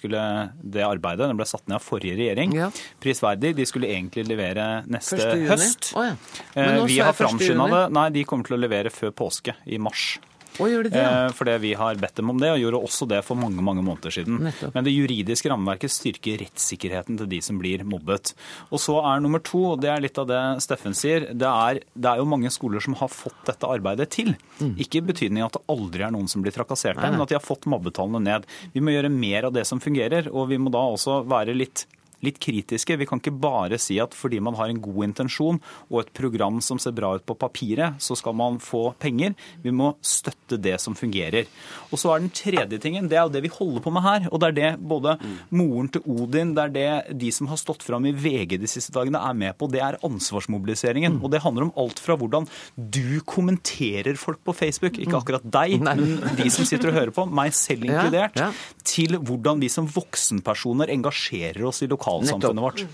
det 0.75 0.85
arbeidet. 0.85 1.31
Det 1.31 1.39
ble 1.39 1.49
satt 1.49 1.67
ned 1.69 1.79
av 1.79 1.87
forrige 1.87 2.19
regjering. 2.19 2.57
Ja. 2.59 2.69
Prisverdig. 3.03 3.55
De 3.57 3.67
skulle 3.69 3.89
egentlig 3.93 4.27
levere 4.29 4.83
neste 4.91 5.21
høst. 5.49 5.93
Oh, 5.97 6.11
ja. 6.11 6.17
Eh, 6.55 6.85
Vi 6.87 6.99
har 7.01 7.15
1. 7.15 7.21
framskynda 7.23 7.69
det. 7.73 7.83
Nei, 7.97 8.09
de 8.11 8.25
kommer 8.29 8.45
til 8.49 8.59
å 8.59 8.61
levere 8.61 8.93
før 8.93 9.15
påske, 9.17 9.57
i 9.67 9.79
mars. 9.79 10.19
Å, 10.61 10.67
gjør 10.69 10.85
de 10.85 10.91
det? 10.93 11.01
ja? 11.01 11.13
Eh, 11.29 11.33
Fordi 11.37 11.55
vi 11.63 11.73
har 11.79 11.97
bedt 12.01 12.19
dem 12.21 12.29
om 12.33 12.41
det, 12.43 12.51
og 12.53 12.61
gjorde 12.61 12.81
også 12.85 13.09
det 13.09 13.23
for 13.25 13.39
mange 13.41 13.63
mange 13.65 13.85
måneder 13.87 14.13
siden. 14.13 14.41
Nettopp. 14.49 14.75
Men 14.75 14.85
det 14.85 14.93
juridiske 14.93 15.49
rammeverket 15.53 15.93
styrker 15.95 16.43
rettssikkerheten 16.45 17.17
til 17.23 17.31
de 17.31 17.41
som 17.45 17.61
blir 17.63 17.85
mobbet. 17.89 18.35
Og 18.71 18.83
så 18.83 18.99
er 19.01 19.23
nummer 19.25 19.41
to, 19.45 19.63
og 19.73 19.81
det 19.85 19.89
er 19.95 20.03
litt 20.05 20.19
av 20.21 20.29
det 20.29 20.41
Steffen 20.65 20.93
sier, 20.99 21.31
det 21.33 21.49
er, 21.49 21.81
det 21.95 22.11
er 22.13 22.21
jo 22.21 22.29
mange 22.29 22.51
skoler 22.53 22.85
som 22.85 22.95
har 23.01 23.09
fått 23.13 23.39
dette 23.49 23.69
arbeidet 23.69 24.11
til. 24.13 24.35
Ikke 24.77 25.01
i 25.01 25.07
betydning 25.09 25.45
at 25.47 25.57
det 25.57 25.65
aldri 25.73 26.05
er 26.05 26.13
noen 26.15 26.29
som 26.29 26.45
blir 26.45 26.53
trakassert, 26.55 26.99
Mm. 27.03 27.13
Men 27.17 27.23
at 27.25 27.29
de 27.33 27.35
har 27.39 27.43
fått 27.43 27.65
mobbetallene 27.67 28.21
ned. 28.23 28.45
Vi 28.75 28.81
må 28.85 28.93
gjøre 28.93 29.09
mer 29.11 29.49
av 29.49 29.53
det 29.57 29.65
som 29.67 29.81
fungerer, 29.81 30.29
og 30.33 30.49
vi 30.53 30.59
må 30.61 30.71
da 30.71 30.79
også 30.93 31.23
være 31.29 31.55
litt 31.57 31.87
litt 32.25 32.39
kritiske. 32.43 32.97
Vi 32.99 33.09
kan 33.09 33.21
ikke 33.23 33.35
bare 33.43 33.79
si 33.83 33.99
at 34.03 34.15
fordi 34.17 34.41
man 34.43 34.57
har 34.59 34.71
en 34.71 34.81
god 34.83 35.09
intensjon 35.09 35.61
og 35.91 35.99
et 36.03 36.13
program 36.17 36.61
som 36.65 36.81
ser 36.83 36.95
bra 36.97 37.15
ut 37.19 37.27
på 37.27 37.37
papiret, 37.39 37.99
så 38.03 38.17
skal 38.19 38.37
man 38.39 38.59
få 38.63 38.93
penger. 39.03 39.35
Vi 39.63 39.75
må 39.75 39.93
støtte 40.05 40.59
det 40.63 40.79
som 40.83 40.97
fungerer. 40.99 41.49
Og 41.91 42.01
så 42.01 42.13
er 42.13 42.23
den 42.23 42.33
tredje 42.35 42.79
tingen, 42.83 43.09
det 43.11 43.19
er 43.19 43.27
jo 43.27 43.35
det 43.35 43.45
vi 43.47 43.53
holder 43.53 43.85
på 43.85 43.93
med 43.95 44.07
her. 44.07 44.29
Og 44.31 44.43
det 44.43 44.51
er 44.53 44.59
det 44.59 44.71
både 44.93 45.17
moren 45.51 45.91
til 45.93 46.05
Odin, 46.07 46.55
det 46.57 46.67
er 46.67 46.75
det 46.77 47.19
de 47.23 47.33
som 47.35 47.51
har 47.51 47.61
stått 47.61 47.85
fram 47.87 48.07
i 48.09 48.15
VG 48.15 48.59
de 48.63 48.71
siste 48.71 48.95
dagene 48.95 49.21
er 49.23 49.37
med 49.39 49.57
på. 49.59 49.69
Det 49.73 49.83
er 49.83 49.99
ansvarsmobiliseringen. 50.07 51.21
Og 51.23 51.33
det 51.33 51.43
handler 51.45 51.69
om 51.69 51.75
alt 51.83 52.01
fra 52.03 52.17
hvordan 52.19 52.47
du 52.77 53.21
kommenterer 53.29 54.17
folk 54.21 54.43
på 54.47 54.55
Facebook, 54.57 54.99
ikke 55.01 55.19
akkurat 55.19 55.45
deg, 55.45 55.79
men 55.83 56.21
de 56.39 56.49
som 56.53 56.67
sitter 56.69 56.93
og 56.93 56.99
hører 56.99 57.15
på, 57.15 57.27
meg 57.33 57.55
selv 57.57 57.87
inkludert, 57.89 58.39
til 58.87 59.19
hvordan 59.19 59.63
vi 59.63 59.71
som 59.73 59.89
voksenpersoner 59.91 60.93
engasjerer 60.93 61.65
oss 61.69 61.83
i 61.85 61.91
lokalsamfunnet 62.21 62.63
vårt. 62.67 62.85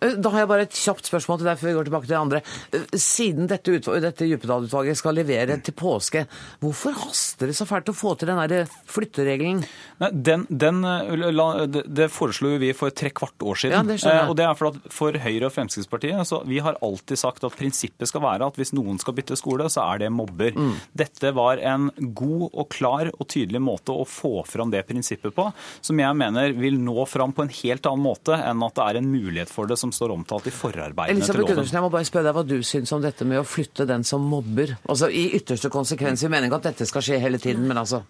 Eh, 0.00 0.14
Da 0.16 0.30
har 0.30 0.38
jeg 0.44 0.48
bare 0.48 0.66
et 0.66 0.70
kjapt 0.76 1.08
spørsmål 1.10 1.38
til 1.38 1.46
deg 1.50 1.58
før 1.58 1.68
vi 1.70 1.76
går 1.78 1.88
tilbake 1.90 2.06
til 2.06 2.14
det 2.14 2.20
andre. 2.20 2.42
Eh, 2.72 2.86
Siden 2.96 3.46
dette, 3.48 3.78
dette 4.00 4.26
Djupedal-utvalget 4.28 4.96
skal 4.96 5.14
levere 5.14 5.58
til 5.62 5.74
påske, 5.74 6.26
hvorfor 6.60 6.92
haster 7.06 7.46
det 7.46 7.56
så 7.56 7.66
fælt 7.66 7.88
å 7.92 7.96
få 7.96 8.16
til 8.18 8.28
den 8.28 8.66
flytteregelen? 8.86 9.64
Nei, 10.00 10.10
den, 10.10 10.46
den, 10.50 10.84
eh, 10.84 11.66
det- 11.66 12.10
foreslo 12.10 12.58
vi 12.58 12.72
for 12.72 12.90
tre 12.90 13.10
kvart 13.10 13.38
år 13.42 13.54
siden. 13.56 13.72
Ja, 13.72 13.82
det 13.82 14.28
og 14.28 14.36
det 14.36 14.44
er 14.46 14.54
for, 14.54 14.68
at 14.68 14.92
for 14.92 15.12
Høyre 15.12 15.46
og 15.46 15.52
Fremskrittspartiet 15.52 16.26
så 16.26 16.42
vi 16.46 16.58
har 16.58 16.76
alltid 16.82 17.18
sagt 17.18 17.44
at 17.44 17.56
prinsippet 17.56 18.08
skal 18.08 18.20
være 18.20 18.46
at 18.46 18.56
hvis 18.56 18.72
noen 18.76 18.98
skal 19.00 19.14
bytte 19.14 19.36
skole, 19.36 19.68
så 19.72 19.84
er 19.94 19.98
det 20.04 20.12
mobber. 20.12 20.52
Mm. 20.56 20.74
Dette 20.96 21.32
var 21.36 21.58
en 21.58 21.90
god 22.14 22.50
og 22.52 22.68
klar 22.70 23.10
og 23.18 23.26
tydelig 23.28 23.60
måte 23.62 23.94
å 23.94 24.06
få 24.06 24.44
fram 24.46 24.70
det 24.70 24.86
prinsippet 24.88 25.34
på, 25.36 25.48
som 25.80 25.98
jeg 25.98 26.16
mener 26.16 26.52
vil 26.56 26.78
nå 26.78 27.06
fram 27.08 27.32
på 27.32 27.42
en 27.46 27.52
helt 27.62 27.86
annen 27.86 28.04
måte 28.06 28.36
enn 28.36 28.62
at 28.68 28.76
det 28.78 28.86
er 28.86 28.98
en 29.00 29.08
mulighet 29.10 29.52
for 29.52 29.70
det 29.70 29.78
som 29.80 29.92
står 29.94 30.14
omtalt 30.14 30.48
i 30.50 30.54
forarbeidene 30.54 31.20
til 31.20 31.22
Elisabeth 31.22 31.42
loven. 31.42 31.52
Gundersen, 31.54 31.78
jeg 31.78 31.84
må 31.86 31.90
bare 31.94 32.08
spørre 32.08 32.28
deg 32.28 32.36
hva 32.38 32.44
du 32.46 32.56
syns 32.66 32.94
om 32.96 33.04
dette 33.04 33.28
med 33.28 33.40
å 33.40 33.46
flytte 33.46 33.86
den 33.88 34.06
som 34.06 34.24
mobber. 34.30 34.76
Altså 34.86 35.10
I 35.10 35.26
ytterste 35.38 35.70
konsekvens, 35.72 36.24
i 36.26 36.32
meningen 36.32 36.56
at 36.58 36.68
dette 36.70 36.88
skal 36.88 37.04
skje 37.06 37.20
hele 37.22 37.40
tiden, 37.42 37.66
men 37.68 37.80
altså 37.82 38.02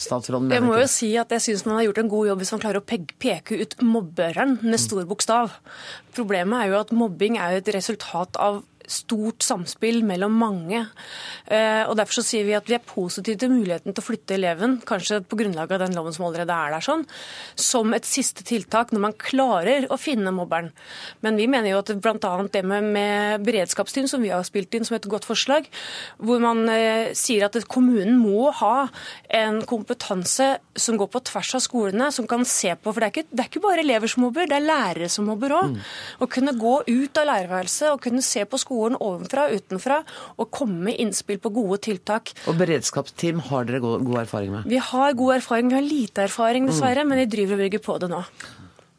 Statsråden 0.00 0.48
mener 0.48 0.60
Jeg 0.60 0.66
må 0.66 0.78
jo 0.80 0.90
si 0.90 1.10
at 1.20 1.32
jeg 1.34 1.46
syns 1.48 1.64
man 1.68 1.78
har 1.80 1.88
gjort 1.88 2.02
en 2.04 2.12
god 2.12 2.30
jobb 2.32 2.44
hvis 2.44 2.54
man 2.56 2.64
klarer 2.66 2.82
å 2.82 3.00
peke 3.24 3.60
ut 3.60 3.78
mobberen 3.84 4.58
med 4.62 4.80
stor 4.82 5.04
bokstav. 5.08 5.58
Problemet 6.14 6.60
er 6.60 6.72
jo 6.72 6.80
at 6.82 6.94
mobbing 6.94 7.40
er 7.42 7.58
et 7.58 7.74
resultat 7.74 8.38
av 8.40 8.62
stort 8.90 9.44
samspill 9.44 10.02
mellom 10.06 10.34
mange. 10.38 10.84
Eh, 11.46 11.82
og 11.88 11.96
Derfor 11.98 12.20
så 12.20 12.24
sier 12.26 12.46
vi 12.46 12.56
at 12.56 12.68
vi 12.68 12.76
er 12.76 12.84
positive 12.84 13.38
til 13.40 13.52
muligheten 13.52 13.94
til 13.94 14.02
å 14.02 14.06
flytte 14.06 14.36
eleven, 14.36 14.76
kanskje 14.86 15.22
på 15.24 15.38
grunnlag 15.40 15.72
av 15.72 15.84
den 15.84 15.96
loven 15.96 16.14
som 16.14 16.26
allerede 16.28 16.54
er 16.54 16.74
der, 16.74 16.84
sånn, 16.84 17.04
som 17.56 17.94
et 17.96 18.08
siste 18.08 18.44
tiltak 18.46 18.92
når 18.92 19.04
man 19.06 19.16
klarer 19.20 19.88
å 19.92 19.98
finne 20.00 20.34
mobberen. 20.34 20.72
Men 21.24 21.40
vi 21.40 21.48
mener 21.50 21.72
jo 21.72 21.80
at 21.82 21.94
bl.a. 22.04 22.34
det 22.52 22.64
med, 22.66 22.90
med 22.94 23.46
beredskapsteam, 23.46 24.08
som 24.10 24.24
vi 24.24 24.32
har 24.34 24.44
spilt 24.46 24.74
inn 24.76 24.86
som 24.86 24.98
et 24.98 25.08
godt 25.10 25.28
forslag, 25.28 25.68
hvor 26.18 26.42
man 26.42 26.66
eh, 26.72 27.14
sier 27.16 27.46
at 27.48 27.58
kommunen 27.70 28.18
må 28.20 28.50
ha 28.60 28.88
en 29.32 29.62
kompetanse 29.68 30.54
som 30.76 30.98
går 30.98 31.10
på 31.12 31.22
tvers 31.30 31.54
av 31.56 31.64
skolene, 31.64 32.10
som 32.12 32.28
kan 32.28 32.44
se 32.48 32.74
på 32.74 32.92
For 32.92 33.00
det 33.00 33.06
er 33.06 33.12
ikke, 33.14 33.30
det 33.30 33.42
er 33.42 33.50
ikke 33.50 33.64
bare 33.64 33.82
elever 33.84 34.10
som 34.10 34.24
mobber, 34.26 34.48
det 34.50 34.58
er 34.58 34.66
lærere 34.66 35.08
som 35.12 35.28
mobber 35.28 35.54
òg. 35.54 35.74
Mm. 35.74 35.82
Å 36.20 36.28
kunne 36.30 36.54
gå 36.58 36.74
ut 36.88 37.20
av 37.20 37.28
lærerværelset 37.30 37.90
og 37.92 38.02
kunne 38.04 38.22
se 38.24 38.42
på 38.44 38.58
skolen 38.60 38.73
ovenfra 38.74 39.46
og 39.48 39.60
utenfra 39.60 40.00
og 40.38 40.50
komme 40.54 40.90
med 40.90 41.00
innspill 41.02 41.40
på 41.42 41.52
gode 41.54 41.80
tiltak. 41.86 42.34
Og 42.50 42.58
beredskapsteam 42.60 43.40
har 43.50 43.68
dere 43.68 43.82
god, 43.84 44.04
god 44.08 44.24
erfaring 44.26 44.52
med? 44.56 44.68
Vi 44.70 44.82
har 44.90 45.16
god 45.18 45.38
erfaring. 45.38 45.72
Vi 45.72 45.78
har 45.78 45.88
lite 45.88 46.28
erfaring, 46.28 46.68
dessverre, 46.70 47.04
mm. 47.04 47.10
men 47.12 47.24
vi 47.24 47.30
driver 47.36 47.58
og 47.58 47.64
bygger 47.66 47.84
på 47.84 47.98
det 48.02 48.12
nå. 48.12 48.22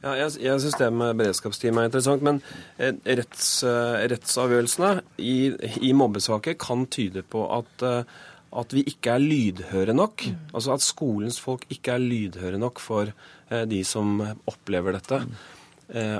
Ja, 0.05 0.13
jeg 0.19 0.37
jeg 0.43 0.61
syns 0.61 0.77
det 0.77 0.91
med 0.93 1.17
beredskapsteam 1.17 1.79
er 1.81 1.87
interessant, 1.89 2.21
men 2.25 2.37
eh, 2.77 2.93
retts, 3.17 3.63
eh, 3.65 4.03
rettsavgjørelsene 4.11 4.91
i, 5.17 5.49
i, 5.81 5.93
mobbesaker 5.97 6.53
kan 6.61 6.85
tyde 6.93 7.23
på 7.25 7.41
at, 7.55 7.81
eh, 7.81 8.03
at 8.53 8.75
vi 8.77 8.83
ikke 8.91 9.15
er 9.15 9.23
lydhøre 9.23 9.95
nok. 9.97 10.27
Mm. 10.29 10.35
Altså 10.53 10.75
at 10.75 10.85
skolens 10.85 11.39
folk 11.41 11.65
ikke 11.73 11.95
er 11.95 12.05
lydhøre 12.05 12.61
nok 12.61 12.83
for 12.83 13.15
de 13.45 13.83
som 13.85 14.21
opplever 14.49 14.95
dette. 14.95 15.19
Mm. 15.21 15.33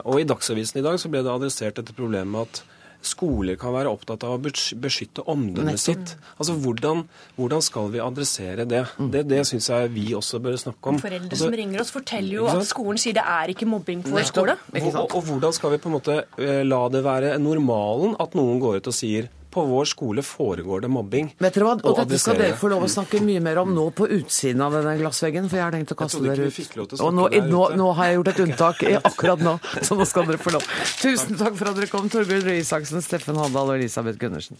Og 0.05 0.19
i 0.21 0.25
Dagsavisen 0.29 0.77
i 0.77 0.83
dag 0.85 0.99
så 1.01 1.09
ble 1.09 1.23
det 1.25 1.31
adressert 1.31 1.79
dette 1.79 1.95
problemet 1.97 2.45
at 2.45 2.59
skoler 3.07 3.57
kan 3.59 3.73
være 3.75 3.91
opptatt 3.91 4.25
av 4.27 4.35
å 4.35 4.39
beskytte 4.41 5.25
omdømmet 5.31 5.81
sitt. 5.81 6.15
Altså, 6.37 6.57
hvordan, 6.61 7.05
hvordan, 7.37 7.63
skal 7.65 7.89
vi 7.93 8.01
adressere 8.03 8.67
det? 8.69 8.83
Mm. 8.99 9.11
Det, 9.13 9.23
det 9.29 9.41
syns 9.49 9.69
jeg 9.71 9.93
vi 9.95 10.07
også 10.17 10.41
bør 10.43 10.57
snakke 10.59 10.93
om. 10.93 10.99
Foreldre 11.01 11.31
altså, 11.31 11.47
som 11.47 11.57
ringer 11.61 11.83
oss, 11.83 11.93
forteller 11.95 12.39
jo 12.39 12.49
at 12.51 12.67
skolen 12.67 13.01
sier 13.01 13.17
det 13.17 13.25
er 13.35 13.53
ikke 13.53 13.69
mobbing 13.69 14.03
på 14.05 14.15
vår 14.15 14.27
skole. 14.29 14.57
Og, 14.73 14.91
og, 14.91 15.01
og, 15.05 15.21
hvordan 15.29 15.55
skal 15.55 15.75
vi 15.75 15.81
på 15.81 15.91
en 15.91 15.97
måte 15.97 16.19
eh, 16.41 16.61
la 16.67 16.83
det 16.93 17.03
være 17.05 17.35
normalen 17.41 18.17
at 18.21 18.37
noen 18.37 18.61
går 18.63 18.81
ut 18.81 18.91
og 18.91 18.95
sier 18.95 19.29
på 19.55 19.63
vår 19.65 19.85
skole 19.87 20.23
foregår 20.25 20.83
det 20.83 20.91
mobbing. 20.91 21.31
Vet 21.39 21.55
dere 21.55 21.69
hva? 21.69 21.75
Og 21.79 21.99
dette 22.01 22.19
skal 22.19 22.39
dere 22.41 22.57
få 22.59 22.71
lov 22.73 22.83
å 22.87 22.91
snakke 22.91 23.21
mye 23.23 23.43
mer 23.43 23.61
om 23.63 23.71
nå 23.75 23.87
på 23.95 24.09
utsiden 24.17 24.63
av 24.65 24.75
denne 24.75 24.97
glassveggen, 24.99 25.47
for 25.51 25.61
jeg 25.61 25.65
har 25.67 25.75
tenkt 25.77 25.95
å 25.95 25.99
kaste 25.99 26.23
dere 26.25 26.49
ut. 26.49 26.97
Og 26.99 27.15
nå, 27.15 27.29
nå, 27.47 27.63
nå, 27.79 27.89
har 27.95 28.11
jeg 28.11 28.19
gjort 28.19 28.33
et 28.33 28.43
unntak 28.47 28.85
akkurat 28.99 29.45
nå, 29.47 29.57
så 29.79 29.95
nå 29.95 30.07
skal 30.09 30.27
dere 30.27 30.41
få 30.41 30.57
lov. 30.57 30.67
Tusen 30.99 31.39
takk 31.39 31.55
for 31.55 31.71
at 31.71 31.79
dere 31.79 31.91
kom, 31.91 32.11
Torbjørn 32.11 32.43
Røe 32.49 32.59
Isaksen, 32.65 33.03
Steffen 33.05 33.39
Handal 33.39 33.71
og 33.71 33.79
Elisabeth 33.79 34.19
Gundersen. 34.19 34.59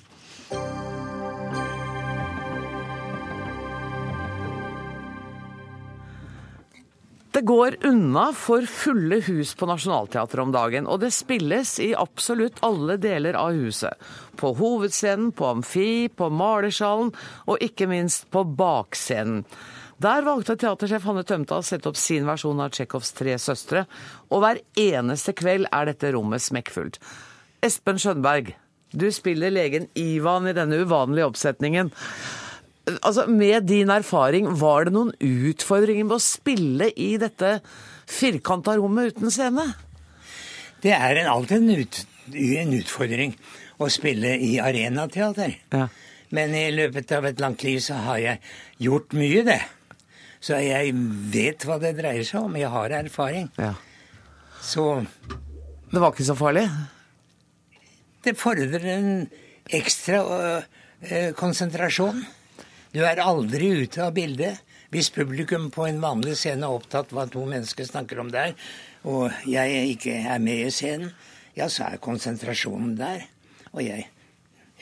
Det 7.35 7.41
går 7.41 7.75
unna 7.83 8.29
for 8.31 8.63
fulle 8.63 9.17
hus 9.25 9.49
på 9.59 9.67
Nationaltheatret 9.67 10.39
om 10.39 10.53
dagen, 10.55 10.85
og 10.87 11.01
det 11.01 11.09
spilles 11.11 11.73
i 11.83 11.89
absolutt 11.91 12.61
alle 12.63 12.95
deler 12.95 13.35
av 13.35 13.57
huset. 13.59 13.91
På 14.37 14.53
hovedscenen, 14.57 15.31
på 15.35 15.47
amfi, 15.53 16.07
på 16.09 16.29
malersalen 16.33 17.11
og 17.47 17.63
ikke 17.63 17.87
minst 17.91 18.27
på 18.33 18.43
bakscenen. 18.57 19.43
Der 20.01 20.25
valgte 20.27 20.57
teatersjef 20.59 21.05
Hanne 21.07 21.23
Tømta 21.23 21.61
å 21.61 21.63
sette 21.63 21.87
opp 21.87 21.99
sin 21.99 22.25
versjon 22.27 22.59
av 22.59 22.73
Tsjekhovs 22.75 23.13
Tre 23.15 23.37
søstre, 23.39 23.85
og 24.27 24.43
hver 24.43 24.59
eneste 24.75 25.31
kveld 25.37 25.69
er 25.71 25.87
dette 25.87 26.11
rommet 26.11 26.43
smekkfullt. 26.43 26.99
Espen 27.63 28.01
Skjønberg, 28.01 28.51
du 28.91 29.07
spiller 29.11 29.53
legen 29.55 29.87
Ivan 29.99 30.49
i 30.51 30.55
denne 30.55 30.81
uvanlige 30.83 31.29
oppsetningen. 31.29 31.91
Altså, 33.01 33.25
Med 33.27 33.63
din 33.71 33.89
erfaring, 33.89 34.51
var 34.59 34.85
det 34.85 34.93
noen 34.93 35.13
utfordringer 35.19 36.05
med 36.05 36.19
å 36.19 36.23
spille 36.23 36.91
i 36.91 37.15
dette 37.17 37.59
firkanta 38.05 38.75
rommet 38.77 39.15
uten 39.15 39.31
scene? 39.33 39.71
Det 40.83 40.93
er 40.93 41.23
en, 41.23 41.31
alltid 41.31 41.57
en, 41.57 41.81
ut, 41.81 42.01
en, 42.35 42.73
utfordring 42.77 43.33
å 43.77 43.89
spille 43.91 44.35
i 44.41 44.55
arenateater. 44.61 45.57
Ja. 45.75 45.87
Men 46.35 46.55
i 46.57 46.67
løpet 46.73 47.11
av 47.15 47.27
et 47.29 47.41
langt 47.43 47.63
liv 47.63 47.79
så 47.83 47.99
har 48.07 48.21
jeg 48.21 48.41
gjort 48.87 49.15
mye, 49.17 49.43
det. 49.47 49.61
Så 50.43 50.59
jeg 50.61 50.93
vet 51.33 51.65
hva 51.65 51.79
det 51.81 51.95
dreier 51.97 52.25
seg 52.27 52.45
om. 52.45 52.57
Jeg 52.59 52.71
har 52.73 52.93
erfaring. 52.99 53.49
Ja. 53.57 53.73
Så 54.61 55.05
Det 55.91 56.01
var 56.01 56.11
ikke 56.11 56.27
så 56.27 56.35
farlig? 56.35 56.65
Det 58.25 58.33
fordrer 58.37 58.85
en 58.95 59.09
ekstra 59.69 60.21
øh, 60.25 61.31
konsentrasjon. 61.37 62.23
Du 62.91 63.03
er 63.05 63.21
aldri 63.21 63.69
ute 63.83 64.01
av 64.03 64.15
bildet. 64.17 64.59
Hvis 64.93 65.11
publikum 65.13 65.69
på 65.73 65.85
en 65.87 66.01
vanlig 66.01 66.35
scene 66.39 66.65
er 66.65 66.73
opptatt 66.73 67.13
av 67.13 67.17
hva 67.17 67.25
to 67.31 67.45
mennesker 67.47 67.87
snakker 67.87 68.21
om 68.21 68.29
der, 68.33 68.53
og 69.05 69.33
jeg 69.49 69.95
ikke 69.95 70.17
er 70.23 70.41
med 70.41 70.67
i 70.67 70.73
scenen, 70.73 71.11
ja, 71.57 71.67
så 71.69 71.89
er 71.89 72.01
konsentrasjonen 72.03 72.95
der. 72.99 73.25
Og 73.75 73.83
jeg 73.85 74.09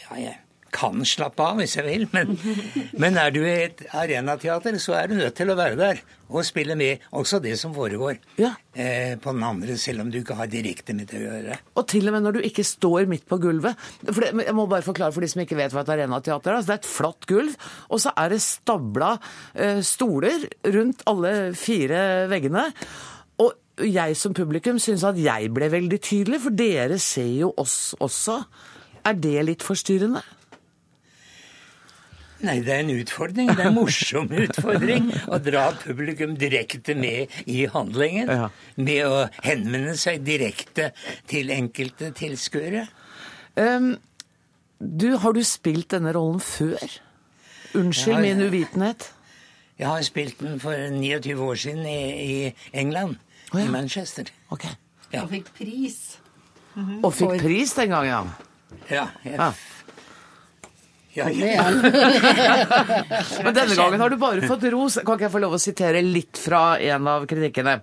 Ja, 0.03 0.15
jeg 0.17 0.39
kan 0.73 1.03
slappe 1.05 1.45
av 1.45 1.59
hvis 1.61 1.75
jeg 1.77 1.85
vil, 1.85 2.03
men, 2.13 2.33
men 3.01 3.17
er 3.21 3.31
du 3.33 3.43
i 3.43 3.53
et 3.67 3.83
arenateater, 3.93 4.79
så 4.81 4.97
er 4.97 5.11
du 5.11 5.19
nødt 5.19 5.35
til 5.37 5.53
å 5.53 5.57
være 5.59 5.77
der 5.79 6.01
og 6.33 6.41
spille 6.47 6.73
med 6.77 7.03
også 7.13 7.37
det 7.43 7.53
som 7.61 7.75
foregår 7.75 8.17
ja. 8.41 8.55
eh, 8.73 9.13
på 9.21 9.35
den 9.35 9.43
andre, 9.45 9.77
selv 9.77 10.01
om 10.01 10.09
du 10.09 10.17
ikke 10.17 10.37
har 10.39 10.49
direkte 10.49 10.95
med 10.97 11.11
det 11.11 11.19
å 11.19 11.27
gjøre. 11.27 11.59
Og 11.77 11.87
til 11.93 12.09
og 12.09 12.15
med 12.15 12.25
når 12.25 12.39
du 12.39 12.47
ikke 12.47 12.65
står 12.65 13.05
midt 13.11 13.27
på 13.29 13.37
gulvet. 13.43 13.77
For 14.07 14.25
det, 14.25 14.31
jeg 14.47 14.57
må 14.57 14.65
bare 14.71 14.85
forklare 14.85 15.13
for 15.13 15.21
de 15.21 15.29
som 15.29 15.43
ikke 15.43 15.59
vet 15.59 15.75
hva 15.75 15.83
et 15.85 15.93
arenateater 15.93 16.55
er. 16.55 16.57
Altså, 16.57 16.71
det 16.71 16.77
er 16.79 16.81
et 16.81 16.89
flatt 16.95 17.29
gulv, 17.29 17.69
og 17.93 18.01
så 18.01 18.15
er 18.23 18.33
det 18.33 18.41
stabla 18.41 19.11
eh, 19.53 19.81
stoler 19.85 20.47
rundt 20.73 21.05
alle 21.11 21.35
fire 21.59 22.01
veggene. 22.33 22.65
Og 23.45 23.85
jeg 23.93 24.17
som 24.17 24.33
publikum 24.37 24.81
syns 24.81 25.05
at 25.05 25.21
jeg 25.21 25.53
ble 25.53 25.69
veldig 25.73 26.01
tydelig, 26.01 26.41
for 26.47 26.57
dere 26.57 26.97
ser 27.01 27.29
jo 27.43 27.53
oss 27.61 27.93
også. 28.01 28.41
Er 29.05 29.19
det 29.19 29.43
litt 29.49 29.63
forstyrrende? 29.65 30.23
Nei, 32.43 32.57
det 32.59 32.73
er 32.73 32.81
en 32.83 32.91
utfordring. 32.91 33.51
Det 33.55 33.63
er 33.63 33.69
en 33.69 33.77
morsom 33.77 34.27
utfordring 34.45 35.07
å 35.31 35.39
dra 35.43 35.69
publikum 35.79 36.35
direkte 36.39 36.95
med 36.99 37.31
i 37.47 37.63
handlingen. 37.71 38.31
Ja. 38.31 38.49
Med 38.75 39.07
å 39.07 39.21
henvende 39.45 39.95
seg 39.99 40.25
direkte 40.27 40.91
til 41.31 41.53
enkelte 41.55 42.11
tilskuere. 42.17 42.85
Um, 43.55 43.93
du, 44.79 45.13
har 45.23 45.35
du 45.35 45.43
spilt 45.47 45.93
denne 45.95 46.11
rollen 46.15 46.43
før? 46.43 46.83
Unnskyld 47.79 48.19
har, 48.19 48.25
min 48.25 48.43
uvitenhet. 48.43 49.07
Jeg 49.79 49.87
har 49.87 50.03
spilt 50.05 50.43
den 50.43 50.59
for 50.61 50.75
29 50.75 51.37
år 51.47 51.61
siden 51.63 51.87
i, 51.87 52.01
i 52.23 52.75
England. 52.75 53.15
Oh, 53.53 53.59
ja. 53.59 53.69
I 53.69 53.71
Manchester. 53.71 54.27
Okay. 54.51 54.75
Ja. 55.13 55.23
Og 55.23 55.31
fikk 55.31 55.53
pris. 55.55 56.19
Mm 56.75 56.85
-hmm. 56.85 57.05
Og 57.05 57.13
fikk 57.13 57.39
pris 57.39 57.73
den 57.73 57.89
gangen? 57.89 58.33
Ja. 58.89 59.07
Ja, 61.13 61.29
ja. 61.29 61.65
Men 63.43 63.53
denne 63.53 63.75
gangen 63.77 64.01
har 64.01 64.09
du 64.09 64.17
bare 64.17 64.47
fått 64.49 64.65
ros. 64.73 64.97
Kan 65.05 65.17
ikke 65.17 65.27
jeg 65.27 65.35
få 65.35 65.41
lov 65.43 65.57
å 65.57 65.61
sitere 65.61 66.01
litt 66.01 66.39
fra 66.41 66.79
en 66.81 67.09
av 67.09 67.27
kritikkene? 67.29 67.77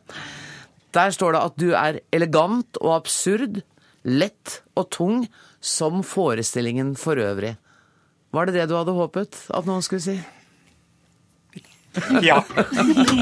Der 0.91 1.15
står 1.15 1.37
det 1.37 1.45
at 1.47 1.61
du 1.61 1.69
er 1.79 2.01
elegant 2.11 2.81
og 2.83 2.97
absurd, 2.97 3.63
lett 4.03 4.63
og 4.75 4.91
tung 4.91 5.23
som 5.63 6.03
forestillingen 6.03 6.97
for 6.99 7.21
øvrig. 7.23 7.55
Var 8.35 8.47
det 8.47 8.57
det 8.59 8.69
du 8.71 8.77
hadde 8.79 8.97
håpet 8.97 9.45
at 9.55 9.69
noen 9.69 9.83
skulle 9.87 10.03
si? 10.03 10.19
Ja. 12.23 12.39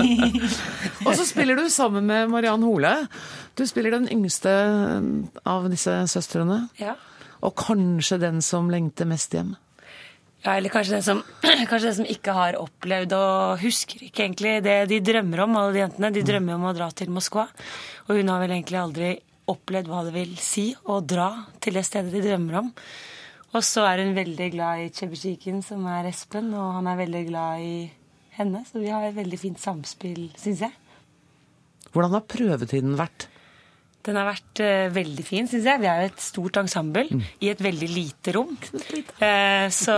og 1.06 1.12
så 1.16 1.24
spiller 1.24 1.56
du 1.56 1.68
sammen 1.72 2.04
med 2.08 2.28
Mariann 2.32 2.64
Hole. 2.64 2.94
Du 3.56 3.64
spiller 3.68 3.96
den 3.96 4.08
yngste 4.12 4.52
av 5.48 5.68
disse 5.72 5.94
søstrene. 6.12 6.66
Ja. 6.80 6.96
Og 7.44 7.54
kanskje 7.58 8.20
den 8.22 8.42
som 8.44 8.70
lengter 8.72 9.08
mest 9.08 9.34
hjem. 9.34 9.54
Ja, 10.44 10.54
eller 10.54 10.70
kanskje 10.70 10.98
den, 10.98 11.04
som, 11.06 11.22
kanskje 11.70 11.88
den 11.88 11.98
som 12.00 12.10
ikke 12.10 12.34
har 12.36 12.58
opplevd 12.60 13.14
og 13.16 13.62
husker 13.62 14.04
ikke 14.06 14.26
egentlig 14.26 14.58
det 14.66 14.78
de 14.90 15.00
drømmer 15.02 15.44
om, 15.44 15.56
alle 15.58 15.74
de 15.74 15.82
jentene. 15.82 16.12
De 16.14 16.24
drømmer 16.26 16.58
om 16.58 16.68
å 16.70 16.74
dra 16.76 16.90
til 16.94 17.10
Moskva. 17.14 17.48
Og 18.06 18.18
hun 18.20 18.30
har 18.32 18.42
vel 18.44 18.54
egentlig 18.56 18.80
aldri 18.80 19.12
opplevd 19.48 19.90
hva 19.90 20.02
det 20.06 20.14
vil 20.14 20.34
si 20.42 20.70
å 20.92 21.00
dra 21.00 21.30
til 21.62 21.78
det 21.78 21.86
stedet 21.88 22.12
de 22.14 22.22
drømmer 22.24 22.60
om. 22.62 22.74
Og 23.56 23.64
så 23.64 23.86
er 23.88 24.02
hun 24.04 24.12
veldig 24.16 24.50
glad 24.52 24.82
i 24.84 24.90
Chebeshikin, 24.92 25.62
som 25.64 25.86
er 25.88 26.10
Espen, 26.10 26.50
og 26.52 26.74
han 26.76 26.90
er 26.90 27.00
veldig 27.00 27.22
glad 27.30 27.64
i 27.64 27.74
henne. 28.36 28.60
Så 28.68 28.82
vi 28.82 28.92
har 28.92 29.06
et 29.06 29.16
veldig 29.16 29.40
fint 29.40 29.60
samspill, 29.60 30.28
syns 30.38 30.66
jeg. 30.66 30.74
Hvordan 31.94 32.18
har 32.18 32.28
prøvetiden 32.28 32.98
vært? 32.98 33.30
Den 34.08 34.16
har 34.16 34.30
vært 34.30 34.62
uh, 34.64 34.88
veldig 34.94 35.24
fin, 35.26 35.48
syns 35.50 35.66
jeg. 35.68 35.82
Vi 35.82 35.88
er 35.90 36.00
jo 36.00 36.08
et 36.08 36.22
stort 36.24 36.58
ensemble 36.62 37.04
mm. 37.10 37.24
i 37.44 37.50
et 37.52 37.60
veldig 37.64 37.90
lite 37.92 38.36
rom. 38.38 38.56
Uh, 39.18 39.66
så 39.74 39.94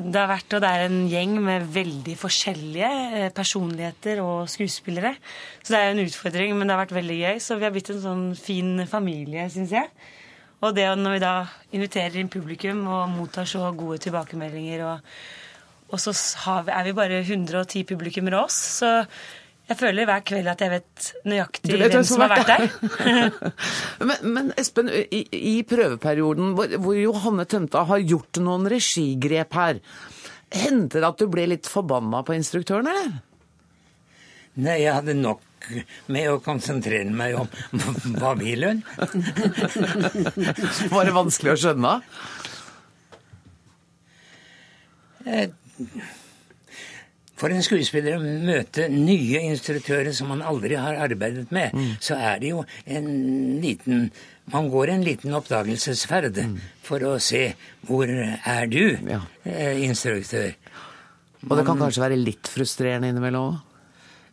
det 0.00 0.16
har 0.16 0.30
vært, 0.30 0.54
og 0.56 0.62
det 0.64 0.68
er 0.72 0.86
en 0.86 1.02
gjeng 1.10 1.34
med 1.44 1.66
veldig 1.74 2.14
forskjellige 2.16 2.88
uh, 2.88 3.26
personligheter 3.36 4.22
og 4.24 4.48
skuespillere. 4.48 5.12
Så 5.60 5.74
det 5.74 5.78
er 5.78 5.84
jo 5.90 5.92
en 5.98 6.06
utfordring, 6.06 6.54
men 6.56 6.64
det 6.64 6.74
har 6.74 6.80
vært 6.80 6.94
veldig 6.96 7.18
gøy. 7.18 7.40
Så 7.44 7.58
vi 7.60 7.66
har 7.68 7.74
blitt 7.74 7.90
en 7.92 8.00
sånn 8.00 8.24
fin 8.38 8.86
familie, 8.88 9.44
syns 9.52 9.74
jeg. 9.76 9.92
Og 10.62 10.72
det 10.76 10.86
når 10.98 11.16
vi 11.16 11.22
da 11.22 11.34
inviterer 11.74 12.16
inn 12.22 12.32
publikum 12.32 12.84
og 12.86 13.12
mottar 13.12 13.48
så 13.50 13.68
gode 13.76 14.00
tilbakemeldinger, 14.06 14.86
og, 14.88 15.14
og 15.92 16.02
så 16.02 16.14
har 16.46 16.66
vi, 16.66 16.74
er 16.78 16.88
vi 16.88 16.96
bare 16.96 17.22
110 17.26 17.86
publikummere 17.92 18.40
oss, 18.46 18.58
så 18.80 18.94
jeg 19.70 19.78
føler 19.78 20.08
hver 20.08 20.24
kveld 20.26 20.48
at 20.50 20.62
jeg 20.64 20.72
vet 20.72 21.08
nøyaktig 21.30 21.76
vet 21.80 21.94
hvem 21.94 22.06
som 22.06 22.22
har 22.24 22.32
vært 22.32 22.50
der. 22.50 22.64
men, 24.08 24.32
men 24.34 24.50
Espen, 24.60 24.90
i, 24.90 25.22
i 25.32 25.54
prøveperioden 25.68 26.56
hvor, 26.58 26.74
hvor 26.82 26.98
Johanne 26.98 27.46
Tømta 27.48 27.84
har 27.88 28.02
gjort 28.02 28.42
noen 28.42 28.66
regigrep 28.72 29.56
her, 29.56 29.80
hendte 30.52 31.00
det 31.00 31.08
at 31.08 31.22
du 31.22 31.30
ble 31.32 31.46
litt 31.54 31.70
forbanna 31.70 32.24
på 32.26 32.36
instruktøren, 32.36 32.90
eller? 32.90 33.14
Nei, 34.60 34.82
jeg 34.82 34.92
hadde 34.98 35.16
nok 35.16 35.40
med 36.12 36.28
å 36.28 36.40
konsentrere 36.44 37.08
meg 37.14 37.38
om 37.38 37.48
hva 38.18 38.34
vi 38.36 38.56
hun? 38.58 38.82
Var 40.92 41.08
det 41.08 41.14
vanskelig 41.16 41.54
å 41.54 41.60
skjønne? 41.64 41.94
Eh, 45.22 45.48
for 47.42 47.50
en 47.50 47.64
skuespiller 47.64 48.16
å 48.16 48.22
møte 48.22 48.86
nye 48.92 49.40
instruktører 49.50 50.14
som 50.14 50.30
man 50.30 50.44
aldri 50.46 50.78
har 50.78 51.00
arbeidet 51.02 51.48
med, 51.54 51.74
mm. 51.74 51.96
så 52.02 52.14
er 52.14 52.38
det 52.42 52.52
jo 52.54 52.62
en 52.86 53.10
liten 53.62 54.12
Man 54.52 54.66
går 54.72 54.90
en 54.90 55.04
liten 55.06 55.34
oppdagelsesferd 55.38 56.40
mm. 56.42 56.54
for 56.82 57.02
å 57.06 57.12
se 57.22 57.52
hvor 57.86 58.10
er 58.10 58.66
du, 58.66 58.98
ja. 59.06 59.20
eh, 59.46 59.78
instruktør. 59.86 60.50
Og 61.46 61.54
det 61.56 61.64
kan 61.68 61.78
kanskje 61.78 62.02
være 62.02 62.18
litt 62.18 62.50
frustrerende 62.50 63.12
innimellom 63.12 63.52
òg? 63.52 63.60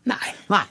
Nei. 0.10 0.34
Nei. 0.50 0.63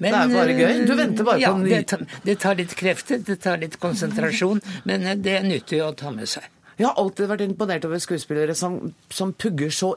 Men, 0.00 0.08
det 0.08 0.22
er 0.22 0.32
bare 0.32 0.56
gøy. 0.56 0.80
Du 0.88 0.94
venter 0.96 1.28
bare 1.28 1.42
ja, 1.44 1.52
på 1.52 1.60
ny... 1.60 1.68
det, 1.68 1.82
tar, 1.92 2.06
det 2.24 2.38
tar 2.40 2.56
litt 2.56 2.72
krefter, 2.80 3.20
det 3.28 3.38
tar 3.44 3.60
litt 3.60 3.76
konsentrasjon, 3.80 4.64
men 4.88 5.04
det 5.20 5.36
er 5.36 5.44
nyttig 5.44 5.84
å 5.84 5.92
ta 5.96 6.12
med 6.16 6.28
seg. 6.32 6.48
Jeg 6.76 6.88
har 6.88 6.98
alltid 7.00 7.30
vært 7.30 7.44
imponert 7.44 7.86
over 7.88 8.00
skuespillere 8.00 8.56
som, 8.56 8.80
som 9.12 9.36
pugger 9.36 9.72
så 9.72 9.94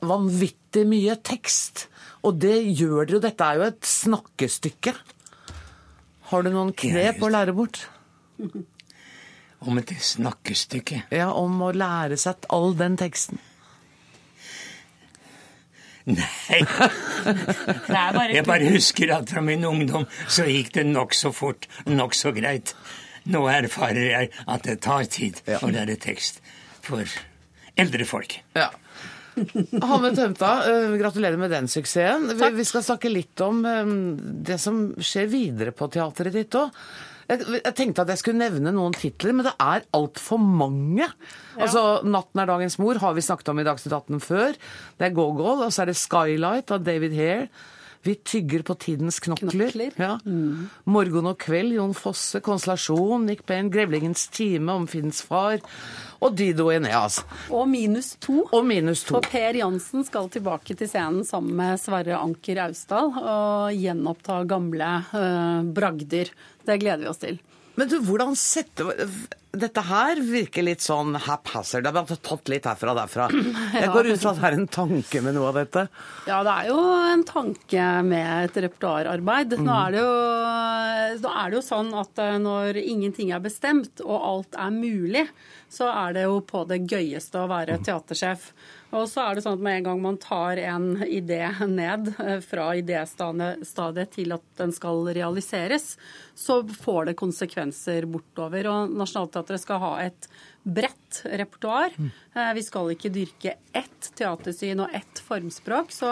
vanvittig 0.00 0.84
mye 0.88 1.16
tekst. 1.24 1.86
Og 2.26 2.36
det 2.40 2.56
gjør 2.76 3.04
dere 3.04 3.16
jo. 3.16 3.22
Dette 3.24 3.46
er 3.46 3.60
jo 3.60 3.68
et 3.68 3.86
snakkestykke. 3.86 4.94
Har 6.30 6.44
du 6.46 6.52
noen 6.54 6.74
knep 6.76 7.22
å 7.24 7.30
lære 7.32 7.54
bort? 7.56 7.84
Om 9.60 9.76
et 9.76 9.92
snakkestykke? 9.92 11.02
Ja, 11.12 11.26
om 11.36 11.58
å 11.60 11.66
lære 11.76 12.16
seg 12.16 12.46
all 12.48 12.72
den 12.78 12.94
teksten. 12.96 13.40
Nei. 16.10 16.62
bare 17.92 18.30
jeg 18.32 18.46
bare 18.48 18.70
husker 18.72 19.12
at 19.18 19.28
fra 19.28 19.42
min 19.44 19.66
ungdom 19.68 20.06
så 20.24 20.46
gikk 20.48 20.72
det 20.78 20.86
nokså 20.88 21.28
fort, 21.36 21.68
nokså 21.84 22.32
greit. 22.32 22.72
Nå 23.28 23.44
erfarer 23.52 24.06
jeg 24.06 24.30
at 24.48 24.64
det 24.64 24.78
tar 24.86 25.04
tid 25.12 25.42
å 25.60 25.68
lære 25.68 25.98
tekst 26.00 26.40
for 26.80 27.04
eldre 27.76 28.08
folk. 28.08 28.38
Ja. 28.56 28.70
Hanne 29.90 30.10
Tømta, 30.16 30.50
uh, 30.66 30.96
gratulerer 31.00 31.38
med 31.40 31.52
den 31.54 31.70
suksessen. 31.70 32.30
Vi, 32.34 32.50
vi, 32.56 32.66
skal 32.68 32.84
snakke 32.86 33.12
litt 33.12 33.40
om 33.44 33.62
um, 33.64 33.94
det 34.46 34.58
som 34.62 34.90
skjer 34.98 35.30
videre 35.32 35.74
på 35.76 35.90
teatret 35.92 36.36
ditt 36.36 36.58
òg. 36.58 36.74
Jeg, 37.30 37.44
jeg, 37.60 37.74
tenkte 37.78 38.02
at 38.02 38.10
jeg 38.10 38.20
skulle 38.24 38.40
nevne 38.42 38.72
noen 38.74 38.94
titler, 38.96 39.34
men 39.36 39.46
det 39.46 39.52
er 39.62 39.84
altfor 39.94 40.40
mange. 40.42 41.06
Ja. 41.06 41.60
Altså, 41.62 41.82
'Natten 42.02 42.42
er 42.42 42.48
dagens 42.50 42.78
mor' 42.82 42.98
har 42.98 43.14
vi 43.14 43.22
snakket 43.22 43.52
om 43.52 43.60
i 43.62 43.66
Dagsnytt 43.66 43.94
18 43.94 44.24
før. 44.24 44.56
Det 44.98 45.06
er 45.06 45.14
Gogol, 45.14 45.62
og 45.62 45.70
så 45.70 45.84
er 45.84 45.92
det 45.92 46.00
'Skylight' 46.00 46.74
av 46.74 46.82
David 46.82 47.14
Hare. 47.14 47.46
Vi 48.02 48.14
tygger 48.14 48.62
på 48.62 48.74
tidens 48.80 49.20
knokler. 49.20 49.50
knokler. 49.50 49.92
Ja. 49.96 50.18
Mm. 50.24 50.70
'Morgen 50.84 51.26
og 51.26 51.38
kveld', 51.38 51.74
Jon 51.74 51.94
Fosse. 51.94 52.40
'Konstellasjon', 52.40 53.26
Nick 53.26 53.44
Bain, 53.46 53.70
'Grevlingens 53.70 54.28
time', 54.32 54.70
om 54.70 54.86
far 54.86 55.60
og 56.20 56.36
Dido 56.36 56.70
Eneas. 56.70 57.24
Og 57.50 57.68
minus 57.68 58.16
to. 58.20 58.44
Og 58.52 58.64
minus 58.64 59.04
to. 59.04 59.14
For 59.16 59.20
Per 59.20 59.56
Jansen 59.60 60.04
skal 60.04 60.28
tilbake 60.28 60.76
til 60.76 60.88
scenen 60.88 61.24
sammen 61.24 61.56
med 61.56 61.80
Sverre 61.80 62.16
Anker 62.20 62.60
Austdal 62.66 63.12
og 63.16 63.72
gjenoppta 63.76 64.44
gamle 64.44 64.90
uh, 65.12 65.62
bragder. 65.64 66.32
Det 66.66 66.80
gleder 66.80 67.04
vi 67.04 67.08
oss 67.08 67.22
til. 67.22 67.40
Men 67.80 67.88
du, 67.88 67.96
hvordan 68.04 68.34
setter 68.36 68.90
Dette 69.50 69.82
her 69.82 70.20
virker 70.22 70.62
litt 70.62 70.82
sånn 70.84 71.16
haphazard. 71.24 71.82
Det 71.82 71.90
er 71.90 72.18
tatt 72.22 72.50
litt 72.52 72.66
herfra 72.68 72.92
og 72.92 72.98
derfra. 73.00 73.24
Jeg 73.82 73.88
går 73.90 74.08
ut 74.12 74.20
fra 74.20 74.34
at 74.34 74.38
det 74.38 74.46
er 74.46 74.56
en 74.60 74.68
tanke 74.76 75.22
med 75.24 75.34
noe 75.34 75.48
av 75.48 75.56
dette? 75.58 75.86
Ja, 76.28 76.38
det 76.46 76.52
er 76.52 76.68
jo 76.68 76.76
en 77.08 77.24
tanke 77.26 77.86
med 78.06 78.28
et 78.44 78.60
repertoararbeid. 78.66 79.56
Nå, 79.58 79.78
nå 79.96 81.32
er 81.32 81.50
det 81.50 81.58
jo 81.58 81.64
sånn 81.66 81.90
at 81.98 82.22
eh, 82.22 82.36
når 82.42 82.78
ingenting 82.84 83.32
er 83.34 83.42
bestemt 83.42 84.04
og 84.06 84.14
alt 84.18 84.60
er 84.60 84.76
mulig, 84.76 85.24
så 85.72 85.90
er 85.90 86.14
det 86.14 86.28
jo 86.28 86.38
på 86.46 86.62
det 86.70 86.84
gøyeste 86.84 87.42
å 87.42 87.50
være 87.50 87.80
teatersjef. 87.82 88.52
Og 88.90 89.06
så 89.06 89.22
er 89.22 89.36
det 89.36 89.44
sånn 89.44 89.58
at 89.58 89.62
med 89.62 89.80
en 89.80 89.86
gang 89.86 90.00
man 90.02 90.18
tar 90.20 90.58
en 90.58 90.88
idé 91.06 91.44
ned 91.68 92.10
eh, 92.18 92.38
fra 92.42 92.70
idéstadiet 92.78 94.14
til 94.16 94.34
at 94.34 94.46
den 94.58 94.72
skal 94.74 95.04
realiseres, 95.14 95.92
så 96.34 96.60
får 96.66 97.10
det 97.10 97.18
konsekvenser 97.20 98.08
bortover. 98.10 98.66
Og 98.70 98.96
Nationaltheatret 98.98 99.62
skal 99.62 99.82
ha 99.84 99.92
et 100.08 100.26
bredt 100.62 101.22
repertoar. 101.24 101.94
Mm. 101.96 102.10
Eh, 102.34 102.50
vi 102.58 102.64
skal 102.66 102.90
ikke 102.96 103.12
dyrke 103.14 103.54
ett 103.72 104.10
teatersyn 104.18 104.82
og 104.82 104.96
ett 104.96 105.22
formspråk. 105.22 105.94
Så, 105.94 106.10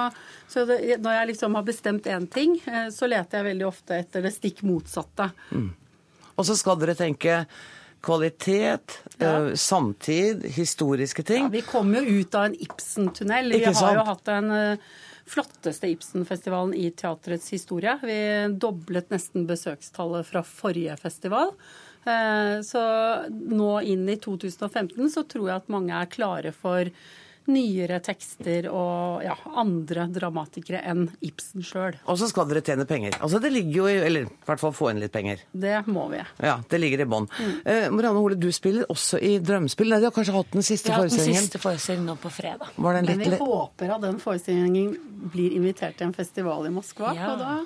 så 0.48 0.64
det, 0.68 1.00
når 1.02 1.18
jeg 1.18 1.32
liksom 1.32 1.58
har 1.58 1.66
bestemt 1.66 2.06
én 2.06 2.30
ting, 2.30 2.60
eh, 2.66 2.88
så 2.94 3.10
leter 3.10 3.40
jeg 3.40 3.50
veldig 3.50 3.68
ofte 3.68 3.98
etter 4.04 4.24
det 4.24 4.34
stikk 4.36 4.62
motsatte. 4.68 5.32
Mm. 5.50 5.72
Og 6.38 6.46
så 6.46 6.54
skal 6.54 6.78
dere 6.78 6.94
tenke 6.94 7.42
kvalitet, 8.04 8.98
ja. 9.18 9.32
uh, 9.40 9.54
samtid, 9.54 10.46
historiske 10.54 11.22
ting. 11.22 11.48
Ja, 11.48 11.52
vi 11.52 11.62
kom 11.66 11.94
jo 11.94 12.02
ut 12.20 12.34
av 12.34 12.48
en 12.48 12.56
Ibsen-tunnel. 12.62 13.52
Vi 13.52 13.64
har 13.64 13.98
jo 13.98 14.06
hatt 14.06 14.24
den 14.28 14.50
uh, 14.54 14.96
flotteste 15.28 15.90
Ibsen-festivalen 15.92 16.74
i 16.78 16.90
teatrets 16.90 17.50
historie. 17.52 17.98
Vi 18.02 18.18
doblet 18.60 19.10
nesten 19.14 19.48
besøkstallet 19.48 20.28
fra 20.30 20.44
forrige 20.46 20.96
festival. 21.00 21.54
Uh, 22.06 22.60
så 22.64 22.82
nå 23.28 23.72
inn 23.82 24.06
i 24.08 24.18
2015 24.22 25.10
så 25.12 25.26
tror 25.28 25.50
jeg 25.50 25.64
at 25.64 25.72
mange 25.72 25.96
er 25.96 26.12
klare 26.12 26.54
for 26.56 26.88
nyere 27.48 27.98
tekster 28.04 28.68
og 28.70 29.24
ja, 29.24 29.34
andre 29.58 30.06
dramatikere 30.12 30.82
enn 30.88 31.06
Ibsen 31.24 31.64
sjøl. 31.66 31.98
Og 32.06 32.18
så 32.20 32.28
skal 32.30 32.48
dere 32.50 32.62
tjene 32.64 32.86
penger. 32.88 33.16
Altså 33.20 33.40
det 33.42 33.52
ligger 33.54 33.80
jo 33.82 33.88
i 33.88 33.96
Eller 34.08 34.28
i 34.28 34.46
hvert 34.46 34.62
fall 34.62 34.74
få 34.76 34.90
inn 34.92 35.02
litt 35.02 35.12
penger. 35.14 35.42
Det 35.52 35.80
må 35.88 36.06
vi. 36.12 36.22
Ja, 36.44 36.58
det 36.68 36.80
ligger 36.80 37.04
i 37.04 37.08
bånn. 37.08 37.28
Mm. 37.38 37.56
Eh, 37.64 37.88
Marianne 37.94 38.22
Hole, 38.22 38.38
du 38.40 38.48
spiller 38.54 38.88
også 38.92 39.20
i 39.20 39.34
Drømmespill. 39.42 39.90
Nei, 39.92 40.00
du 40.02 40.08
har 40.08 40.14
kanskje 40.14 40.36
hatt 40.36 40.54
den 40.54 40.66
siste 40.66 40.94
forestillingen? 40.94 41.34
Ja, 41.34 41.42
den 41.42 41.50
siste 41.50 41.62
forestillingen 41.62 42.12
nå 42.12 42.16
på 42.22 42.32
fredag. 42.32 42.72
Men 42.76 43.12
vi 43.18 43.34
håper 43.34 43.96
at 43.96 44.06
den 44.06 44.22
forestillingen 44.22 44.94
blir 45.32 45.56
invitert 45.58 45.98
til 45.98 46.10
en 46.10 46.16
festival 46.16 46.68
i 46.68 46.72
Moskva. 46.72 47.14
Ja. 47.16 47.34
og 47.34 47.42
da 47.42 47.58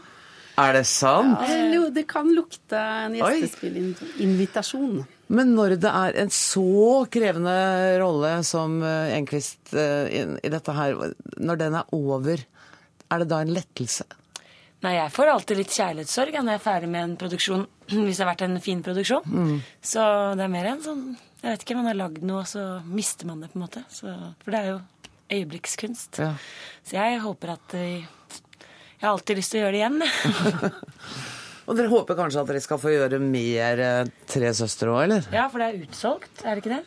er 0.61 0.75
det 0.77 0.85
sant? 0.85 1.41
Ja, 1.49 1.89
det 1.89 2.05
kan 2.11 2.29
lukte 2.37 2.77
en 2.77 3.15
gjestespillinvitasjon. 3.17 5.01
Men 5.33 5.55
når 5.57 5.77
det 5.81 5.91
er 5.91 6.17
en 6.23 6.33
så 6.35 7.05
krevende 7.13 7.55
rolle 8.03 8.35
som 8.45 8.81
eh, 8.85 9.15
Enquist 9.17 9.73
eh, 9.73 10.35
i 10.37 10.51
dette 10.53 10.75
her, 10.77 10.99
når 11.41 11.61
den 11.63 11.79
er 11.81 11.95
over, 11.97 12.43
er 13.09 13.23
det 13.23 13.31
da 13.31 13.41
en 13.41 13.55
lettelse? 13.57 14.07
Nei, 14.83 14.97
jeg 14.99 15.15
får 15.15 15.31
alltid 15.33 15.61
litt 15.61 15.73
kjærlighetssorg 15.73 16.37
når 16.37 16.53
jeg 16.53 16.61
er 16.61 16.65
ferdig 16.65 16.93
med 16.93 17.07
en 17.07 17.19
produksjon, 17.21 17.67
hvis 18.05 18.19
det 18.19 18.25
har 18.25 18.33
vært 18.35 18.47
en 18.49 18.63
fin 18.63 18.85
produksjon. 18.85 19.29
Mm. 19.29 19.59
Så 19.81 20.07
det 20.37 20.47
er 20.47 20.57
mer 20.57 20.73
en 20.75 20.83
sånn 20.85 21.05
Jeg 21.43 21.49
vet 21.49 21.65
ikke, 21.65 21.79
man 21.81 21.91
har 21.91 21.99
lagd 21.99 22.25
noe, 22.27 22.45
så 22.47 22.67
mister 22.87 23.27
man 23.31 23.41
det 23.43 23.53
på 23.53 23.59
en 23.59 23.65
måte. 23.65 23.87
Så, 23.91 24.13
for 24.45 24.55
det 24.55 24.61
er 24.61 24.75
jo 24.75 24.81
øyeblikkskunst. 25.33 26.21
Ja. 26.23 26.35
Så 26.87 26.99
jeg 27.01 27.23
håper 27.25 27.57
at 27.57 27.79
jeg 27.79 28.05
har 29.01 29.15
alltid 29.17 29.41
lyst 29.41 29.55
til 29.55 29.63
å 29.63 29.65
gjøre 29.65 29.75
det 29.75 29.81
igjen. 29.81 30.77
Og 31.73 31.79
dere 31.79 31.89
håper 31.89 32.19
kanskje 32.19 32.43
at 32.43 32.51
dere 32.51 32.61
skal 32.61 32.81
få 32.83 32.91
gjøre 32.93 33.19
mer 33.25 33.81
eh, 33.81 34.11
Tre 34.29 34.51
søstre 34.57 34.93
òg, 34.93 35.07
eller? 35.07 35.29
Ja, 35.33 35.47
for 35.49 35.63
det 35.63 35.71
er 35.71 35.79
utsolgt, 35.87 36.43
er 36.45 36.59
det 36.59 36.61
ikke 36.65 36.75
det? 36.75 36.83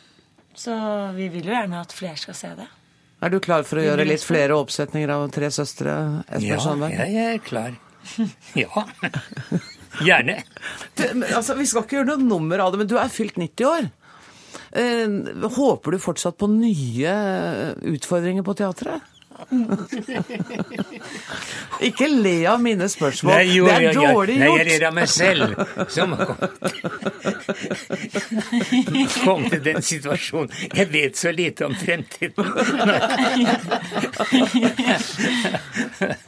Så 0.56 0.76
vi 1.16 1.26
vil 1.32 1.48
jo 1.48 1.52
gjerne 1.56 1.80
at 1.82 1.92
flere 1.92 2.16
skal 2.20 2.36
se 2.38 2.52
det. 2.56 2.68
Er 3.26 3.32
du 3.32 3.40
klar 3.42 3.64
for 3.66 3.80
å 3.80 3.84
gjøre 3.84 4.06
litt 4.06 4.22
flere 4.24 4.54
oppsetninger 4.56 5.10
av 5.10 5.26
Tre 5.34 5.50
søstre? 5.50 5.96
ja, 6.38 6.60
jeg 6.86 7.26
er 7.34 7.42
klar. 7.42 7.74
Ja. 8.62 8.84
Gjerne. 10.06 10.36
Du, 10.94 11.02
altså, 11.34 11.56
vi 11.58 11.66
skal 11.66 11.82
ikke 11.82 11.98
gjøre 11.98 12.12
noe 12.12 12.28
nummer 12.28 12.62
av 12.62 12.70
det, 12.70 12.78
men 12.84 12.90
du 12.90 12.94
er 13.00 13.10
fylt 13.10 13.40
90 13.40 13.66
år. 13.66 13.88
Eh, 14.76 15.48
håper 15.56 15.96
du 15.96 15.98
fortsatt 16.04 16.38
på 16.38 16.46
nye 16.52 17.16
utfordringer 17.96 18.46
på 18.46 18.54
teatret? 18.62 19.15
Ikke 21.88 22.06
le 22.08 22.46
av 22.50 22.60
mine 22.62 22.88
spørsmål. 22.90 23.34
Nei, 23.34 23.44
jo, 23.56 23.64
det 23.68 23.74
er 23.76 23.80
dårlig 23.96 24.36
gjort. 24.36 24.42
Nei, 24.42 24.58
jeg 24.58 24.66
ler 24.70 24.82
av 24.88 24.94
meg 24.96 25.08
selv, 25.12 25.42
som 25.92 26.08
kom 29.26 29.40
til 29.50 29.62
den 29.66 29.82
situasjonen. 29.84 30.50
Jeg 30.72 30.86
vet 30.92 31.14
så 31.20 31.30
lite 31.34 31.66
om 31.68 31.74
fremtiden. 31.76 32.44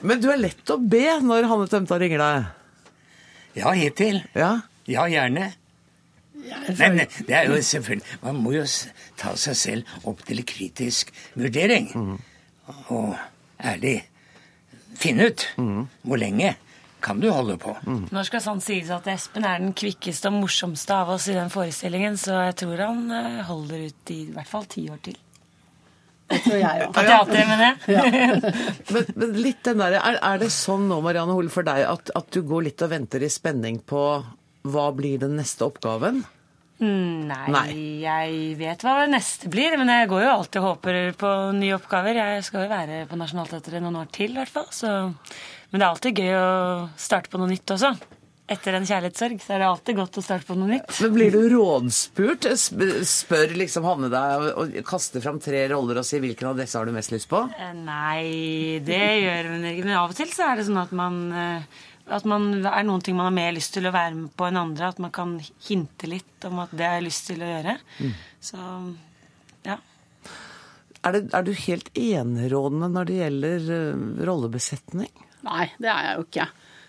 Men 0.00 0.20
du 0.22 0.30
er 0.32 0.38
lett 0.42 0.70
å 0.74 0.76
be 0.80 1.20
når 1.24 1.48
Hanne 1.50 1.66
Tømta 1.70 1.98
ringer 2.00 2.18
deg? 2.22 2.36
Ja, 3.58 3.72
hittil. 3.74 4.22
Ja, 4.36 4.60
ja 4.88 5.06
gjerne. 5.10 5.52
Men 6.78 7.00
det 7.26 7.34
er 7.34 7.50
jo 7.50 7.62
selvfølgelig 7.62 8.06
Man 8.22 8.36
må 8.40 8.52
jo 8.54 8.64
ta 9.18 9.34
seg 9.36 9.56
selv 9.58 10.08
opp 10.08 10.22
til 10.26 10.44
kritisk 10.48 11.10
vurdering. 11.38 11.90
Og 12.94 13.12
ærlig 13.58 14.00
finne 14.98 15.30
ut 15.30 15.44
hvor 15.56 16.20
lenge 16.20 16.56
kan 17.00 17.20
du 17.22 17.28
holde 17.30 17.54
på. 17.62 17.76
Nå 17.86 18.24
skal 18.26 18.42
sånn 18.42 18.60
sies 18.64 18.90
at 18.90 19.06
Espen 19.10 19.46
er 19.46 19.60
den 19.62 19.74
kvikkeste 19.76 20.32
og 20.32 20.40
morsomste 20.40 20.96
av 20.96 21.12
oss 21.14 21.28
i 21.30 21.36
den 21.36 21.50
forestillingen, 21.52 22.18
så 22.18 22.40
jeg 22.48 22.56
tror 22.64 22.82
han 22.82 23.04
eh, 23.14 23.40
holder 23.46 23.86
ut 23.86 24.12
i, 24.14 24.20
i 24.26 24.34
hvert 24.34 24.50
fall 24.50 24.66
ti 24.70 24.88
år 24.90 24.98
til. 25.06 25.18
Det 26.28 26.40
tror 26.44 26.58
jeg 26.58 26.82
òg. 26.84 26.90
På 26.96 27.04
teatret, 27.06 27.46
mener 27.48 27.70
jeg. 27.70 28.40
Men, 28.92 29.06
men 29.14 29.38
litt 29.40 29.62
den 29.64 29.80
der, 29.80 29.96
er, 30.00 30.18
er 30.24 30.40
det 30.42 30.50
sånn 30.52 30.88
nå, 30.90 30.98
Marianne 31.04 31.36
Hole, 31.36 31.52
for 31.52 31.64
deg 31.64 31.86
at, 31.88 32.10
at 32.18 32.28
du 32.34 32.42
går 32.44 32.66
litt 32.66 32.84
og 32.84 32.90
venter 32.92 33.24
i 33.24 33.30
spenning 33.32 33.78
på 33.80 34.02
hva 34.68 34.88
blir 34.96 35.22
den 35.22 35.38
neste 35.38 35.64
oppgaven? 35.68 36.24
Nei, 36.78 37.46
Nei. 37.50 37.70
jeg 38.04 38.34
vet 38.60 38.84
hva 38.86 38.92
det 39.00 39.08
neste 39.16 39.50
blir, 39.50 39.74
men 39.80 39.90
jeg 39.90 40.10
går 40.12 40.22
jo 40.22 40.34
alltid 40.36 40.60
og 40.62 40.68
håper 40.68 40.98
på 41.18 41.32
nye 41.58 41.74
oppgaver. 41.74 42.20
Jeg 42.20 42.44
skal 42.46 42.66
jo 42.66 42.70
være 42.70 43.00
på 43.10 43.18
Nationaltheatret 43.18 43.82
noen 43.82 43.98
år 44.04 44.12
til, 44.14 44.36
i 44.36 44.38
hvert 44.42 44.54
fall. 44.60 44.68
Så... 44.74 44.92
Men 45.68 45.82
det 45.82 45.84
er 45.84 45.90
alltid 45.90 46.20
gøy 46.22 46.30
å 46.38 46.52
starte 46.96 47.28
på 47.32 47.40
noe 47.42 47.50
nytt 47.50 47.74
også. 47.74 47.90
Etter 48.48 48.78
en 48.78 48.86
kjærlighetssorg 48.88 49.42
så 49.44 49.52
er 49.52 49.60
det 49.60 49.66
alltid 49.68 49.98
godt 49.98 50.14
å 50.16 50.22
starte 50.24 50.48
på 50.48 50.54
noe 50.56 50.70
nytt. 50.70 50.86
Men 51.04 51.12
Blir 51.12 51.34
du 51.34 51.42
rådspurt? 51.52 52.46
Spør 53.10 53.52
liksom 53.60 53.84
Hanne 53.84 54.08
deg 54.08 54.38
og, 54.38 54.48
og 54.62 54.78
kaster 54.88 55.20
fram 55.20 55.36
tre 55.44 55.66
roller 55.68 56.00
og 56.00 56.06
sier 56.08 56.22
hvilken 56.24 56.48
av 56.54 56.62
disse 56.62 56.78
har 56.80 56.88
du 56.88 56.94
mest 56.96 57.12
lyst 57.12 57.28
på? 57.28 57.42
Eh, 57.58 57.74
Nei, 57.76 58.78
det 58.86 59.02
gjør 59.26 59.50
hun 59.52 59.68
ikke. 59.74 59.84
Men 59.84 59.98
av 59.98 60.14
og 60.14 60.16
til 60.16 60.32
så 60.32 60.46
er 60.48 60.62
det 60.62 60.68
sånn 60.70 60.80
at 60.80 60.94
man 60.96 61.20
eh, 61.36 61.84
at 62.14 62.24
man 62.28 62.50
er 62.66 62.86
noen 62.86 63.02
ting 63.04 63.16
man 63.18 63.28
har 63.28 63.36
mer 63.36 63.52
lyst 63.56 63.74
til 63.76 63.88
å 63.88 63.94
være 63.94 64.14
med 64.16 64.32
på 64.38 64.48
enn 64.48 64.60
andre. 64.60 64.92
At 64.92 65.02
man 65.02 65.12
kan 65.14 65.36
hinte 65.68 66.10
litt 66.10 66.48
om 66.48 66.62
at 66.64 66.72
det 66.72 66.86
har 66.86 66.98
jeg 66.98 67.08
lyst 67.08 67.28
til 67.30 67.44
å 67.44 67.50
gjøre. 67.52 67.76
Så 68.44 68.60
ja. 69.66 69.78
Er, 71.02 71.14
det, 71.14 71.22
er 71.34 71.44
du 71.46 71.52
helt 71.54 71.90
enerådende 71.98 72.88
når 72.94 73.10
det 73.10 73.20
gjelder 73.20 73.68
eh, 73.76 74.06
rollebesetning? 74.28 75.12
Nei, 75.46 75.68
det 75.78 75.92
er 75.92 76.08
jeg 76.08 76.18
jo 76.18 76.26
ikke. 76.26 76.48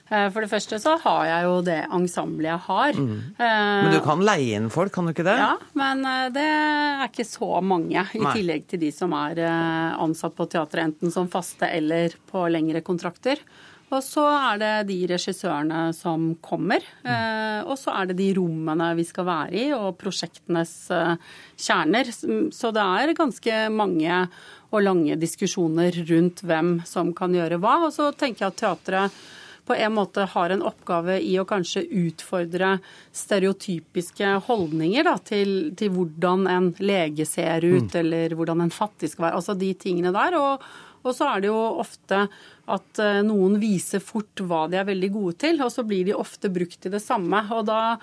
Eh, 0.10 0.28
For 0.34 0.42
det 0.42 0.50
første 0.50 0.80
så 0.82 0.96
har 1.04 1.26
jeg 1.30 1.46
jo 1.46 1.56
det 1.66 1.78
ensemblet 1.86 2.50
jeg 2.50 2.64
har. 2.66 2.98
Mm. 2.98 3.18
Men 3.38 3.94
du 3.94 4.00
kan 4.06 4.24
leie 4.26 4.58
inn 4.58 4.70
folk, 4.74 4.94
kan 4.96 5.06
du 5.06 5.14
ikke 5.14 5.28
det? 5.28 5.38
Ja, 5.38 5.54
men 5.78 6.04
eh, 6.10 6.28
det 6.34 6.46
er 6.50 7.06
ikke 7.06 7.28
så 7.30 7.60
mange, 7.62 8.06
i 8.18 8.24
Nei. 8.24 8.36
tillegg 8.40 8.68
til 8.72 8.82
de 8.82 8.92
som 8.96 9.14
er 9.18 9.44
eh, 9.46 10.00
ansatt 10.02 10.36
på 10.38 10.50
teatret, 10.50 10.90
enten 10.90 11.14
som 11.14 11.30
faste 11.32 11.70
eller 11.70 12.18
på 12.32 12.48
lengre 12.52 12.82
kontrakter. 12.86 13.42
Og 13.90 14.04
så 14.06 14.22
er 14.30 14.60
det 14.62 14.74
de 14.92 14.98
regissørene 15.10 15.88
som 15.98 16.30
kommer, 16.46 16.84
eh, 17.02 17.62
og 17.66 17.74
så 17.82 17.96
er 17.98 18.12
det 18.12 18.20
de 18.20 18.30
rommene 18.38 18.92
vi 19.00 19.06
skal 19.08 19.26
være 19.26 19.58
i, 19.58 19.66
og 19.74 19.98
prosjektenes 19.98 20.74
eh, 20.94 21.16
kjerner. 21.58 22.12
Så 22.54 22.74
det 22.76 22.86
er 22.86 23.16
ganske 23.18 23.58
mange 23.74 24.22
og 24.70 24.86
lange 24.86 25.18
diskusjoner 25.18 25.96
rundt 26.12 26.46
hvem 26.46 26.78
som 26.86 27.14
kan 27.18 27.34
gjøre 27.34 27.58
hva. 27.62 27.80
Og 27.88 27.94
så 27.96 28.12
tenker 28.14 28.46
jeg 28.46 28.54
at 28.54 28.62
teatret 28.62 29.22
på 29.70 29.76
en 29.78 29.94
måte 29.94 30.24
har 30.26 30.50
en 30.50 30.64
oppgave 30.66 31.20
i 31.22 31.36
å 31.38 31.46
kanskje 31.50 31.84
utfordre 31.86 32.72
stereotypiske 33.14 34.32
holdninger 34.48 35.06
da, 35.06 35.14
til, 35.22 35.52
til 35.78 35.94
hvordan 35.94 36.48
en 36.50 36.72
lege 36.82 37.28
ser 37.30 37.66
ut, 37.66 37.94
eller 38.00 38.34
hvordan 38.38 38.66
en 38.66 38.74
fattig 38.74 39.12
skal 39.12 39.28
være. 39.28 39.42
Altså 39.42 39.58
de 39.58 39.70
tingene 39.78 40.14
der. 40.16 40.38
Og, 40.42 40.66
og 41.06 41.14
så 41.14 41.30
er 41.30 41.44
det 41.44 41.52
jo 41.52 41.60
ofte 41.84 42.26
at 42.70 43.02
eh, 43.02 43.22
noen 43.26 43.58
viser 43.62 44.04
fort 44.04 44.44
hva 44.46 44.66
de 44.72 44.80
er 44.80 44.88
veldig 44.88 45.12
gode 45.14 45.38
til, 45.46 45.62
og 45.66 45.72
så 45.74 45.86
blir 45.88 46.08
de 46.08 46.18
ofte 46.18 46.52
brukt 46.54 46.80
til 46.82 46.94
det 46.94 47.02
samme. 47.04 47.42
Og 47.56 47.66
da 47.70 47.98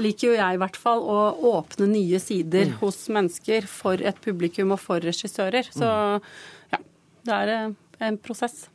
liker 0.00 0.30
jo 0.30 0.38
jeg 0.38 0.56
i 0.56 0.60
hvert 0.62 0.78
fall 0.80 1.04
å 1.04 1.20
åpne 1.52 1.90
nye 1.90 2.20
sider 2.22 2.74
hos 2.80 3.02
mennesker 3.12 3.68
for 3.70 4.00
et 4.00 4.20
publikum 4.24 4.74
og 4.76 4.82
for 4.82 5.02
regissører. 5.04 5.70
Så 5.74 5.88
ja, 6.72 6.82
det 7.28 7.40
er 7.40 7.54
eh, 7.56 7.72
en 8.10 8.20
prosess. 8.20 8.68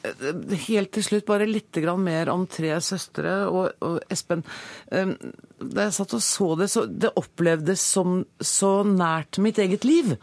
Helt 0.00 0.92
til 0.96 1.04
slutt, 1.04 1.26
bare 1.28 1.48
litt 1.48 1.76
mer 2.00 2.30
om 2.32 2.46
Tre 2.48 2.72
søstre 2.80 3.34
og, 3.50 3.74
og 3.84 3.98
Espen. 4.08 4.44
Da 4.88 5.84
jeg 5.84 5.92
satt 5.92 6.14
og 6.16 6.22
så 6.24 6.48
det, 6.56 6.70
så 6.72 6.86
det 6.88 7.12
opplevdes 7.20 7.84
som 7.84 8.22
så 8.40 8.80
nært 8.86 9.36
mitt 9.44 9.60
eget 9.60 9.84
liv. 9.84 10.14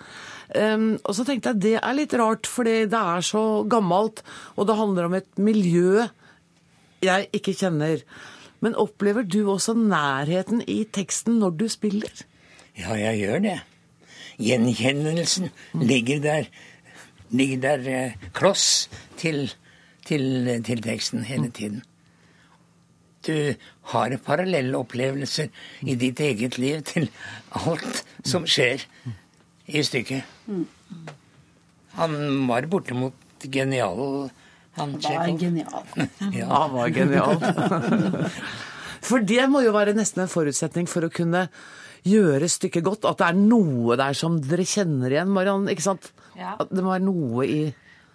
Og 0.58 1.12
så 1.14 1.28
tenkte 1.28 1.54
jeg 1.54 1.62
det 1.62 1.76
er 1.78 1.98
litt 1.98 2.16
rart, 2.18 2.50
fordi 2.50 2.88
det 2.90 3.04
er 3.04 3.22
så 3.22 3.44
gammelt, 3.70 4.24
og 4.58 4.66
det 4.66 4.80
handler 4.82 5.12
om 5.12 5.20
et 5.20 5.30
miljø 5.38 6.08
jeg 7.04 7.30
ikke 7.36 7.56
kjenner. 7.58 8.02
Men 8.64 8.78
opplever 8.80 9.26
du 9.26 9.44
også 9.52 9.76
nærheten 9.78 10.64
i 10.66 10.84
teksten 10.90 11.38
når 11.42 11.58
du 11.60 11.68
spiller? 11.70 12.14
Ja, 12.78 12.96
jeg 12.98 13.22
gjør 13.22 13.44
det. 13.46 13.58
Gjenkjennelsen 14.42 15.50
ligger 15.82 16.22
der, 16.22 16.50
ligger 17.34 17.62
der 17.62 17.88
eh, 17.90 18.28
kloss 18.38 18.90
til, 19.18 19.48
til, 20.08 20.50
til 20.66 20.82
teksten 20.84 21.26
hele 21.28 21.52
tiden. 21.54 21.84
Du 23.28 23.54
har 23.92 24.18
parallelle 24.24 24.78
opplevelser 24.78 25.50
i 25.84 25.96
ditt 26.00 26.20
eget 26.24 26.58
liv 26.62 26.84
til 26.88 27.10
alt 27.60 28.04
som 28.24 28.46
skjer 28.48 28.86
i 29.68 29.84
stykket. 29.84 30.24
Han 31.98 32.14
var 32.48 32.70
bortimot 32.72 33.48
genial, 33.52 34.30
han 34.78 34.94
var 35.02 35.28
genial. 35.40 35.84
Ja. 36.38 36.48
Han 36.62 36.74
var 36.74 36.90
genial. 36.94 37.40
For 39.08 39.24
det 39.24 39.48
må 39.50 39.62
jo 39.66 39.74
være 39.76 39.96
nesten 39.98 40.24
en 40.24 40.32
forutsetning 40.32 40.88
for 40.90 41.06
å 41.06 41.12
kunne 41.14 41.46
gjøre 42.08 42.50
stykket 42.52 42.84
godt. 42.86 43.06
At 43.08 43.22
det 43.22 43.28
er 43.30 43.38
noe 43.40 43.96
der 44.00 44.18
som 44.18 44.40
dere 44.44 44.66
kjenner 44.68 45.14
igjen, 45.14 45.32
Mariann. 45.34 45.68
ikke 45.72 45.86
sant? 45.86 46.10
Ja. 46.38 46.56
At 46.60 46.74
det 46.74 46.84
må 46.84 46.92
være 46.92 47.06
noe 47.06 47.46
i 47.48 47.62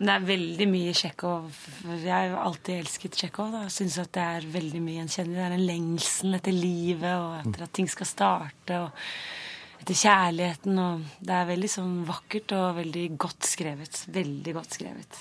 Men 0.03 0.09
det 0.09 0.15
er 0.17 0.25
veldig 0.27 0.67
mye 0.67 0.93
Tsjekhov. 0.99 1.59
Jeg 2.03 2.11
har 2.11 2.33
alltid 2.43 2.81
elsket 2.81 3.15
Tsjekhov. 3.15 3.53
Jeg 3.55 3.71
syns 3.71 4.01
at 4.03 4.09
det 4.17 4.23
er 4.27 4.47
veldig 4.51 4.81
mye 4.83 4.97
gjenkjennelig. 4.97 5.37
Det 5.37 5.43
er 5.45 5.53
den 5.55 5.67
lengselen 5.69 6.33
etter 6.35 6.57
livet 6.57 7.13
og 7.13 7.37
etter 7.37 7.63
at 7.63 7.73
ting 7.79 7.87
skal 7.87 8.09
starte. 8.11 8.81
og 8.81 9.79
etter 9.79 9.99
kjærligheten. 10.01 10.81
og 10.83 11.05
Det 11.23 11.37
er 11.37 11.47
veldig 11.53 11.71
sånn 11.71 11.93
vakkert 12.09 12.55
og 12.59 12.81
veldig 12.81 13.05
godt 13.15 13.47
skrevet. 13.47 14.01
Veldig 14.17 14.57
godt 14.57 14.75
skrevet. 14.81 15.21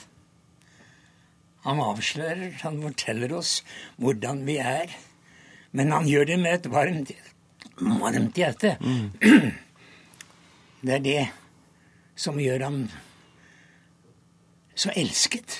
Han 1.67 1.83
avslører, 1.85 2.57
han 2.63 2.81
forteller 2.81 3.37
oss 3.37 3.53
hvordan 4.01 4.41
vi 4.49 4.57
er. 4.65 4.97
Men 5.77 5.93
han 5.93 6.09
gjør 6.09 6.25
det 6.31 6.39
med 6.41 6.57
et 6.57 6.71
varmt, 6.73 7.13
varmt 7.77 8.41
hjerte. 8.41 8.73
Det 10.81 10.97
er 10.97 11.05
det 11.05 11.21
som 12.17 12.41
gjør 12.41 12.65
ham 12.65 12.81
så 14.75 14.89
elsket 14.95 15.59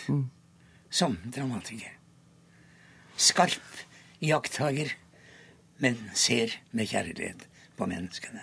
som 0.90 1.18
dramatiker. 1.24 1.98
Skarp 3.16 3.62
iakttager, 4.22 4.92
men 5.82 5.98
ser 6.14 6.54
med 6.72 6.90
kjærlighet 6.92 7.48
på 7.78 7.86
menneskene. 7.90 8.42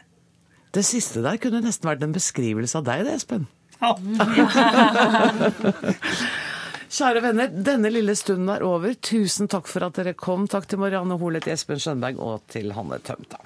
Det 0.75 0.85
siste 0.85 1.23
der 1.25 1.37
kunne 1.41 1.63
nesten 1.65 1.89
vært 1.89 2.03
en 2.05 2.15
beskrivelse 2.15 2.79
av 2.79 2.85
deg, 2.89 3.05
det, 3.09 3.15
Espen. 3.19 3.45
Kjære 6.89 7.21
venner, 7.23 7.49
denne 7.53 7.91
lille 7.93 8.15
stunden 8.17 8.49
er 8.53 8.63
over. 8.65 8.95
Tusen 8.95 9.49
takk 9.51 9.69
for 9.69 9.85
at 9.87 9.97
dere 9.99 10.15
kom. 10.17 10.49
Takk 10.49 10.67
til 10.71 10.79
Marianne 10.81 11.19
Holet, 11.21 11.45
til 11.45 11.53
Espen 11.55 11.81
Skjønberg 11.83 12.17
og 12.25 12.41
til 12.53 12.73
Hanne 12.77 12.99
Tømta. 13.05 13.39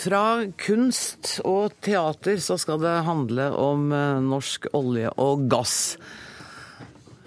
Fra 0.00 0.46
kunst 0.56 1.36
og 1.44 1.74
teater 1.84 2.38
så 2.40 2.56
skal 2.60 2.80
det 2.80 2.96
handle 3.04 3.50
om 3.52 3.90
eh, 3.92 4.20
norsk 4.24 4.70
olje 4.76 5.10
og 5.20 5.46
gass. 5.52 5.98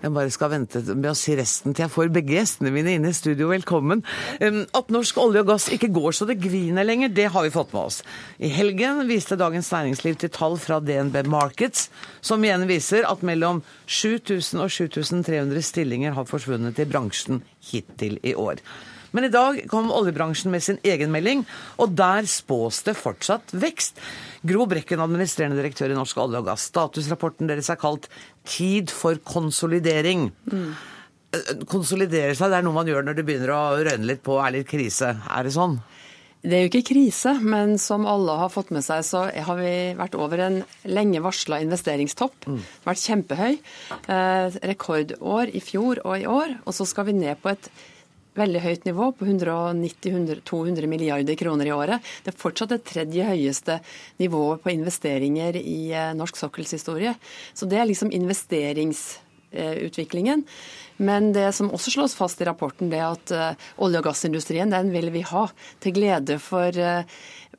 Jeg 0.03 0.12
bare 0.12 0.31
skal 0.33 0.49
vente 0.51 0.81
med 0.89 1.05
å 1.12 1.15
si 1.15 1.36
resten 1.38 1.71
til 1.71 1.86
jeg 1.86 1.91
får 1.93 2.09
begge 2.12 2.33
gjestene 2.36 2.73
mine 2.75 2.95
inn 2.97 3.05
i 3.07 3.13
studio. 3.15 3.47
Velkommen. 3.53 4.01
At 4.75 4.89
norsk 4.91 5.19
olje 5.21 5.43
og 5.45 5.51
gass 5.53 5.69
ikke 5.71 5.91
går 5.95 6.17
så 6.17 6.27
det 6.27 6.41
griner 6.43 6.83
lenger, 6.83 7.13
det 7.13 7.29
har 7.31 7.45
vi 7.45 7.53
fått 7.53 7.71
med 7.71 7.86
oss. 7.86 8.01
I 8.36 8.49
helgen 8.51 9.05
viste 9.07 9.38
Dagens 9.39 9.71
Næringsliv 9.71 10.17
til 10.19 10.33
tall 10.36 10.57
fra 10.59 10.81
DNB 10.83 11.21
Markets, 11.31 11.88
som 12.19 12.43
igjen 12.43 12.67
viser 12.67 13.07
at 13.07 13.23
mellom 13.23 13.62
7000 13.86 14.65
og 14.65 14.73
7300 14.75 15.63
stillinger 15.69 16.17
har 16.17 16.27
forsvunnet 16.27 16.83
i 16.83 16.89
bransjen 16.89 17.39
hittil 17.69 18.19
i 18.27 18.36
år. 18.36 18.59
Men 19.13 19.28
i 19.28 19.32
dag 19.34 19.60
kom 19.69 19.91
oljebransjen 19.93 20.52
med 20.54 20.63
sin 20.65 20.80
egen 20.84 21.13
melding, 21.13 21.45
og 21.78 21.93
der 21.97 22.26
spås 22.30 22.82
det 22.88 22.95
fortsatt 22.97 23.54
vekst. 23.54 24.02
Gro 24.43 24.65
Brekken, 24.69 25.04
administrerende 25.04 25.60
direktør 25.62 25.93
i 25.93 25.97
Norsk 25.97 26.17
olje 26.26 26.41
og 26.41 26.49
gass. 26.49 26.67
Statusrapporten 26.71 27.49
deres 27.49 27.69
er 27.69 27.80
kalt 27.82 28.10
'Tid 28.43 28.91
for 28.91 29.15
konsolidering'. 29.15 30.32
Mm. 30.52 30.73
Konsolidere 31.65 32.36
seg, 32.36 32.49
det 32.49 32.58
er 32.58 32.65
noe 32.65 32.76
man 32.76 32.89
gjør 32.89 33.06
når 33.06 33.15
det 33.17 33.26
begynner 33.26 33.54
å 33.54 33.62
røyne 33.82 34.06
litt 34.06 34.23
på, 34.26 34.38
er 34.38 34.52
litt 34.52 34.67
krise. 34.69 35.15
Er 35.30 35.43
det 35.43 35.54
sånn? 35.56 35.80
Det 36.43 36.58
er 36.58 36.65
jo 36.65 36.69
ikke 36.73 36.89
krise, 36.91 37.38
men 37.39 37.78
som 37.80 38.04
alle 38.10 38.34
har 38.36 38.49
fått 38.52 38.73
med 38.76 38.84
seg, 38.84 39.06
så 39.08 39.21
har 39.32 39.56
vi 39.62 39.95
vært 39.95 40.17
over 40.19 40.41
en 40.43 40.58
lenge 40.84 41.21
varsla 41.23 41.62
investeringstopp. 41.63 42.49
Mm. 42.52 42.60
Vært 42.84 43.04
kjempehøy. 43.06 43.54
Eh, 44.12 44.58
rekordår 44.73 45.54
i 45.56 45.62
fjor 45.63 46.02
og 46.04 46.17
i 46.19 46.27
år. 46.27 46.58
Og 46.67 46.75
så 46.75 46.83
skal 46.90 47.08
vi 47.08 47.15
ned 47.15 47.40
på 47.40 47.54
et 47.54 47.71
veldig 48.38 48.62
høyt 48.63 48.86
nivå, 48.88 49.12
på 49.17 49.25
190-200 49.25 50.88
milliarder 50.90 51.36
kroner 51.40 51.65
i 51.69 51.71
året. 51.75 52.00
Det 52.23 52.29
er 52.34 52.44
fortsatt 52.44 52.71
det 52.73 52.88
tredje 52.90 53.23
høyeste 53.27 53.73
nivået 54.21 54.62
på 54.63 54.69
investeringer 54.73 55.54
i 55.60 55.92
eh, 55.94 56.15
norsk 56.17 56.36
sokkels 56.40 56.71
historie. 56.77 57.13
Så 57.54 57.63
det 57.69 57.77
er 57.79 57.86
liksom 57.90 58.10
investeringsutviklingen. 58.15 60.40
Men 61.04 61.21
det 61.36 61.50
som 61.58 61.73
også 61.73 61.90
slås 61.96 62.13
fast 62.17 62.42
i 62.42 62.48
rapporten, 62.48 62.90
det 62.92 63.00
er 63.02 63.10
at 63.10 63.27
uh, 63.34 63.56
olje- 63.81 64.00
og 64.00 64.06
gassindustrien 64.06 64.71
den 64.71 64.92
vil 64.94 65.10
vi 65.13 65.21
ha 65.25 65.44
til 65.81 65.92
glede 65.96 66.36
for 66.40 66.69
i 66.69 67.06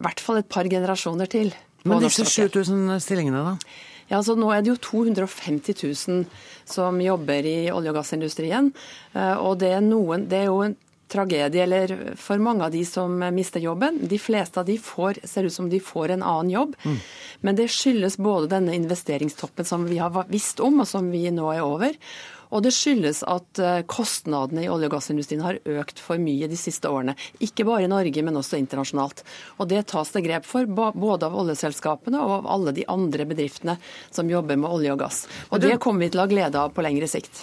hvert 0.03 0.21
fall 0.23 0.37
et 0.39 0.49
par 0.51 0.65
generasjoner 0.71 1.27
til. 1.31 1.55
Men 1.85 2.01
disse 2.01 2.25
7000 2.25 3.01
stillingene, 3.05 3.41
da? 3.45 3.55
Ja, 4.11 4.23
så 4.23 4.37
Nå 4.37 4.51
er 4.53 4.65
det 4.65 4.75
jo 4.75 4.81
250 5.01 5.77
000 6.09 6.25
som 6.69 7.01
jobber 7.01 7.47
i 7.47 7.71
olje- 7.73 7.93
og 7.93 8.01
gassindustrien. 8.01 8.73
Uh, 9.17 9.37
og 9.39 9.61
det 9.63 9.75
er, 9.77 9.85
noen, 9.85 10.29
det 10.29 10.43
er 10.43 10.51
jo 10.51 10.63
en 10.67 10.77
tragedie 11.15 11.63
eller 11.63 11.93
for 12.21 12.41
mange 12.43 12.65
av 12.67 12.73
de 12.75 12.83
som 12.89 13.13
mister 13.35 13.63
jobben. 13.63 14.01
De 14.09 14.19
fleste 14.19 14.61
av 14.61 14.69
de 14.69 14.77
får, 14.81 15.21
ser 15.29 15.49
ut 15.49 15.55
som 15.55 15.69
de 15.71 15.81
får 15.83 16.15
en 16.15 16.25
annen 16.25 16.53
jobb. 16.55 16.77
Mm. 16.85 16.97
Men 17.45 17.59
det 17.59 17.69
skyldes 17.73 18.17
både 18.23 18.51
denne 18.55 18.75
investeringstoppen 18.77 19.69
som 19.69 19.85
vi 19.89 20.01
har 20.01 20.15
visst 20.33 20.63
om, 20.65 20.81
og 20.83 20.89
som 20.89 21.11
vi 21.13 21.27
nå 21.35 21.51
er 21.53 21.65
over, 21.65 21.97
og 22.55 22.63
det 22.63 22.73
skyldes 22.75 23.25
at 23.27 23.61
eh, 23.63 23.83
kostnadene 23.91 24.65
i 24.65 24.71
olje- 24.71 24.89
og 24.89 24.95
gassindustrien 24.95 25.43
har 25.45 25.59
økt 25.81 26.01
for 26.03 26.23
mye 26.23 26.49
de 26.51 26.59
siste 26.59 26.91
årene. 26.91 27.17
Ikke 27.43 27.67
bare 27.67 27.89
i 27.89 27.91
Norge, 27.91 28.25
men 28.25 28.39
også 28.39 28.61
internasjonalt. 28.61 29.25
Og 29.59 29.71
det 29.73 29.83
tas 29.91 30.15
det 30.15 30.25
grep 30.27 30.47
for, 30.49 30.71
både 30.71 31.27
av 31.27 31.37
oljeselskapene 31.43 32.23
og 32.23 32.39
av 32.39 32.51
alle 32.57 32.75
de 32.77 32.87
andre 32.91 33.27
bedriftene 33.29 33.79
som 34.15 34.31
jobber 34.31 34.61
med 34.61 34.71
olje 34.71 34.95
og 34.95 35.03
gass. 35.03 35.25
Og 35.51 35.63
det 35.65 35.79
kommer 35.83 36.07
vi 36.07 36.15
til 36.15 36.23
å 36.23 36.29
ha 36.29 36.31
glede 36.31 36.61
av 36.61 36.75
på 36.75 36.85
lengre 36.87 37.11
sikt. 37.11 37.43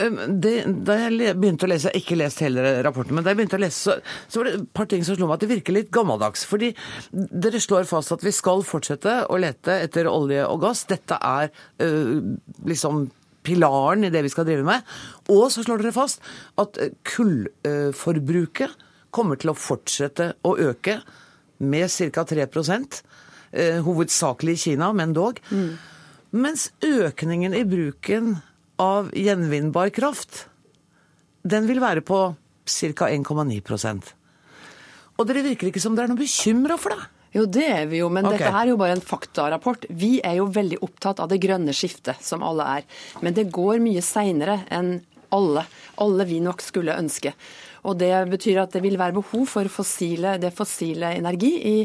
Det, 0.00 0.52
da 0.86 0.96
jeg 1.02 1.34
begynte 1.36 1.66
å 1.66 1.68
lese, 1.68 1.90
jeg 1.90 1.98
har 1.98 2.00
ikke 2.00 2.16
lest 2.16 2.40
hele 2.40 2.62
rapporten, 2.86 3.12
men 3.12 3.24
da 3.24 3.32
jeg 3.32 3.40
begynte 3.40 3.58
å 3.58 3.60
lese, 3.60 3.80
så, 3.82 3.96
så 4.30 4.40
var 4.40 4.48
det 4.48 4.52
et 4.56 4.68
par 4.78 4.88
ting 4.88 5.02
som 5.04 5.18
slo 5.18 5.28
meg 5.28 5.36
at 5.36 5.44
det 5.44 5.50
virker 5.50 5.76
litt 5.76 5.90
gammeldags. 5.92 6.46
Fordi 6.48 6.70
dere 7.10 7.60
slår 7.60 7.88
fast 7.90 8.14
at 8.14 8.24
vi 8.24 8.32
skal 8.32 8.64
fortsette 8.66 9.16
å 9.28 9.40
lete 9.42 9.76
etter 9.84 10.08
olje 10.08 10.46
og 10.46 10.62
gass. 10.64 10.86
Dette 10.88 11.18
er 11.20 11.50
øh, 11.84 12.36
liksom 12.70 13.10
pilaren 13.46 14.04
i 14.06 14.12
det 14.12 14.22
vi 14.26 14.32
skal 14.32 14.46
drive 14.48 14.66
med. 14.66 14.86
Og 15.32 15.48
så 15.52 15.64
slår 15.64 15.82
dere 15.82 15.96
fast 15.96 16.22
at 16.60 16.78
kullforbruket 17.08 18.86
kommer 19.14 19.40
til 19.40 19.52
å 19.52 19.58
fortsette 19.58 20.32
å 20.46 20.54
øke 20.60 21.00
med 21.60 21.90
ca. 21.90 22.24
3 22.24 22.46
eh, 22.46 23.80
Hovedsakelig 23.84 24.54
i 24.54 24.62
Kina, 24.64 24.92
men 24.96 25.14
dog. 25.16 25.40
Mm. 25.50 25.74
Mens 26.30 26.70
økningen 26.84 27.56
i 27.58 27.64
bruken 27.66 28.36
av 28.80 29.10
gjenvinnbar 29.16 29.90
kraft, 29.92 30.46
den 31.42 31.66
vil 31.68 31.82
være 31.82 32.04
på 32.06 32.20
ca. 32.70 33.08
1,9% 33.10 34.12
Og 35.18 35.26
dere 35.26 35.42
virker 35.42 35.70
ikke 35.70 35.82
som 35.82 35.96
dere 35.96 36.06
er 36.06 36.12
noe 36.12 36.20
bekymra 36.20 36.76
for 36.80 36.94
det? 36.94 37.08
Jo, 37.34 37.44
det 37.46 37.66
er 37.70 37.86
vi 37.90 38.00
jo, 38.00 38.08
men 38.10 38.26
okay. 38.26 38.40
dette 38.40 38.50
er 38.58 38.72
jo 38.72 38.78
bare 38.80 38.96
en 38.96 39.04
faktarapport. 39.04 39.86
Vi 39.90 40.16
er 40.26 40.40
jo 40.40 40.48
veldig 40.50 40.80
opptatt 40.82 41.22
av 41.22 41.30
det 41.30 41.38
grønne 41.42 41.74
skiftet, 41.76 42.18
som 42.26 42.42
alle 42.46 42.66
er. 42.80 42.88
Men 43.22 43.36
det 43.36 43.50
går 43.54 43.78
mye 43.82 44.02
seinere 44.02 44.64
enn 44.74 44.96
alle, 45.34 45.62
alle 46.02 46.26
vi 46.26 46.40
nok 46.42 46.62
skulle 46.64 46.96
ønske. 46.98 47.34
Og 47.88 47.98
Det 48.00 48.12
betyr 48.30 48.62
at 48.62 48.74
det 48.74 48.82
vil 48.84 48.98
være 49.00 49.16
behov 49.16 49.46
for 49.48 49.68
fossile, 49.72 50.36
det 50.40 50.52
fossile 50.56 51.14
energi. 51.16 51.52
I, 51.70 51.76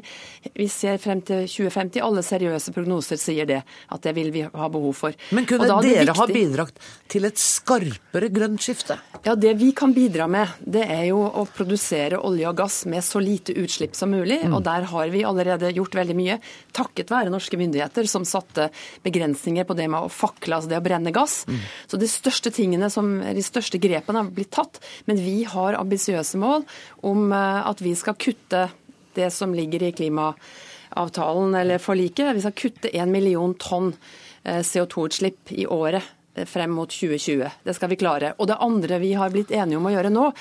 vi 0.56 0.68
ser 0.72 0.98
frem 1.02 1.22
til 1.26 1.46
2050. 1.48 2.02
Alle 2.04 2.24
seriøse 2.26 2.74
prognoser 2.76 3.20
sier 3.22 3.48
det, 3.50 3.62
at 3.64 4.06
det 4.06 4.16
vil 4.18 4.32
vi 4.34 4.46
ha 4.46 4.70
behov 4.72 4.96
for. 4.98 5.16
Men 5.36 5.48
kunne 5.50 5.68
dere 5.70 6.06
viktig... 6.06 6.18
ha 6.20 6.28
bidratt 6.32 6.82
til 7.12 7.28
et 7.30 7.39
skarpere 7.41 8.32
grønt 8.34 8.64
skifte? 8.64 8.98
Ja, 9.26 9.36
Det 9.36 9.56
vi 9.60 9.72
kan 9.78 9.93
bidra 9.96 10.28
med, 10.32 10.52
det 10.60 10.86
er 10.86 11.08
jo 11.10 11.24
å 11.26 11.46
produsere 11.50 12.20
olje 12.20 12.50
og 12.50 12.58
gass 12.60 12.84
med 12.89 13.04
så 13.06 13.22
lite 13.24 13.56
utslipp 13.58 13.96
som 13.98 14.12
mulig. 14.12 14.41
Mm. 14.46 14.58
Og 14.58 14.64
der 14.66 14.88
har 14.91 15.14
vi 15.14 15.24
allerede 15.28 15.74
gjort 15.76 15.96
veldig 15.98 16.18
mye, 16.18 16.39
takket 16.76 17.12
være 17.14 17.34
norske 17.34 17.58
myndigheter 17.60 18.08
som 18.10 18.26
satte 18.28 18.70
begrensninger 19.06 19.66
på 19.68 19.78
det 19.78 19.88
med 19.91 20.06
å 20.06 20.12
fakle, 20.12 20.58
altså 20.58 20.72
det 20.72 20.80
å 20.80 20.86
brenne 20.86 21.14
gass. 21.16 21.43
Mm. 21.48 21.62
Så 21.91 22.00
de 22.02 22.10
største 22.10 22.52
tingene 22.54 22.89
som, 22.93 23.18
de 23.24 23.46
største 23.46 23.80
grepene 23.82 24.22
har 24.22 24.32
blitt 24.36 24.54
tatt. 24.56 24.82
Men 25.10 25.20
vi 25.22 25.43
har 25.50 25.80
ambisiøse 25.86 26.42
mål 26.42 26.66
om 27.08 27.32
eh, 27.32 27.62
at 27.70 27.82
vi 27.86 27.96
skal 27.98 28.18
kutte 28.20 28.68
det 29.16 29.32
som 29.32 29.56
ligger 29.56 29.88
i 29.88 29.94
klimaavtalen 29.96 31.56
eller 31.56 31.82
forliket. 31.82 32.36
Vi 32.36 32.44
skal 32.44 32.60
kutte 32.60 32.92
1 32.92 33.10
million 33.12 33.56
tonn 33.60 33.94
eh, 34.44 34.62
CO2-utslipp 34.62 35.56
i 35.56 35.68
året 35.72 36.04
eh, 36.36 36.46
frem 36.50 36.76
mot 36.76 36.92
2020. 36.92 37.50
Det 37.64 37.76
skal 37.78 37.94
vi 37.94 38.00
klare. 38.02 38.36
Og 38.40 38.52
det 38.52 38.60
andre 38.60 39.00
vi 39.04 39.14
har 39.16 39.34
blitt 39.34 39.54
enige 39.56 39.80
om 39.80 39.88
å 39.88 39.96
gjøre 39.96 40.14
nå, 40.14 40.32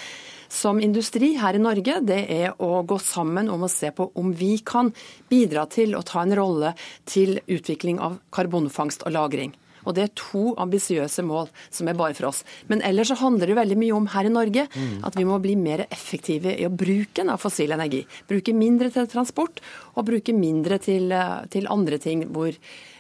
som 0.55 0.79
industri 0.83 1.33
her 1.41 1.57
i 1.57 1.63
Norge, 1.63 1.99
det 2.07 2.21
er 2.31 2.53
å 2.63 2.85
gå 2.87 2.99
sammen 3.03 3.49
om 3.51 3.65
å 3.67 3.71
se 3.73 3.91
på 3.95 4.11
om 4.21 4.31
vi 4.39 4.59
kan 4.63 4.93
bidra 5.31 5.65
til 5.67 5.97
å 5.99 6.05
ta 6.07 6.23
en 6.23 6.37
rolle 6.37 6.75
til 7.11 7.41
utvikling 7.47 7.99
av 7.99 8.21
karbonfangst 8.31 9.03
og 9.03 9.17
-lagring. 9.17 9.55
Og 9.85 9.95
Det 9.95 10.05
er 10.05 10.15
to 10.19 10.55
ambisiøse 10.61 11.25
mål 11.27 11.51
som 11.71 11.89
er 11.89 11.99
bare 11.99 12.17
for 12.17 12.31
oss. 12.31 12.43
Men 12.69 12.83
ellers 12.83 13.13
så 13.13 13.19
handler 13.21 13.51
det 13.51 13.59
veldig 13.59 13.79
mye 13.81 13.97
om 13.97 14.09
her 14.15 14.29
i 14.29 14.33
Norge 14.33 14.67
mm. 14.73 15.05
at 15.07 15.19
vi 15.19 15.27
må 15.29 15.39
bli 15.43 15.57
mer 15.61 15.87
effektive 15.91 16.57
i 16.57 16.67
å 16.67 16.73
bruke 16.73 17.25
av 17.25 17.41
fossil 17.43 17.75
energi. 17.77 18.05
Bruke 18.29 18.55
mindre 18.57 18.91
til 18.95 19.09
transport, 19.11 19.63
og 19.95 20.09
bruke 20.09 20.35
mindre 20.37 20.79
til, 20.83 21.13
eh, 21.13 21.47
til 21.51 21.71
andre 21.71 21.99
ting 21.99 22.27
hvor 22.35 22.53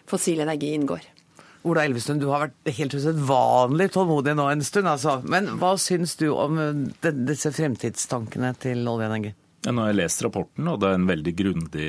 fossil 0.08 0.40
energi 0.44 0.74
inngår. 0.76 1.10
Ola 1.64 1.86
Elvestuen, 1.88 2.20
du 2.20 2.28
har 2.28 2.42
vært 2.44 2.74
helt 2.76 2.92
usedvanlig 2.92 3.88
tålmodig 3.94 4.34
nå 4.36 4.50
en 4.52 4.64
stund. 4.64 4.88
altså. 4.88 5.22
Men 5.24 5.48
hva 5.60 5.74
syns 5.80 6.16
du 6.20 6.28
om 6.34 6.60
eh, 6.60 7.10
disse 7.30 7.52
fremtidstankene 7.56 8.52
til 8.60 8.84
olje 8.84 9.08
og 9.08 9.10
energi? 9.10 9.32
Nå 9.64 9.80
har 9.80 9.92
jeg 9.92 9.98
lest 10.02 10.22
rapporten, 10.24 10.66
og 10.68 10.80
det 10.82 10.90
er 10.90 10.98
en 10.98 11.06
veldig 11.08 11.32
grundig 11.38 11.88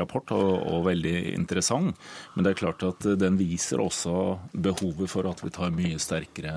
rapport 0.00 0.32
og, 0.34 0.48
og, 0.66 0.80
veldig 0.88 1.14
interessant. 1.34 1.94
Men 2.34 2.46
det 2.46 2.52
er 2.52 2.58
klart 2.58 2.82
at 2.86 3.06
den 3.20 3.36
viser 3.38 3.82
også 3.82 4.14
behovet 4.50 5.10
for 5.12 5.28
at 5.30 5.42
vi 5.44 5.52
tar 5.54 5.74
mye 5.74 6.00
sterkere 6.02 6.54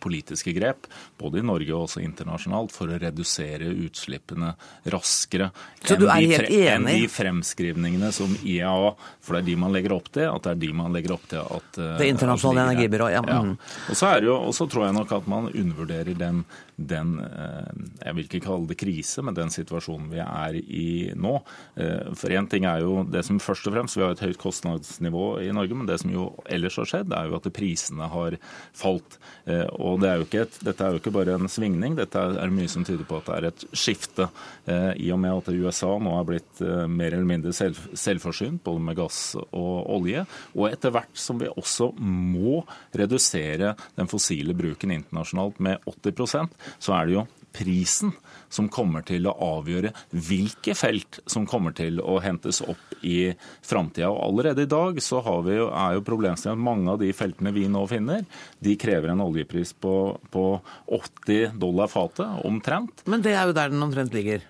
politiske 0.00 0.54
grep, 0.56 0.88
både 1.20 1.42
i 1.42 1.46
Norge 1.46 1.74
og 1.74 1.84
også 1.86 2.02
internasjonalt, 2.04 2.72
for 2.72 2.88
å 2.88 3.00
redusere 3.00 3.68
utslippene 3.86 4.54
raskere 4.88 5.50
Så 5.84 5.98
du 6.00 6.06
er 6.08 6.22
helt 6.22 6.48
enig? 6.48 6.68
enn 6.68 6.88
de 6.88 7.10
fremskrivningene 7.12 8.12
som 8.14 8.32
IEA, 8.40 8.94
for 9.20 9.36
det 9.36 9.42
er 9.42 9.48
de 9.50 9.58
man 9.60 9.74
legger 9.76 9.96
opp 9.98 10.08
til, 10.14 10.30
at 10.30 10.46
det 10.46 10.54
er 10.54 10.62
de 10.64 10.72
man 10.80 10.96
legger 10.96 11.16
opp 11.18 11.28
til 11.28 11.44
at 11.44 11.82
Det 12.00 12.08
internasjonale 12.08 12.70
energibyrået, 12.70 13.18
ja. 13.18 13.22
ja. 13.26 13.42
Mm. 13.44 13.54
Og 13.92 14.54
så 14.56 14.70
tror 14.70 14.88
jeg 14.88 14.96
nok 14.96 15.14
at 15.18 15.28
man 15.28 15.52
undervurderer 15.52 16.16
den 16.16 16.42
den 16.78 17.18
eh, 17.18 17.70
Jeg 18.04 18.14
vil 18.14 18.26
ikke 18.28 18.44
kalle 18.46 18.70
det 18.70 18.78
krise, 18.78 19.22
men 19.26 19.36
den 19.36 19.50
situasjonen 19.58 20.08
vi 20.12 20.22
er 20.24 20.58
i 20.58 20.88
nå. 21.18 21.34
Eh, 21.76 22.10
for 22.18 22.34
én 22.34 22.48
ting 22.50 22.66
er 22.68 22.82
jo 22.84 23.02
det 23.08 23.24
som 23.26 23.40
først 23.42 23.68
og 23.68 23.76
fremst 23.76 23.98
Vi 23.98 24.04
har 24.04 24.14
et 24.14 24.22
høyt 24.22 24.38
kostnadsnivå 24.40 25.40
i 25.42 25.50
Norge, 25.54 25.74
men 25.74 25.88
det 25.88 25.98
som 26.02 26.12
jo 26.12 26.28
ellers 26.46 26.78
har 26.80 26.88
skjedd, 26.90 27.14
er 27.14 27.28
jo 27.28 27.38
at 27.38 27.48
prisene 27.54 28.08
har 28.12 28.38
falt. 28.76 29.18
Eh, 29.46 29.66
og 29.78 30.02
det 30.02 30.12
er 30.12 30.26
et, 30.42 30.60
dette 30.64 30.84
er 30.84 30.94
jo 30.94 31.02
ikke 31.02 31.14
bare 31.14 31.36
en 31.38 31.50
svingning, 31.50 31.96
dette 31.98 32.18
er 32.18 32.54
mye 32.54 32.70
som 32.70 32.86
tyder 32.86 33.06
på 33.08 33.18
at 33.20 33.28
det 33.28 33.36
er 33.38 33.48
et 33.50 33.66
skifte. 33.76 34.28
I 34.68 35.08
og 35.14 35.20
med 35.22 35.32
at 35.32 35.48
USA 35.54 35.90
nå 36.02 36.12
er 36.18 36.26
blitt 36.28 36.60
mer 36.90 37.14
eller 37.14 37.26
mindre 37.26 37.52
selv, 37.56 37.78
selvforsynt, 37.96 38.60
både 38.64 38.82
med 38.84 38.98
gass 38.98 39.20
og 39.38 39.88
olje. 39.96 40.24
Og 40.54 40.68
etter 40.68 40.92
hvert 40.94 41.18
som 41.18 41.40
vi 41.40 41.48
også 41.48 41.90
må 41.98 42.62
redusere 42.96 43.74
den 43.96 44.10
fossile 44.10 44.56
bruken 44.58 44.92
internasjonalt 44.94 45.60
med 45.64 45.88
80% 45.88 46.58
så 46.78 46.94
er 46.96 47.08
det 47.08 47.16
jo 47.16 47.26
prisen 47.58 48.12
som 48.48 48.68
kommer 48.72 49.04
til 49.06 49.28
å 49.28 49.34
avgjøre 49.58 49.92
hvilke 50.10 50.74
felt 50.78 51.20
som 51.28 51.46
kommer 51.48 51.74
til 51.76 52.00
å 52.00 52.18
hentes 52.24 52.60
opp 52.64 52.98
i 53.04 53.32
framtida. 53.62 54.10
Allerede 54.10 54.64
i 54.64 54.70
dag 54.70 55.00
så 55.04 55.22
jo, 55.22 55.68
er 55.70 55.96
jo 55.96 56.04
problemstillingen 56.06 56.58
at 56.58 56.68
mange 56.68 56.92
av 56.94 57.00
de 57.02 57.12
feltene 57.16 57.54
vi 57.54 57.66
nå 57.70 57.84
finner, 57.90 58.24
de 58.64 58.76
krever 58.80 59.12
en 59.12 59.24
oljepris 59.24 59.74
på, 59.78 59.94
på 60.32 60.44
80 60.86 61.58
dollar 61.60 61.90
fatet, 61.92 62.44
omtrent. 62.48 63.04
Men 63.06 63.24
det 63.24 63.36
er 63.36 63.48
jo 63.48 63.56
der 63.56 63.74
den 63.74 63.84
omtrent 63.84 64.16
ligger? 64.16 64.46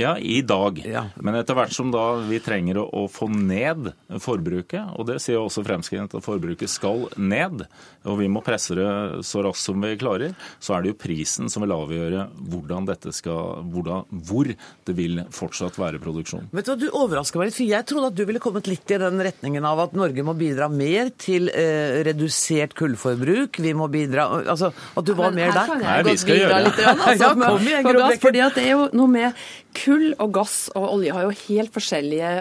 Ja, 0.00 0.18
i 0.18 0.42
dag. 0.42 0.78
Ja. 0.86 1.08
Men 1.16 1.34
etter 1.34 1.56
hvert 1.58 1.72
som 1.74 1.88
da 1.90 2.20
vi 2.22 2.38
trenger 2.38 2.78
å, 2.78 2.84
å, 2.86 3.00
få 3.10 3.26
ned 3.34 3.88
forbruket, 4.22 4.92
og 4.94 5.08
det 5.08 5.16
sier 5.24 5.40
også 5.40 5.64
fremskritt 5.66 6.14
at 6.14 6.22
forbruket 6.22 6.70
skal 6.70 7.08
ned, 7.18 7.64
og 8.06 8.20
vi 8.20 8.28
må 8.30 8.38
presse 8.46 8.76
det 8.78 8.86
så 9.26 9.42
raskt 9.42 9.66
som 9.66 9.82
vi 9.82 9.96
klarer, 9.98 10.36
så 10.62 10.76
er 10.76 10.84
det 10.84 10.92
jo 10.92 10.98
prisen 11.02 11.50
som 11.50 11.64
vil 11.66 11.74
avgjøre 11.74 12.28
hvordan 12.46 12.86
dette 12.86 13.10
skal, 13.16 13.64
hvordan, 13.74 14.06
hvor 14.30 14.52
det 14.52 14.94
vil 14.94 15.18
fortsatt 15.34 15.80
være 15.82 15.98
produksjon. 16.04 16.46
Vet 16.54 16.70
du 16.70 16.72
hva, 16.76 16.78
Du 16.78 16.86
overrasker 16.92 17.42
meg 17.42 17.50
litt, 17.50 17.58
for 17.58 17.66
jeg 17.66 17.90
trodde 17.90 18.12
at 18.12 18.22
du 18.22 18.24
ville 18.30 18.44
kommet 18.46 18.70
litt 18.70 18.94
i 18.94 19.00
den 19.02 19.26
retningen 19.26 19.66
av 19.66 19.82
at 19.88 19.98
Norge 19.98 20.22
må 20.22 20.36
bidra 20.38 20.70
mer 20.70 21.10
til 21.18 21.50
eh, 21.50 22.04
redusert 22.06 22.78
kullforbruk. 22.78 23.58
Vi 23.66 23.74
må 23.74 23.90
bidra 23.90 24.30
Altså 24.38 24.70
at 24.70 25.06
du 25.10 25.16
var 25.18 25.34
mer 25.34 25.50
der. 25.56 25.74
Nei, 25.82 26.00
vi 26.06 26.18
skal 26.22 26.44
gjøre 26.44 26.62
det. 26.62 26.70
Litt, 26.70 26.82
altså, 26.94 27.18
ja, 27.26 27.34
kom 27.42 27.66
igjen, 27.66 28.20
fordi 28.22 28.46
at 28.46 28.54
det 28.62 28.68
er 28.68 28.76
jo 28.76 28.90
noe 28.94 29.10
med 29.18 29.48
Kull 29.78 29.87
og 30.18 30.32
gass 30.36 30.68
og 30.76 30.86
olje 30.92 31.14
har 31.14 31.26
jo 31.26 31.36
helt 31.46 31.72
forskjellige 31.74 32.32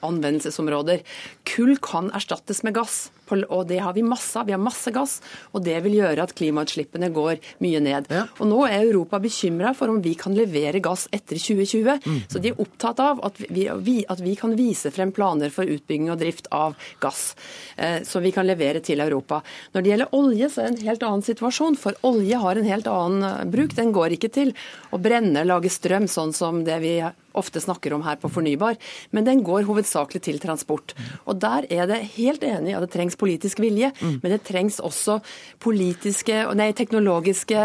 anvendelsesområder. 0.00 1.02
Kull 1.48 1.76
kan 1.82 2.10
erstattes 2.14 2.62
med 2.66 2.76
gass 2.78 3.10
og 3.48 3.66
det 3.70 3.80
har 3.82 3.94
vi 3.96 4.04
masse 4.06 4.38
av. 4.38 4.46
Vi 4.46 4.54
har 4.54 4.62
masse 4.62 4.92
gass, 4.94 5.18
og 5.52 5.64
det 5.66 5.78
vil 5.84 5.98
gjøre 6.00 6.26
at 6.26 6.34
klimautslippene 6.38 7.10
går 7.14 7.40
mye 7.64 7.82
ned. 7.84 8.10
Ja. 8.12 8.26
Og 8.38 8.50
Nå 8.50 8.60
er 8.68 8.82
Europa 8.82 9.20
bekymra 9.22 9.72
for 9.76 9.92
om 9.92 10.00
vi 10.04 10.14
kan 10.18 10.34
levere 10.36 10.82
gass 10.84 11.08
etter 11.12 11.40
2020. 11.40 12.02
Mm. 12.04 12.20
Så 12.28 12.42
de 12.42 12.52
er 12.52 12.60
opptatt 12.62 13.00
av 13.02 13.22
at 13.26 13.40
vi, 13.48 13.66
at 14.04 14.22
vi, 14.22 14.36
kan 14.38 14.56
vise 14.58 14.92
frem 14.94 15.12
planer 15.14 15.52
for 15.54 15.68
utbygging 15.68 16.10
og 16.12 16.20
drift 16.20 16.48
av 16.52 16.76
gass, 17.02 17.32
eh, 17.76 18.02
som 18.08 18.24
vi 18.24 18.32
kan 18.34 18.48
levere 18.48 18.82
til 18.84 19.00
Europa. 19.04 19.42
Når 19.72 19.82
det 19.82 19.92
gjelder 19.92 20.16
olje, 20.18 20.50
så 20.50 20.62
er 20.62 20.70
det 20.70 20.76
en 20.76 20.90
helt 20.90 21.08
annen 21.08 21.26
situasjon. 21.26 21.78
For 21.80 21.98
olje 22.08 22.40
har 22.44 22.58
en 22.58 22.68
helt 22.68 22.90
annen 22.90 23.28
eh, 23.28 23.50
bruk. 23.52 23.76
Den 23.78 23.94
går 23.96 24.18
ikke 24.18 24.32
til 24.32 24.54
å 24.92 25.00
brenne, 25.02 25.46
lage 25.48 25.72
strøm, 25.72 26.08
sånn 26.10 26.34
som 26.36 26.64
det 26.66 26.80
vi 26.84 26.96
ofte 27.38 27.62
snakker 27.62 27.94
om 27.96 28.04
her 28.06 28.18
på 28.20 28.30
fornybar, 28.32 28.78
men 29.10 29.26
den 29.26 29.42
går 29.46 29.66
hovedsakelig 29.68 30.22
til 30.24 30.40
transport. 30.42 30.94
Og 31.26 31.38
Der 31.42 31.66
er 31.70 31.86
det 31.90 32.00
helt 32.16 32.42
enig 32.46 32.74
at 32.76 32.84
det 32.84 32.92
trengs 32.94 33.16
politisk 33.18 33.60
vilje, 33.62 33.92
mm. 34.00 34.20
men 34.22 34.34
det 34.34 34.42
trengs 34.46 34.78
også 34.80 35.18
politiske, 35.62 36.42
nei, 36.58 36.70
teknologiske 36.76 37.62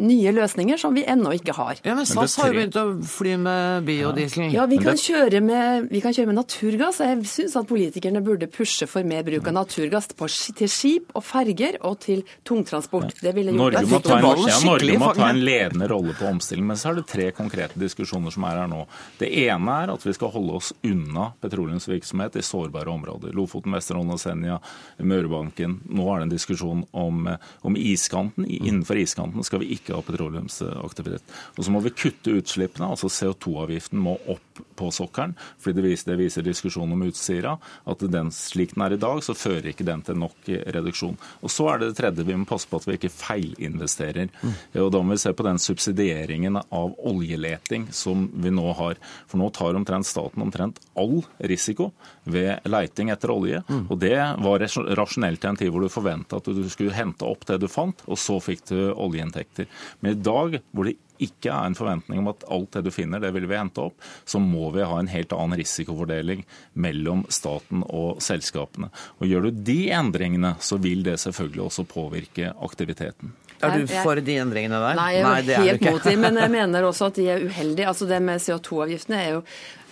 nye 0.00 0.34
løsninger 0.36 0.80
som 0.80 0.94
vi 0.96 1.04
ennå 1.08 1.32
ikke 1.38 1.54
har. 1.56 1.80
Ja, 1.86 1.94
men 1.96 2.08
SAS 2.08 2.36
har 2.40 2.52
jo 2.52 2.58
begynt 2.58 2.78
å 2.80 2.86
fly 3.06 3.36
med 3.40 3.86
biodiesel. 3.88 4.48
Ja, 4.54 4.66
vi 4.70 4.80
kan, 4.82 4.98
kjøre 5.00 5.40
med, 5.44 5.88
vi 5.92 6.02
kan 6.04 6.14
kjøre 6.16 6.32
med 6.32 6.40
naturgass. 6.40 7.00
Jeg 7.04 7.22
syns 7.30 7.56
at 7.60 7.68
politikerne 7.70 8.22
burde 8.24 8.50
pushe 8.52 8.88
for 8.90 9.06
mer 9.06 9.24
bruk 9.26 9.48
av 9.50 9.58
naturgass 9.60 10.10
på, 10.16 10.28
til 10.58 10.70
skip 10.70 11.14
og 11.16 11.24
ferger 11.26 11.80
og 11.86 11.98
til 12.04 12.24
tungtransport. 12.46 13.16
Det 13.22 13.34
ville 13.36 13.54
gjort 13.54 13.76
Norge 13.76 13.86
må, 13.90 14.00
ta 14.04 14.18
en, 14.18 14.44
ja, 14.46 14.58
Norge 14.66 14.98
må 15.00 15.12
ta 15.16 15.30
en 15.30 15.42
ledende 15.44 15.88
rolle 15.90 16.16
på 16.16 16.28
omstilling, 16.30 16.66
men 16.68 16.80
så 16.80 16.90
er 16.90 17.00
det 17.00 17.06
tre 17.10 17.30
konkrete 17.36 17.80
diskusjoner 17.80 18.34
som 18.34 18.46
er 18.48 18.62
her 18.62 18.70
nå. 18.70 18.84
Det 19.18 19.30
ene 19.46 19.76
er 19.82 19.92
at 19.92 20.06
vi 20.06 20.14
skal 20.16 20.32
holde 20.34 20.56
oss 20.58 20.72
unna 20.86 21.30
petroleumsvirksomhet 21.40 22.36
i 22.36 22.44
sårbare 22.44 22.92
områder. 22.92 23.34
Lofoten, 23.36 23.74
Vesterålen 23.76 24.14
og 24.14 24.20
Senja, 24.20 24.58
Mørebanken. 24.98 25.80
Nå 25.88 26.08
er 26.12 26.20
det 26.20 26.28
en 26.28 26.34
diskusjon 26.34 26.84
om, 26.96 27.28
om 27.66 27.78
iskanten. 27.80 28.46
Innenfor 28.46 29.00
iskanten 29.00 29.44
skal 29.46 29.62
vi 29.62 29.72
ikke 29.76 29.96
ha 29.96 30.04
petroleumsaktivitet. 30.04 31.36
Og 31.56 31.64
så 31.64 31.72
må 31.72 31.82
vi 31.84 31.94
kutte 31.96 32.36
utslippene. 32.40 32.90
altså 32.92 33.10
CO2-avgiften 33.12 34.00
må 34.02 34.16
opp 34.26 34.62
på 34.76 34.90
sokkelen. 34.92 35.34
fordi 35.58 35.80
det 35.80 35.88
viser, 35.88 36.10
det 36.10 36.20
viser 36.20 36.42
diskusjonen 36.42 36.92
om 36.96 37.02
Utsira 37.06 37.56
at 37.86 38.04
den, 38.12 38.30
slik 38.32 38.74
den 38.74 38.84
er 38.86 38.94
i 38.96 39.00
dag, 39.00 39.22
så 39.24 39.34
fører 39.36 39.70
ikke 39.70 39.86
den 39.86 40.02
til 40.06 40.18
nok 40.20 40.48
reduksjon. 40.48 41.16
Og 41.42 41.50
Så 41.50 41.68
er 41.72 41.78
det 41.78 41.88
det 41.90 41.96
tredje, 42.00 42.24
vi 42.24 42.36
må 42.36 42.44
passe 42.48 42.68
på 42.68 42.76
at 42.80 42.86
vi 42.86 42.96
ikke 42.98 43.12
feilinvesterer. 43.12 44.28
Mm. 44.42 44.54
Og 44.84 44.92
Da 44.92 45.02
må 45.02 45.14
vi 45.14 45.18
se 45.18 45.32
på 45.32 45.46
den 45.46 45.58
subsidieringen 45.58 46.56
av 46.56 46.94
oljeleting 47.04 47.88
som 47.92 48.28
vi 48.34 48.50
nå 48.50 48.72
har 48.76 48.85
har. 48.86 49.00
For 49.30 49.40
nå 49.40 49.50
tar 49.54 49.78
omtrent 49.78 50.08
staten 50.08 50.44
omtrent 50.44 50.80
all 50.98 51.20
risiko 51.38 51.90
ved 52.24 52.66
leiting 52.68 53.12
etter 53.14 53.32
olje. 53.34 53.62
Mm. 53.68 53.86
Og 53.90 54.00
det 54.02 54.16
var 54.16 54.66
rasjonelt 54.98 55.42
til 55.42 55.52
en 55.52 55.60
tid 55.62 55.72
hvor 55.72 55.84
du 55.84 55.92
forventa 55.92 56.40
at 56.40 56.52
du 56.52 56.62
skulle 56.72 56.96
hente 56.96 57.26
opp 57.26 57.46
det 57.48 57.60
du 57.62 57.68
fant, 57.70 58.06
og 58.06 58.20
så 58.20 58.38
fikk 58.42 58.68
du 58.70 58.78
oljeinntekter. 58.92 59.68
Men 60.00 60.16
i 60.16 60.22
dag 60.26 60.60
hvor 60.70 60.88
det 60.88 60.98
ikke 61.22 61.52
er 61.52 61.70
en 61.70 61.76
forventning 61.76 62.20
om 62.20 62.30
at 62.32 62.44
alt 62.52 62.76
det 62.76 62.86
du 62.86 62.92
finner, 62.92 63.22
det 63.22 63.32
vil 63.36 63.48
vi 63.48 63.58
hente 63.58 63.86
opp, 63.88 63.96
så 64.28 64.40
må 64.42 64.70
vi 64.74 64.84
ha 64.84 64.98
en 65.00 65.10
helt 65.10 65.32
annen 65.36 65.58
risikofordeling 65.60 66.44
mellom 66.84 67.24
staten 67.32 67.84
og 67.86 68.22
selskapene. 68.24 68.90
Og 69.20 69.30
Gjør 69.30 69.48
du 69.48 69.62
de 69.70 69.80
endringene, 69.96 70.54
så 70.60 70.78
vil 70.82 71.04
det 71.06 71.18
selvfølgelig 71.22 71.66
også 71.68 71.86
påvirke 71.88 72.52
aktiviteten. 72.68 73.32
Er 73.64 73.78
du 73.78 73.86
for 73.88 74.20
de 74.20 74.36
endringene 74.42 74.80
der? 74.82 74.98
Nei, 74.98 75.10
jeg 75.16 75.48
er 75.56 75.64
helt 75.70 75.86
mot 75.88 76.04
dem, 76.04 76.20
men 76.26 76.36
jeg 76.42 76.52
mener 76.58 76.86
også 76.88 77.10
at 77.10 77.18
de 77.20 77.28
er 77.32 77.44
uheldige. 77.46 77.88
Altså 77.88 78.08
Det 78.10 78.20
med 78.22 78.42
CO2-avgiftene 78.44 79.22
er 79.22 79.34
jo 79.38 79.42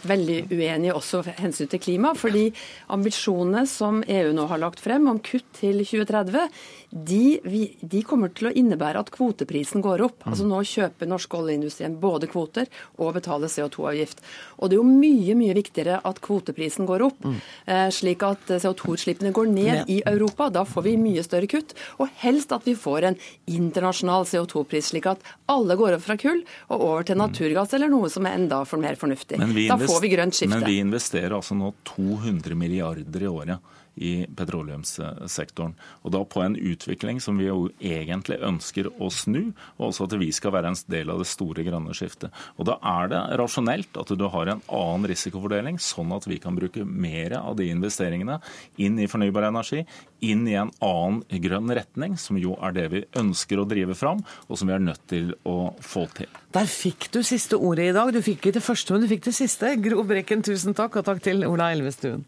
veldig 0.08 0.38
uenige 0.52 0.96
også 0.96 1.22
hensyn 1.40 1.70
til 1.70 1.82
klima. 1.82 2.14
Fordi 2.18 2.48
ambisjonene 2.94 3.64
som 3.70 4.02
EU 4.06 4.32
nå 4.36 4.48
har 4.50 4.62
lagt 4.62 4.82
frem 4.84 5.08
om 5.10 5.20
kutt 5.24 5.46
til 5.60 5.82
2030, 5.84 6.48
de, 6.94 7.40
de 7.82 8.02
kommer 8.06 8.30
til 8.30 8.48
å 8.50 8.54
innebære 8.54 9.00
at 9.02 9.10
kvoteprisen 9.14 9.82
går 9.82 10.04
opp. 10.06 10.22
Altså 10.28 10.46
Nå 10.46 10.60
kjøper 10.68 11.08
norsk 11.10 11.32
oljeindustrien 11.34 11.96
både 11.98 12.28
kvoter 12.30 12.68
og 13.02 13.16
betaler 13.16 13.50
CO2-avgift. 13.50 14.22
Og 14.60 14.70
det 14.70 14.76
er 14.76 14.82
jo 14.82 14.86
mye 14.86 15.34
mye 15.38 15.56
viktigere 15.56 15.98
at 16.06 16.20
kvoteprisen 16.22 16.86
går 16.86 17.02
opp, 17.08 17.24
mm. 17.26 17.40
eh, 17.66 17.88
slik 17.94 18.22
at 18.26 18.46
CO2-utslippene 18.52 19.34
går 19.34 19.50
ned 19.50 19.90
i 19.90 20.00
Europa. 20.06 20.50
Da 20.54 20.62
får 20.68 20.86
vi 20.86 20.94
mye 21.00 21.24
større 21.26 21.50
kutt. 21.50 21.74
Og 21.98 22.12
helst 22.22 22.54
at 22.54 22.66
vi 22.68 22.76
får 22.78 23.08
en 23.10 23.18
internasjonal 23.50 24.28
CO2-pris, 24.30 24.92
slik 24.92 25.10
at 25.10 25.24
alle 25.50 25.76
går 25.80 25.98
opp 25.98 26.06
fra 26.06 26.18
kull 26.20 26.44
og 26.68 26.76
over 26.78 27.06
til 27.08 27.18
naturgass 27.18 27.74
eller 27.74 27.90
noe 27.90 28.10
som 28.12 28.26
er 28.28 28.38
enda 28.38 28.62
for 28.68 28.82
mer 28.82 28.98
fornuftig. 29.00 29.40
Da 29.40 29.78
får 29.94 30.04
vi 30.04 30.12
grønt 30.12 30.36
skifte. 30.36 30.52
Men 30.52 30.66
vi 30.68 30.80
investerer 30.82 31.36
altså 31.36 31.56
nå 31.58 31.72
200 31.94 32.58
milliarder 32.58 33.24
i 33.24 33.30
året 33.30 33.72
i 33.96 34.26
petroleumssektoren. 34.36 35.74
Og 36.02 36.14
da 36.14 36.22
på 36.26 36.42
en 36.44 36.56
utvikling 36.56 37.20
som 37.22 37.38
vi 37.38 37.48
jo 37.48 37.68
egentlig 37.78 38.40
ønsker 38.44 38.90
å 38.98 39.10
snu, 39.12 39.52
og 39.78 39.90
også 39.90 40.08
at 40.08 40.16
vi 40.20 40.30
skal 40.34 40.54
være 40.56 40.72
en 40.72 40.80
del 40.90 41.12
av 41.12 41.22
det 41.22 41.28
store 41.30 41.64
grønne 41.66 41.94
skiftet. 41.96 42.34
Og 42.58 42.66
Da 42.68 42.78
er 42.80 43.10
det 43.12 43.22
rasjonelt 43.38 43.96
at 44.00 44.10
du 44.16 44.24
har 44.28 44.50
en 44.50 44.62
annen 44.72 45.08
risikofordeling, 45.10 45.78
sånn 45.78 46.14
at 46.16 46.26
vi 46.26 46.40
kan 46.42 46.56
bruke 46.56 46.84
mer 46.84 47.36
av 47.38 47.58
de 47.58 47.68
investeringene 47.70 48.40
inn 48.82 48.98
i 48.98 49.08
fornybar 49.10 49.48
energi, 49.50 49.84
inn 50.24 50.46
i 50.48 50.56
en 50.58 50.72
annen 50.82 51.22
grønn 51.44 51.70
retning, 51.76 52.16
som 52.18 52.38
jo 52.40 52.56
er 52.64 52.74
det 52.76 52.86
vi 52.92 53.04
ønsker 53.20 53.60
å 53.60 53.68
drive 53.68 53.96
fram, 53.98 54.24
og 54.48 54.58
som 54.58 54.70
vi 54.70 54.76
er 54.76 54.82
nødt 54.82 55.04
til 55.10 55.34
å 55.44 55.74
få 55.84 56.06
til. 56.16 56.30
Der 56.54 56.68
fikk 56.70 57.10
du 57.14 57.22
siste 57.26 57.58
ordet 57.58 57.90
i 57.90 57.94
dag. 57.96 58.12
Du 58.14 58.22
fikk 58.24 58.44
ikke 58.44 58.58
det 58.58 58.64
første, 58.64 58.94
men 58.94 59.04
du 59.04 59.10
fikk 59.10 59.26
det 59.28 59.36
siste. 59.36 59.74
Gro 59.84 60.04
Brekken, 60.06 60.44
tusen 60.46 60.76
takk, 60.76 61.00
og 61.00 61.08
takk 61.08 61.22
til 61.24 61.44
Ola 61.48 61.72
Elvestuen. 61.74 62.24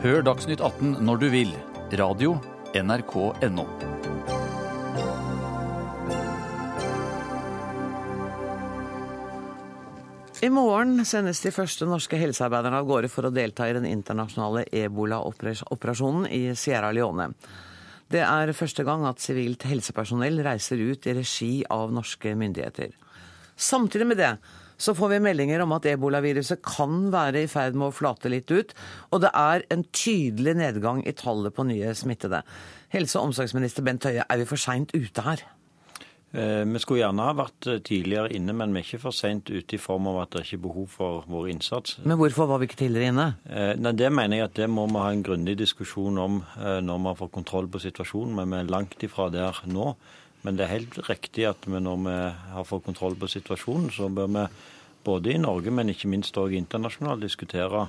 Hør 0.00 0.22
Dagsnytt 0.24 0.62
18 0.64 1.02
når 1.04 1.18
du 1.20 1.26
vil. 1.28 1.50
Radio 2.00 2.30
NRK 2.72 3.10
NO. 3.52 3.66
I 10.40 10.48
morgen 10.48 11.04
sendes 11.04 11.42
de 11.44 11.52
første 11.52 11.84
norske 11.84 12.16
helsearbeiderne 12.16 12.80
av 12.80 12.88
gårde 12.88 13.10
for 13.12 13.28
å 13.28 13.32
delta 13.34 13.68
i 13.68 13.74
den 13.76 13.84
internasjonale 13.90 14.64
ebola-operasjonen 14.86 16.30
i 16.32 16.56
Sierra 16.56 16.94
Leone. 16.96 17.28
Det 18.08 18.24
er 18.24 18.54
første 18.56 18.88
gang 18.88 19.04
at 19.04 19.20
sivilt 19.20 19.68
helsepersonell 19.68 20.40
reiser 20.48 20.80
ut 20.80 21.12
i 21.12 21.18
regi 21.20 21.52
av 21.68 21.92
norske 21.92 22.32
myndigheter. 22.40 22.96
Samtidig 23.52 24.08
med 24.08 24.24
det 24.24 24.32
så 24.80 24.96
får 24.96 25.14
vi 25.14 25.22
meldinger 25.28 25.62
om 25.64 25.76
at 25.76 25.86
ebolaviruset 25.92 26.62
kan 26.64 27.10
være 27.12 27.44
i 27.44 27.50
ferd 27.52 27.76
med 27.76 27.90
å 27.90 27.94
flate 27.94 28.32
litt 28.32 28.50
ut, 28.50 28.74
og 29.12 29.22
det 29.26 29.32
er 29.36 29.66
en 29.70 29.84
tydelig 29.92 30.56
nedgang 30.58 31.04
i 31.04 31.16
tallet 31.16 31.54
på 31.54 31.68
nye 31.68 31.94
smittede. 31.96 32.42
Helse- 32.94 33.20
og 33.20 33.30
omsorgsminister 33.30 33.84
Bent 33.86 34.08
Høie, 34.08 34.24
er 34.24 34.40
vi 34.40 34.48
for 34.48 34.60
seint 34.60 34.96
ute 34.96 35.26
her? 35.26 35.44
Eh, 36.30 36.62
vi 36.62 36.78
skulle 36.78 37.00
gjerne 37.00 37.24
ha 37.26 37.34
vært 37.34 37.66
eh, 37.66 37.80
tidligere 37.82 38.30
inne, 38.38 38.54
men 38.54 38.70
vi 38.70 38.78
er 38.78 38.86
ikke 38.86 39.02
for 39.02 39.16
seint 39.16 39.50
ute 39.50 39.74
i 39.74 39.80
form 39.82 40.06
av 40.12 40.20
at 40.22 40.36
det 40.36 40.44
ikke 40.44 40.60
er 40.60 40.62
behov 40.68 40.86
for 40.92 41.24
vår 41.30 41.48
innsats. 41.50 41.96
Men 42.06 42.20
hvorfor 42.20 42.46
var 42.46 42.62
vi 42.62 42.68
ikke 42.68 42.78
tidligere 42.84 43.10
inne? 43.10 43.26
Eh, 43.50 43.72
nei, 43.80 43.92
Det 43.98 44.12
mener 44.14 44.38
jeg 44.38 44.46
at 44.46 44.60
det 44.60 44.68
må 44.70 44.86
vi 44.86 45.02
ha 45.02 45.10
en 45.10 45.24
grundig 45.26 45.56
diskusjon 45.58 46.18
om 46.22 46.38
når 46.60 47.02
vi 47.02 47.10
har 47.10 47.18
fått 47.18 47.34
kontroll 47.34 47.66
på 47.70 47.82
situasjonen, 47.82 48.36
men 48.38 48.54
vi 48.54 48.60
er 48.60 48.70
langt 48.70 49.02
ifra 49.02 49.26
der 49.34 49.58
nå. 49.66 49.96
Men 50.46 50.56
det 50.56 50.66
er 50.66 50.76
helt 50.78 51.00
riktig 51.08 51.46
at 51.48 51.66
vi 51.68 51.80
når 51.82 52.04
vi 52.06 52.18
har 52.54 52.68
fått 52.68 52.86
kontroll 52.86 53.16
på 53.20 53.28
situasjonen, 53.28 53.90
så 53.92 54.08
bør 54.12 54.30
vi 54.36 54.44
både 55.04 55.34
i 55.34 55.40
Norge, 55.40 55.72
men 55.72 55.92
ikke 55.92 56.10
minst 56.12 56.36
òg 56.40 56.54
internasjonalt 56.56 57.22
diskutere 57.24 57.86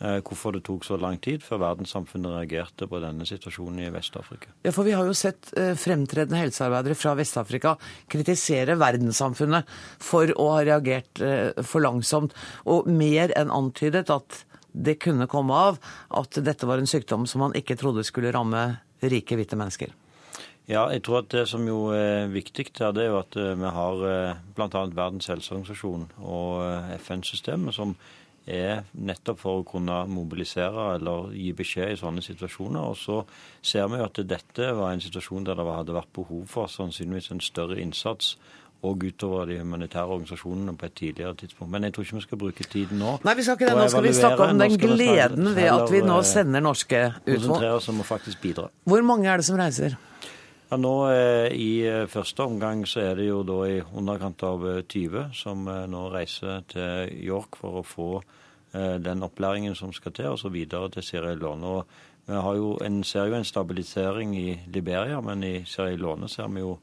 eh, 0.00 0.18
hvorfor 0.24 0.56
det 0.56 0.62
tok 0.66 0.84
så 0.86 0.98
lang 1.00 1.18
tid 1.24 1.44
før 1.44 1.62
verdenssamfunnet 1.64 2.36
reagerte 2.36 2.88
på 2.88 3.00
denne 3.02 3.26
situasjonen 3.28 3.82
i 3.84 3.90
Vest-Afrika. 3.92 4.52
Ja, 4.64 4.72
for 4.76 4.88
Vi 4.88 4.96
har 4.96 5.08
jo 5.08 5.16
sett 5.16 5.52
eh, 5.56 5.74
fremtredende 5.76 6.40
helsearbeidere 6.40 6.96
fra 6.98 7.16
Vest-Afrika 7.18 7.76
kritisere 8.12 8.78
verdenssamfunnet 8.80 9.68
for 10.04 10.32
å 10.36 10.50
ha 10.56 10.64
reagert 10.64 11.24
eh, 11.24 11.52
for 11.62 11.84
langsomt, 11.84 12.36
og 12.64 12.88
mer 12.88 13.32
enn 13.36 13.52
antydet 13.52 14.12
at 14.12 14.42
det 14.76 14.98
kunne 15.00 15.28
komme 15.32 15.56
av 15.56 15.78
at 16.20 16.36
dette 16.44 16.68
var 16.68 16.80
en 16.80 16.88
sykdom 16.88 17.24
som 17.28 17.46
man 17.46 17.56
ikke 17.56 17.78
trodde 17.80 18.04
skulle 18.04 18.34
ramme 18.34 18.66
rike, 19.00 19.36
hvite 19.36 19.56
mennesker. 19.56 19.92
Ja, 20.66 20.88
jeg 20.90 21.04
tror 21.06 21.20
at 21.22 21.30
det 21.30 21.44
som 21.46 21.62
jo 21.68 21.92
er 21.94 22.26
viktig 22.32 22.72
her, 22.80 22.90
det 22.94 23.04
er 23.04 23.12
jo 23.12 23.20
at 23.20 23.36
eh, 23.38 23.54
vi 23.54 23.72
har 23.76 24.00
eh, 24.10 24.38
bl.a. 24.56 24.82
Verdens 24.98 25.28
helseorganisasjon 25.30 26.08
og 26.18 26.64
eh, 26.64 26.96
FN-systemet 26.98 27.76
som 27.76 27.94
er 28.46 28.82
nettopp 28.94 29.40
for 29.42 29.60
å 29.60 29.66
kunne 29.66 30.04
mobilisere 30.10 30.92
eller 30.96 31.32
gi 31.34 31.52
beskjed 31.54 31.94
i 31.94 31.98
sånne 31.98 32.22
situasjoner. 32.22 32.82
Og 32.82 32.98
så 32.98 33.22
ser 33.62 33.86
vi 33.90 34.00
jo 34.00 34.06
at 34.06 34.20
dette 34.26 34.68
var 34.78 34.94
en 34.94 35.02
situasjon 35.02 35.46
der 35.46 35.58
det 35.58 35.66
hadde 35.70 35.96
vært 35.96 36.14
behov 36.18 36.44
for 36.50 36.70
sannsynligvis 36.70 37.32
en 37.34 37.42
større 37.42 37.78
innsats 37.82 38.34
og 38.86 39.02
utover 39.06 39.46
de 39.50 39.56
humanitære 39.58 40.04
organisasjonene 40.04 40.74
på 40.78 40.86
et 40.86 40.94
tidligere 40.98 41.34
tidspunkt. 41.34 41.70
Men 41.72 41.86
jeg 41.86 41.94
tror 41.94 42.06
ikke 42.06 42.18
vi 42.18 42.24
skal 42.26 42.40
bruke 42.42 42.66
tiden 42.70 43.00
nå. 43.02 43.16
Nei, 43.26 43.34
vi 43.38 43.46
skal 43.46 43.58
ikke 43.58 43.70
det. 43.70 43.78
Nå 43.78 43.86
skal 43.94 44.04
vi 44.04 44.12
snakke 44.18 44.50
om 44.50 44.62
den 44.62 44.76
gleden 44.82 45.54
ved 45.56 45.70
at 45.72 45.94
vi 45.94 46.02
nå 46.06 46.18
sender 46.26 46.62
norske 46.62 47.06
ut. 47.22 47.30
Konsentrere 47.30 47.78
oss 47.78 47.88
om 47.90 48.02
å 48.02 48.06
faktisk 48.06 48.42
bidra. 48.42 48.68
Hvor 48.86 49.06
mange 49.06 49.30
er 49.30 49.42
det 49.42 49.48
som 49.48 49.58
reiser? 49.58 49.96
Ja, 50.66 50.76
nå 50.82 50.94
eh, 51.12 51.52
I 51.54 51.70
eh, 51.86 52.08
første 52.10 52.42
omgang 52.42 52.82
så 52.90 53.04
er 53.04 53.20
det 53.20 53.28
jo 53.28 53.44
da 53.46 53.60
i 53.70 53.78
underkant 53.94 54.42
av 54.42 54.64
20 54.90 55.20
eh, 55.20 55.28
som 55.36 55.62
nå 55.62 56.00
reiser 56.10 56.64
til 56.72 57.12
York 57.22 57.58
for 57.60 57.80
å 57.80 57.86
få 57.86 58.10
den 58.76 59.22
opplæringen 59.24 59.72
som 59.78 59.88
skal 59.94 60.12
til, 60.12 60.26
og 60.34 60.40
så 60.42 60.50
videre 60.52 60.90
til 60.92 61.04
Sierra 61.06 61.30
Leone. 61.32 61.70
Og 61.70 62.26
vi 62.26 62.58
jo 62.58 62.74
en, 62.84 62.98
ser 63.08 63.30
jo 63.30 63.36
en 63.38 63.46
stabilisering 63.46 64.34
i 64.36 64.50
Liberia, 64.74 65.22
men 65.24 65.44
i 65.46 65.52
Sierra 65.64 65.94
Leone 65.96 66.28
ser 66.28 66.50
vi 66.52 66.60
jo 66.60 66.74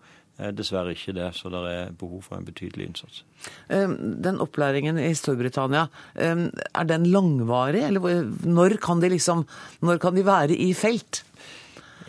dessverre 0.58 0.96
ikke 0.96 1.14
det, 1.14 1.28
så 1.38 1.52
det 1.54 1.62
er 1.70 1.94
behov 2.00 2.24
for 2.26 2.40
en 2.40 2.48
betydelig 2.48 2.88
innsats. 2.88 3.20
Den 3.68 4.42
opplæringen 4.42 4.98
i 4.98 5.12
Storbritannia, 5.14 5.84
er 6.16 6.90
den 6.90 7.06
langvarig? 7.14 7.84
Eller 7.92 8.32
når 8.48 8.80
kan 8.82 9.04
de, 9.04 9.14
liksom, 9.14 9.46
når 9.86 10.02
kan 10.02 10.18
de 10.18 10.26
være 10.26 10.58
i 10.58 10.72
felt? 10.74 11.22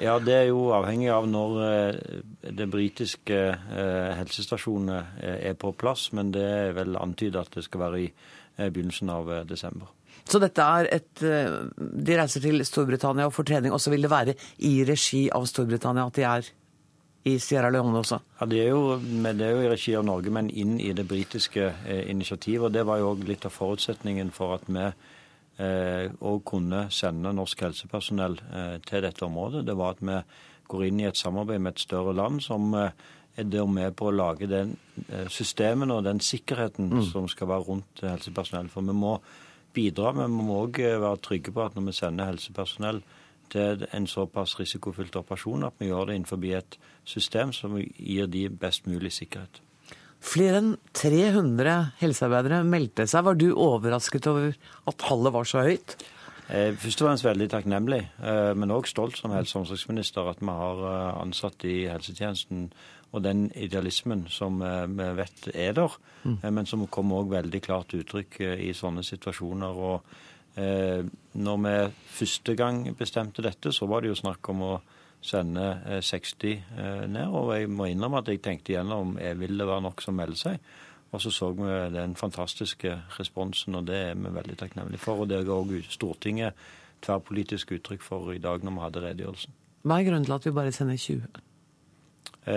Ja, 0.03 0.19
Det 0.19 0.35
er 0.35 0.47
jo 0.49 0.71
avhengig 0.75 1.11
av 1.13 1.27
når 1.31 1.59
den 2.45 2.57
det 2.65 2.71
britiske 2.71 3.39
helsestasjonen 3.55 4.15
helsestasjonet 4.19 5.21
eh, 5.23 5.51
er 5.51 5.59
på 5.59 5.73
plass. 5.73 6.11
Men 6.13 6.33
det 6.35 6.45
er 6.45 6.73
vel 6.77 6.97
antydet 7.01 7.47
at 7.47 7.55
det 7.59 7.67
skal 7.67 7.87
være 7.87 8.03
i 8.03 8.09
begynnelsen 8.57 9.11
av 9.11 9.31
desember. 9.49 9.89
Så 10.25 10.39
dette 10.41 10.63
er 10.63 10.87
et 10.95 11.21
De 11.21 12.15
reiser 12.17 12.41
til 12.41 12.63
Storbritannia 12.65 13.27
og 13.27 13.35
får 13.35 13.49
trening, 13.51 13.73
og 13.75 13.81
så 13.83 13.91
vil 13.93 14.07
det 14.07 14.13
være 14.13 14.37
i 14.65 14.77
regi 14.87 15.27
av 15.35 15.49
Storbritannia 15.51 16.07
at 16.07 16.21
de 16.21 16.29
er 16.29 16.53
i 17.25 17.35
Sierra 17.41 17.71
Leone 17.73 17.99
også? 17.99 18.21
Ja, 18.39 18.47
det 18.47 18.61
er, 18.63 18.71
jo, 18.71 18.97
det 19.01 19.43
er 19.43 19.57
jo 19.57 19.65
i 19.65 19.73
regi 19.73 19.97
av 19.97 20.05
Norge, 20.07 20.31
men 20.33 20.51
inn 20.53 20.77
i 20.81 20.93
det 20.97 21.07
britiske 21.09 21.73
initiativet. 22.07 22.69
og 22.69 22.73
Det 22.73 22.87
var 22.87 23.01
jo 23.01 23.11
òg 23.15 23.27
litt 23.29 23.47
av 23.49 23.55
forutsetningen 23.57 24.31
for 24.33 24.59
at 24.59 24.69
vi 24.69 24.87
og 25.59 26.39
eh, 26.39 26.45
kunne 26.45 26.87
sende 26.91 27.33
norsk 27.35 27.61
helsepersonell 27.63 28.41
eh, 28.51 28.79
til 28.87 29.05
dette 29.05 29.25
området, 29.25 29.65
det 29.67 29.77
var 29.79 29.95
at 29.95 30.03
vi 30.03 30.17
går 30.69 30.87
inn 30.89 31.03
i 31.03 31.07
et 31.07 31.21
samarbeid 31.21 31.63
med 31.63 31.75
et 31.75 31.85
større 31.85 32.15
land 32.15 32.41
som 32.43 32.75
eh, 32.75 32.91
er 33.37 33.47
der 33.51 33.67
med 33.67 33.95
på 33.99 34.09
å 34.09 34.15
lage 34.15 34.47
den 34.47 34.77
systemene 35.27 35.97
og 35.97 36.05
den 36.07 36.21
sikkerheten 36.23 36.87
mm. 36.93 37.01
som 37.09 37.27
skal 37.27 37.49
være 37.51 37.67
rundt 37.67 38.03
helsepersonell. 38.07 38.69
For 38.71 38.87
vi 38.87 38.95
må 38.95 39.17
bidra, 39.75 40.13
men 40.15 40.31
vi 40.31 40.47
må 40.47 40.61
òg 40.63 40.79
være 40.79 41.19
trygge 41.19 41.51
på 41.51 41.65
at 41.65 41.75
når 41.75 41.89
vi 41.89 41.97
sender 41.99 42.31
helsepersonell 42.31 43.03
til 43.51 43.83
en 43.91 44.07
såpass 44.07 44.55
risikofylt 44.61 45.19
operasjon, 45.19 45.67
at 45.67 45.75
vi 45.83 45.91
gjør 45.91 46.13
det 46.13 46.21
innenfor 46.21 46.47
et 46.55 46.79
system 47.05 47.51
som 47.53 47.75
gir 47.79 48.31
de 48.31 48.47
best 48.49 48.87
mulig 48.87 49.11
sikkerhet. 49.19 49.59
Flere 50.25 50.61
enn 50.63 50.73
300 50.97 51.77
helsearbeidere 52.01 52.63
meldte 52.67 53.05
seg. 53.11 53.27
Var 53.27 53.37
du 53.39 53.51
overrasket 53.53 54.29
over 54.31 54.55
at 54.55 55.01
tallet 55.03 55.35
var 55.35 55.49
så 55.49 55.65
høyt? 55.67 55.97
Eh, 56.49 56.73
først 56.77 57.01
og 57.01 57.09
fremst 57.09 57.25
veldig 57.25 57.49
takknemlig, 57.53 58.01
eh, 58.21 58.53
men 58.57 58.73
òg 58.73 58.89
stolt 58.89 59.17
som 59.17 59.33
helse- 59.33 59.57
og 59.57 59.65
omsorgsminister 59.65 60.29
at 60.29 60.41
vi 60.41 60.53
har 60.53 60.83
ansatt 61.21 61.25
ansatte 61.25 61.69
i 61.69 61.87
helsetjenesten 61.89 62.71
og 63.15 63.23
den 63.23 63.47
idealismen 63.55 64.27
som 64.29 64.59
vi 64.59 65.05
vet 65.15 65.49
er 65.55 65.73
der, 65.73 65.93
mm. 66.25 66.39
men 66.51 66.67
som 66.67 66.87
kommer 66.89 67.23
òg 67.23 67.31
veldig 67.31 67.61
klart 67.63 67.89
til 67.89 68.03
uttrykk 68.03 68.41
i 68.59 68.73
sånne 68.75 69.05
situasjoner. 69.07 69.71
og 69.71 70.03
når 71.35 71.57
vi 71.63 71.93
første 72.11 72.55
gang 72.57 72.97
bestemte 72.97 73.43
dette, 73.43 73.71
så 73.73 73.87
var 73.87 74.01
det 74.01 74.09
jo 74.09 74.19
snakk 74.19 74.49
om 74.49 74.63
å 74.63 74.81
sende 75.25 76.01
60 76.05 76.45
eh, 76.45 76.65
eh, 76.79 77.05
ned. 77.11 77.33
Og 77.33 77.55
jeg 77.57 77.71
må 77.73 77.89
innrømme 77.89 78.21
at 78.21 78.31
jeg 78.31 78.43
tenkte 78.45 78.75
igjennom 78.75 79.15
om 79.15 79.19
vil 79.41 79.59
det 79.59 79.69
være 79.69 79.87
nok 79.87 80.05
som 80.05 80.19
melder 80.21 80.41
seg. 80.41 80.71
Og 81.15 81.23
så 81.23 81.31
så 81.31 81.53
vi 81.55 81.75
den 81.95 82.17
fantastiske 82.19 82.97
responsen, 83.19 83.75
og 83.79 83.87
det 83.87 84.01
er 84.11 84.15
vi 84.19 84.35
veldig 84.35 84.57
takknemlige 84.59 84.99
for. 84.99 85.23
Og 85.23 85.31
det 85.31 85.45
ga 85.47 85.55
òg 85.55 85.77
Stortinget 85.89 86.59
tverrpolitisk 87.05 87.77
uttrykk 87.77 88.03
for 88.03 88.33
i 88.33 88.41
dag 88.43 88.65
når 88.65 88.75
vi 88.75 88.85
hadde 88.87 89.03
redegjørelsen. 89.05 89.59
Hva 89.85 90.01
er 90.01 90.09
grunnen 90.09 90.25
til 90.25 90.37
at 90.37 90.47
vi 90.47 90.55
bare 90.57 90.73
sender 90.73 90.97
20? 90.97 91.45
Eh, 92.47 92.55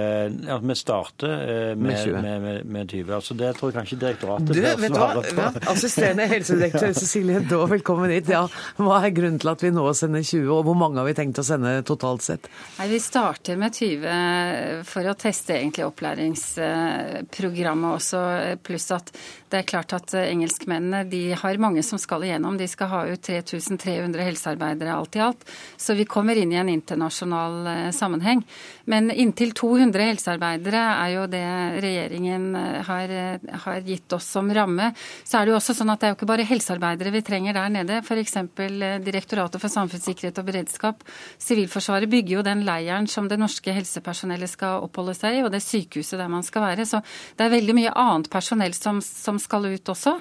ja, 0.48 0.58
Vi 0.58 0.76
starter 0.76 1.30
eh, 1.30 1.76
med, 1.76 2.14
med, 2.14 2.42
med, 2.42 2.66
med, 2.66 2.92
20. 2.92 3.16
altså 3.16 3.34
Det 3.34 3.54
tror 3.56 3.72
jeg 3.72 3.76
kanskje 3.78 4.00
direktoratet 4.02 4.48
du, 4.52 4.60
vet 4.60 4.80
svare 4.92 5.22
hva? 5.24 5.32
Ja, 5.32 5.52
assisterende 5.72 6.26
helsedirektør 6.28 6.92
Cecilie 7.00 7.40
Da, 7.48 7.66
velkommen 7.72 8.12
hit. 8.12 8.28
Ja, 8.28 8.52
hva 8.76 9.00
er 9.00 9.16
grunnen 9.16 9.40
til 9.40 9.48
at 9.54 9.64
vi 9.64 9.72
nå 9.72 9.88
sender 9.96 10.20
20, 10.28 10.52
og 10.52 10.68
hvor 10.68 10.76
mange 10.76 11.00
har 11.00 11.08
vi 11.08 11.16
tenkt 11.16 11.40
å 11.40 11.44
sende 11.48 11.80
totalt 11.88 12.20
sett? 12.26 12.50
Nei, 12.82 12.92
Vi 12.92 13.00
starter 13.00 13.56
med 13.62 13.72
20 13.80 14.84
for 14.92 15.08
å 15.08 15.16
teste 15.16 15.56
egentlig 15.56 15.88
opplæringsprogrammet 15.88 17.96
også, 18.02 18.20
pluss 18.68 18.92
at 18.92 19.08
det 19.48 19.62
er 19.62 19.70
klart 19.70 19.94
at 19.96 20.12
engelskmennene 20.20 21.08
de 21.08 21.32
har 21.40 21.56
mange 21.64 21.80
som 21.86 22.00
skal 22.02 22.24
igjennom. 22.28 22.58
De 22.60 22.68
skal 22.68 22.88
ha 22.92 23.08
ut 23.08 23.22
3300 23.24 24.20
helsearbeidere 24.28 24.92
alt 24.92 25.16
i 25.16 25.24
alt. 25.24 25.48
Så 25.80 25.96
vi 25.96 26.04
kommer 26.10 26.36
inn 26.36 26.52
i 26.52 26.60
en 26.60 26.68
internasjonal 26.68 27.68
eh, 27.72 27.92
sammenheng. 27.96 28.44
Men 28.92 29.08
inntil 29.12 29.54
200 29.56 29.77
helsearbeidere 29.82 30.82
er 30.98 31.12
jo 31.14 31.26
det 31.30 31.44
regjeringen 31.84 32.56
eh, 32.56 32.82
har, 32.88 33.10
eh, 33.10 33.40
har, 33.64 33.82
gitt 33.82 34.14
oss 34.14 34.26
som 34.26 34.50
ramme. 34.54 34.94
Så 35.24 35.38
er 35.38 35.46
det 35.46 35.54
jo 35.54 35.58
også 35.60 35.76
sånn 35.78 35.92
at 35.94 36.02
det 36.02 36.08
er 36.08 36.14
jo 36.14 36.18
ikke 36.18 36.30
bare 36.30 36.48
helsearbeidere 36.48 37.14
vi 37.14 37.22
trenger 37.22 37.54
der 37.54 37.70
nede. 37.70 38.00
F.eks. 38.02 38.36
Eh, 38.38 39.00
Direktoratet 39.08 39.62
for 39.62 39.72
samfunnssikkerhet 39.72 40.42
og 40.42 40.48
beredskap. 40.48 41.04
Sivilforsvaret 41.42 42.10
bygger 42.10 42.38
jo 42.38 42.46
den 42.46 42.66
leiren 42.68 43.08
som 43.08 43.30
det 43.30 43.40
norske 43.40 43.74
helsepersonellet 43.76 44.52
skal 44.52 44.84
oppholde 44.86 45.16
seg 45.18 45.40
i, 45.40 45.44
og 45.46 45.52
det 45.54 45.64
sykehuset 45.66 46.20
der 46.20 46.32
man 46.32 46.46
skal 46.46 46.66
være. 46.66 46.88
Så 46.88 47.02
det 47.38 47.48
er 47.48 47.54
veldig 47.54 47.78
mye 47.78 47.96
annet 47.96 48.32
personell 48.34 48.76
som, 48.78 49.02
som 49.04 49.40
skal 49.42 49.70
ut 49.70 49.94
også. 49.94 50.18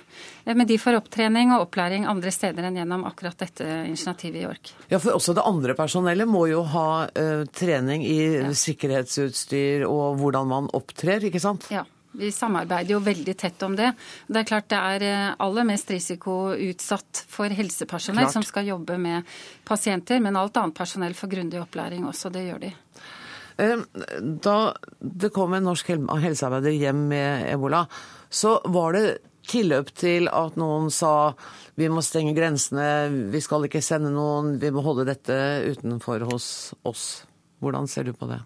Men 0.46 0.66
de 0.68 0.78
får 0.78 1.00
opptrening 1.00 1.54
og 1.56 1.66
opplæring 1.66 2.06
andre 2.06 2.30
steder 2.34 2.68
enn 2.68 2.78
gjennom 2.78 3.06
akkurat 3.08 3.38
dette 3.40 3.66
initiativet 3.86 4.40
i 4.40 4.44
York. 4.44 4.74
Ja, 4.92 5.00
for 5.02 5.16
også 5.16 5.34
det 5.34 5.46
andre 5.46 5.74
personellet 5.78 6.28
må 6.30 6.46
jo 6.50 6.62
ha 6.70 6.88
uh, 7.06 7.42
trening 7.56 8.04
i 8.06 8.20
ja. 8.36 8.52
sikkerhetsutstyr 8.54 9.45
utstyr 9.46 9.86
og 9.86 10.18
hvordan 10.20 10.48
man 10.48 10.70
opptrer, 10.74 11.24
ikke 11.24 11.40
sant? 11.40 11.68
Ja. 11.70 11.84
Vi 12.16 12.30
samarbeider 12.32 12.94
jo 12.94 13.00
veldig 13.04 13.34
tett 13.36 13.60
om 13.66 13.74
det. 13.76 13.90
Det 14.26 14.40
er 14.40 14.46
klart 14.48 14.70
det 14.70 14.78
er 14.78 15.02
eh, 15.04 15.34
aller 15.36 15.66
mest 15.68 15.90
risikoutsatt 15.92 17.26
for 17.28 17.52
helsepersonell 17.52 18.24
klart. 18.24 18.32
som 18.32 18.42
skal 18.46 18.70
jobbe 18.70 18.96
med 18.96 19.26
pasienter, 19.68 20.22
men 20.24 20.38
alt 20.40 20.56
annet 20.56 20.72
personell 20.78 21.12
får 21.12 21.28
grundig 21.34 21.60
opplæring 21.60 22.06
også. 22.08 22.32
Det 22.32 22.46
gjør 22.46 22.64
de. 22.64 22.72
Da 24.40 24.56
det 25.00 25.32
kom 25.36 25.52
en 25.58 25.68
norsk 25.68 25.92
helsearbeider 25.92 26.72
hjem 26.72 27.04
med 27.12 27.52
ebola, 27.52 27.84
så 28.32 28.62
var 28.64 28.96
det 28.96 29.06
tilløp 29.46 29.92
til 29.92 30.32
at 30.32 30.56
noen 30.56 30.88
sa 30.88 31.34
vi 31.76 31.92
må 31.92 32.00
stenge 32.00 32.32
grensene, 32.36 33.28
vi 33.28 33.44
skal 33.44 33.68
ikke 33.68 33.84
sende 33.84 34.08
noen, 34.14 34.56
vi 34.56 34.72
må 34.72 34.80
holde 34.80 35.04
dette 35.04 35.36
utenfor 35.68 36.24
hos 36.32 36.72
oss. 36.88 37.26
Hvordan 37.60 37.92
ser 37.92 38.08
du 38.08 38.16
på 38.16 38.32
det? 38.32 38.40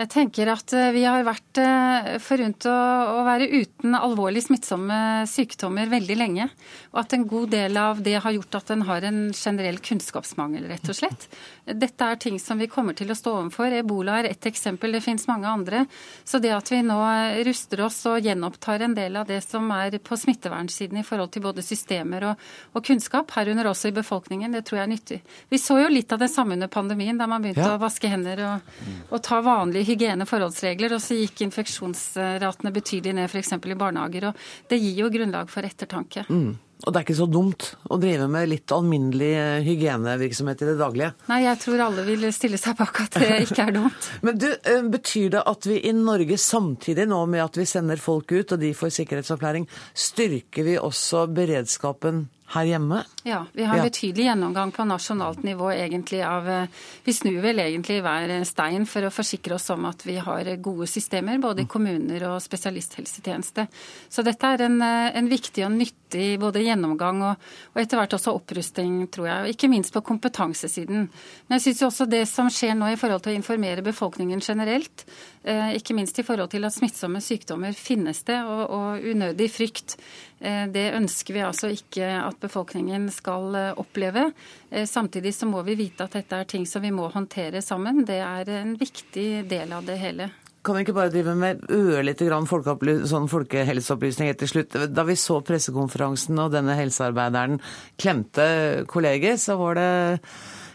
Jeg 0.00 0.08
tenker 0.14 0.48
at 0.48 0.72
eh, 0.72 0.90
vi 0.94 1.02
har 1.04 1.20
vært 1.26 1.58
eh, 1.60 2.14
forunt 2.24 2.64
å, 2.70 2.76
å 3.20 3.24
være 3.26 3.50
uten 3.52 3.92
alvorlig 3.98 4.40
smittsomme 4.46 5.26
sykdommer 5.28 5.90
veldig 5.92 6.16
lenge. 6.16 6.46
Og 6.94 7.02
at 7.02 7.12
en 7.12 7.26
god 7.28 7.52
del 7.52 7.76
av 7.76 8.00
det 8.00 8.14
har 8.24 8.32
gjort 8.32 8.56
at 8.56 8.72
en 8.72 8.86
har 8.88 9.04
en 9.04 9.18
generell 9.36 9.76
kunnskapsmangel, 9.84 10.64
rett 10.70 10.88
og 10.88 10.96
slett. 10.96 11.26
Dette 11.68 12.06
er 12.06 12.20
ting 12.22 12.38
som 12.40 12.58
vi 12.58 12.70
kommer 12.70 12.96
til 12.96 13.12
å 13.12 13.16
stå 13.18 13.34
overfor. 13.42 13.76
Ebola 13.76 14.22
er 14.22 14.30
ett 14.30 14.48
eksempel, 14.48 14.96
det 14.96 15.02
finnes 15.04 15.26
mange 15.28 15.50
andre. 15.50 15.84
Så 16.24 16.40
det 16.40 16.54
at 16.56 16.72
vi 16.72 16.80
nå 16.86 16.96
ruster 17.44 17.84
oss 17.84 18.00
og 18.08 18.24
gjenopptar 18.24 18.86
en 18.86 18.96
del 18.96 19.20
av 19.20 19.28
det 19.28 19.42
som 19.44 19.68
er 19.76 19.98
på 20.00 20.16
smittevernsiden 20.16 21.02
i 21.02 21.04
forhold 21.04 21.34
til 21.36 21.44
både 21.44 21.64
systemer 21.66 22.30
og, 22.30 22.48
og 22.72 22.86
kunnskap, 22.88 23.36
herunder 23.36 23.68
også 23.68 23.92
i 23.92 23.96
befolkningen, 24.00 24.56
det 24.56 24.64
tror 24.64 24.80
jeg 24.80 24.86
er 24.88 24.92
nyttig. 24.94 25.20
Vi 25.52 25.60
så 25.60 25.76
jo 25.82 25.92
litt 25.92 26.16
av 26.16 26.24
det 26.24 26.32
samme 26.32 26.56
under 26.56 26.72
pandemien, 26.72 27.20
da 27.20 27.28
man 27.28 27.44
begynte 27.44 27.68
ja. 27.68 27.76
å 27.76 27.84
vaske 27.84 28.08
hender 28.08 28.44
og, 28.48 28.74
og 29.10 29.20
ta 29.28 29.44
vanlige 29.44 29.89
hygieneforholdsregler, 29.90 30.96
og 30.96 31.04
så 31.04 31.18
gikk 31.18 31.44
infeksjonsratene 31.46 32.74
betydelig 32.74 33.16
ned 33.18 33.30
f.eks. 33.30 33.54
i 33.58 33.78
barnehager. 33.78 34.30
og 34.30 34.70
Det 34.70 34.80
gir 34.80 35.04
jo 35.04 35.12
grunnlag 35.12 35.50
for 35.52 35.66
ettertanke. 35.66 36.26
Mm. 36.30 36.58
Og 36.80 36.92
det 36.92 37.00
er 37.00 37.04
ikke 37.04 37.18
så 37.18 37.26
dumt 37.28 37.66
å 37.92 37.98
drive 38.00 38.26
med 38.32 38.48
litt 38.48 38.72
alminnelig 38.72 39.30
eh, 39.36 39.58
hygienevirksomhet 39.66 40.62
i 40.64 40.68
det 40.70 40.76
daglige? 40.80 41.10
Nei, 41.28 41.42
jeg 41.44 41.60
tror 41.60 41.82
alle 41.84 42.04
vil 42.06 42.24
stille 42.32 42.60
seg 42.60 42.78
bak 42.78 43.02
at 43.04 43.18
det 43.20 43.40
ikke 43.46 43.66
er 43.66 43.76
dumt. 43.76 44.10
Men 44.24 44.40
du, 44.40 44.48
eh, 44.56 44.80
Betyr 44.90 45.34
det 45.36 45.44
at 45.50 45.68
vi 45.68 45.76
i 45.90 45.92
Norge 45.96 46.38
samtidig 46.40 47.04
nå 47.10 47.20
med 47.28 47.44
at 47.44 47.60
vi 47.60 47.68
sender 47.68 48.00
folk 48.00 48.32
ut 48.32 48.56
og 48.56 48.62
de 48.62 48.72
får 48.76 48.94
sikkerhetsopplæring, 48.96 49.68
styrker 49.92 50.66
vi 50.66 50.78
også 50.80 51.26
beredskapen 51.36 52.24
her 52.50 52.66
hjemme? 52.66 53.02
Ja, 53.22 53.44
vi 53.52 53.64
har 53.64 53.78
en 53.78 53.86
betydelig 53.86 54.24
gjennomgang 54.26 54.72
på 54.74 54.84
nasjonalt 54.88 55.42
nivå 55.46 55.70
egentlig 55.72 56.22
av 56.26 56.48
eh, 56.48 56.80
Vi 57.04 57.12
snur 57.14 57.38
vel 57.44 57.62
egentlig 57.62 58.00
hver 58.02 58.32
stein 58.48 58.86
for 58.90 59.06
å 59.06 59.12
forsikre 59.14 59.54
oss 59.54 59.68
om 59.70 59.86
at 59.90 60.02
vi 60.06 60.16
har 60.18 60.50
gode 60.62 60.88
systemer 60.90 61.38
både 61.38 61.62
i 61.62 61.68
mm. 61.68 61.70
kommuner 61.70 62.26
og 62.30 62.40
spesialisthelsetjeneste. 62.42 63.66
Så 64.08 64.24
dette 64.26 64.50
er 64.50 64.66
en, 64.66 64.80
eh, 64.82 65.10
en 65.20 65.30
viktig 65.30 65.64
og 65.66 65.76
nyttig 65.76 66.28
både 66.42 66.64
gjennomgang 66.66 67.22
og, 67.28 67.50
og, 67.70 67.82
etter 67.82 68.00
hvert 68.00 68.18
også 68.18 68.34
opprusting, 68.34 69.04
tror 69.14 69.30
jeg. 69.30 69.44
Og 69.44 69.54
ikke 69.54 69.70
minst 69.70 69.94
på 69.94 70.02
kompetansesiden. 70.10 71.06
Men 71.46 71.58
jeg 71.58 71.68
syns 71.68 71.86
også 71.90 72.08
det 72.10 72.24
som 72.30 72.50
skjer 72.50 72.74
nå 72.78 72.90
i 72.90 72.98
forhold 72.98 73.22
til 73.24 73.34
å 73.34 73.38
informere 73.38 73.86
befolkningen 73.86 74.42
generelt, 74.42 75.06
ikke 75.40 75.94
minst 75.96 76.18
i 76.20 76.24
forhold 76.26 76.50
til 76.52 76.66
at 76.68 76.74
smittsomme 76.74 77.22
sykdommer 77.24 77.72
finnes 77.72 78.20
det, 78.28 78.36
og, 78.44 78.64
og 78.76 79.06
unødig 79.08 79.46
frykt, 79.52 79.96
det 80.40 80.86
ønsker 80.96 81.36
vi 81.36 81.42
altså 81.44 81.68
ikke 81.72 82.06
at 82.20 82.38
befolkningen 82.40 83.08
skal 83.12 83.56
eh, 83.56 83.80
oppleve. 83.80 84.30
Eh, 84.70 84.86
samtidig 84.88 85.34
så 85.36 85.48
må 85.48 85.62
vi 85.66 85.76
vite 85.78 86.06
at 86.06 86.16
dette 86.16 86.36
er 86.36 86.48
ting 86.48 86.66
som 86.68 86.84
vi 86.84 86.92
må 86.94 87.08
håndtere 87.12 87.62
sammen. 87.64 88.04
Det 88.08 88.20
er 88.24 88.52
en 88.60 88.76
viktig 88.80 89.44
del 89.50 89.74
av 89.76 89.86
det 89.88 89.98
hele. 90.00 90.30
Kan 90.64 90.76
vi 90.76 90.84
ikke 90.84 90.96
bare 90.96 91.12
drive 91.12 91.32
med 91.40 91.62
ørlite 91.72 92.26
grann 92.28 92.44
sånn 92.44 93.30
folkehelseopplysning 93.32 94.28
helt 94.28 94.42
til 94.42 94.50
slutt? 94.50 94.76
Da 94.92 95.06
vi 95.08 95.16
så 95.16 95.38
pressekonferansen 95.40 96.36
og 96.42 96.52
denne 96.52 96.76
helsearbeideren 96.76 97.62
klemte 98.00 98.84
kolleger, 98.90 99.40
så 99.40 99.56
var 99.60 99.80
det 99.80 99.88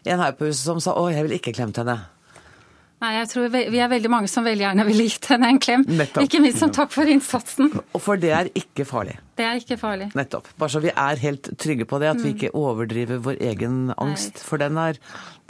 en 0.09 0.25
her 0.25 0.33
på 0.37 0.49
huset 0.49 0.65
som 0.65 0.81
sa 0.81 0.97
å, 0.97 1.05
jeg 1.13 1.27
vil 1.27 1.37
ikke 1.37 1.53
klemte 1.53 1.85
henne. 1.85 2.14
Nei, 3.05 3.11
jeg 3.19 3.29
tror 3.29 3.51
Vi 3.53 3.81
er 3.81 3.89
veldig 3.91 4.09
mange 4.11 4.29
som 4.31 4.45
veldig 4.45 4.65
gjerne 4.65 4.85
ville 4.87 5.05
gitt 5.05 5.29
henne 5.29 5.51
en 5.53 5.61
klem. 5.61 5.85
Nettopp. 5.85 6.25
Ikke 6.25 6.41
minst 6.41 6.61
som 6.63 6.71
takk 6.73 6.93
for 6.95 7.09
innsatsen. 7.09 7.69
Og 7.93 8.01
for 8.01 8.21
det 8.21 8.31
er 8.33 8.49
ikke 8.57 8.87
farlig. 8.87 9.17
Det 9.37 9.45
er 9.45 9.59
ikke 9.61 9.77
farlig. 9.77 10.09
Nettopp. 10.17 10.49
Bare 10.57 10.73
så 10.73 10.81
vi 10.83 10.93
er 10.93 11.21
helt 11.21 11.51
trygge 11.61 11.85
på 11.89 11.99
det, 12.01 12.09
at 12.15 12.21
vi 12.21 12.31
mm. 12.31 12.35
ikke 12.37 12.53
overdriver 12.57 13.21
vår 13.27 13.41
egen 13.51 13.77
angst. 14.01 14.41
For 14.47 14.61
den, 14.61 14.79
er, 14.81 14.97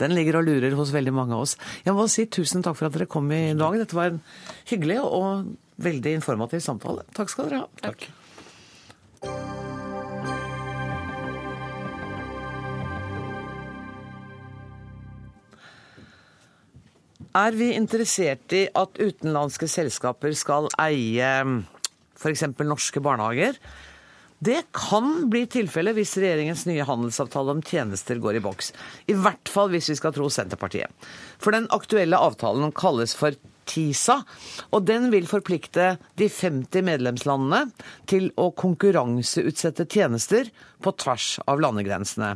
den 0.01 0.16
ligger 0.18 0.41
og 0.41 0.49
lurer 0.49 0.76
hos 0.76 0.91
veldig 0.95 1.16
mange 1.16 1.38
av 1.38 1.45
oss. 1.45 1.56
Jeg 1.86 1.95
må 1.95 2.10
si 2.12 2.28
tusen 2.28 2.66
takk 2.66 2.80
for 2.82 2.89
at 2.89 2.97
dere 2.97 3.10
kom 3.10 3.32
i 3.32 3.45
dag. 3.56 3.80
Dette 3.80 3.97
var 3.97 4.12
en 4.12 4.22
hyggelig 4.72 4.99
og 5.06 5.56
veldig 5.86 6.20
informativ 6.20 6.66
samtale. 6.66 7.08
Takk 7.16 7.32
skal 7.32 7.51
dere 7.51 7.66
ha. 7.66 7.72
Takk. 7.86 8.10
Er 17.36 17.51
vi 17.51 17.73
interessert 17.75 18.53
i 18.55 18.61
at 18.79 18.95
utenlandske 18.95 19.67
selskaper 19.67 20.31
skal 20.39 20.69
eie 20.79 21.31
f.eks. 22.15 22.45
norske 22.63 23.01
barnehager? 23.03 23.57
Det 24.39 24.61
kan 24.75 25.25
bli 25.31 25.41
tilfellet 25.51 25.97
hvis 25.97 26.13
regjeringens 26.21 26.63
nye 26.69 26.86
handelsavtale 26.88 27.57
om 27.57 27.63
tjenester 27.65 28.21
går 28.23 28.39
i 28.39 28.43
boks. 28.45 28.71
I 29.11 29.17
hvert 29.19 29.51
fall 29.51 29.73
hvis 29.73 29.89
vi 29.91 29.97
skal 29.99 30.15
tro 30.15 30.29
Senterpartiet. 30.31 30.88
For 31.41 31.55
den 31.55 31.67
aktuelle 31.75 32.19
avtalen 32.23 32.71
kalles 32.75 33.17
for 33.19 33.36
TISA, 33.67 34.21
og 34.71 34.88
den 34.88 35.09
vil 35.11 35.27
forplikte 35.27 35.95
de 36.15 36.31
50 36.31 36.88
medlemslandene 36.88 37.65
til 38.07 38.29
å 38.39 38.51
konkurranseutsette 38.55 39.89
tjenester 39.91 40.51
på 40.83 40.95
tvers 41.03 41.33
av 41.49 41.63
landegrensene. 41.63 42.36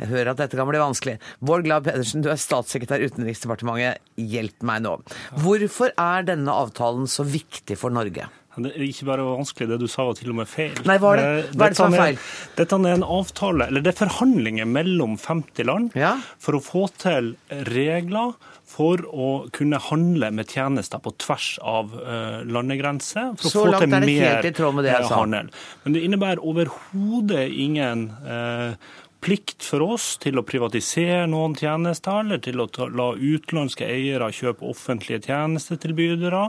Jeg 0.00 0.08
hører 0.10 0.32
at 0.32 0.40
dette 0.40 0.56
kan 0.56 0.68
bli 0.70 0.80
vanskelig. 0.80 1.18
Bård 1.44 1.66
Glad 1.66 1.84
Pedersen, 1.84 2.24
du 2.24 2.30
er 2.32 2.40
statssekretær 2.40 3.02
i 3.02 3.10
Utenriksdepartementet. 3.10 4.00
Hjelp 4.16 4.64
meg 4.66 4.84
nå. 4.86 4.96
Hvorfor 5.44 5.92
er 5.92 6.28
denne 6.28 6.54
avtalen 6.56 7.08
så 7.10 7.26
viktig 7.28 7.76
for 7.80 7.92
Norge? 7.92 8.30
Det 8.60 8.72
er 8.74 8.82
ikke 8.82 9.06
bare 9.06 9.24
vanskelig, 9.24 9.68
det 9.70 9.76
du 9.78 9.86
sa 9.88 10.04
var 10.08 10.16
til 10.18 10.32
og 10.32 10.40
med 10.40 10.48
feil. 10.50 10.74
Nei, 10.88 10.96
hva 11.00 11.12
er 11.14 11.20
det, 11.20 11.26
eh, 11.26 11.50
hva 11.54 11.66
er 11.68 11.74
det 11.74 11.78
som 11.78 11.94
er 11.94 12.02
feil? 12.02 12.22
Dette 12.58 12.78
er 12.80 12.96
en 12.96 13.06
avtale, 13.06 13.68
eller 13.70 13.84
det 13.84 13.92
er 13.92 13.98
forhandlinger 14.00 14.66
mellom 14.66 15.14
50 15.20 15.68
land 15.68 15.94
ja. 15.98 16.16
for 16.42 16.58
å 16.58 16.62
få 16.64 16.88
til 17.00 17.36
regler 17.70 18.34
for 18.70 19.02
å 19.06 19.28
kunne 19.54 19.80
handle 19.82 20.30
med 20.34 20.50
tjenester 20.50 21.02
på 21.02 21.12
tvers 21.22 21.52
av 21.66 21.94
uh, 21.94 22.40
landegrenser. 22.46 23.32
For 23.38 23.50
Så 23.50 23.62
å 23.62 23.64
få 23.64 23.72
langt 23.74 23.86
til 23.86 23.94
er 23.96 24.04
det 24.04 24.10
mer 24.10 24.26
helt 24.26 24.50
i 24.50 24.54
tråd 24.60 24.76
med 24.76 24.86
det 24.86 24.92
jeg 24.94 25.08
sa. 25.08 25.20
handel. 25.22 25.52
Men 25.84 25.96
det 25.96 26.02
innebærer 26.06 26.44
overhodet 26.52 27.46
ingen 27.50 28.04
uh, 28.26 28.74
plikt 29.20 29.64
for 29.64 29.84
oss 29.94 30.14
til 30.22 30.40
å 30.40 30.44
privatisere 30.46 31.26
noen 31.30 31.56
tjenester, 31.58 32.22
eller 32.22 32.40
til 32.44 32.62
å 32.62 32.68
ta, 32.72 32.88
la 32.88 33.10
utenlandske 33.16 33.86
eiere 33.88 34.30
kjøpe 34.34 34.66
offentlige 34.70 35.26
tjenestetilbydere, 35.28 36.46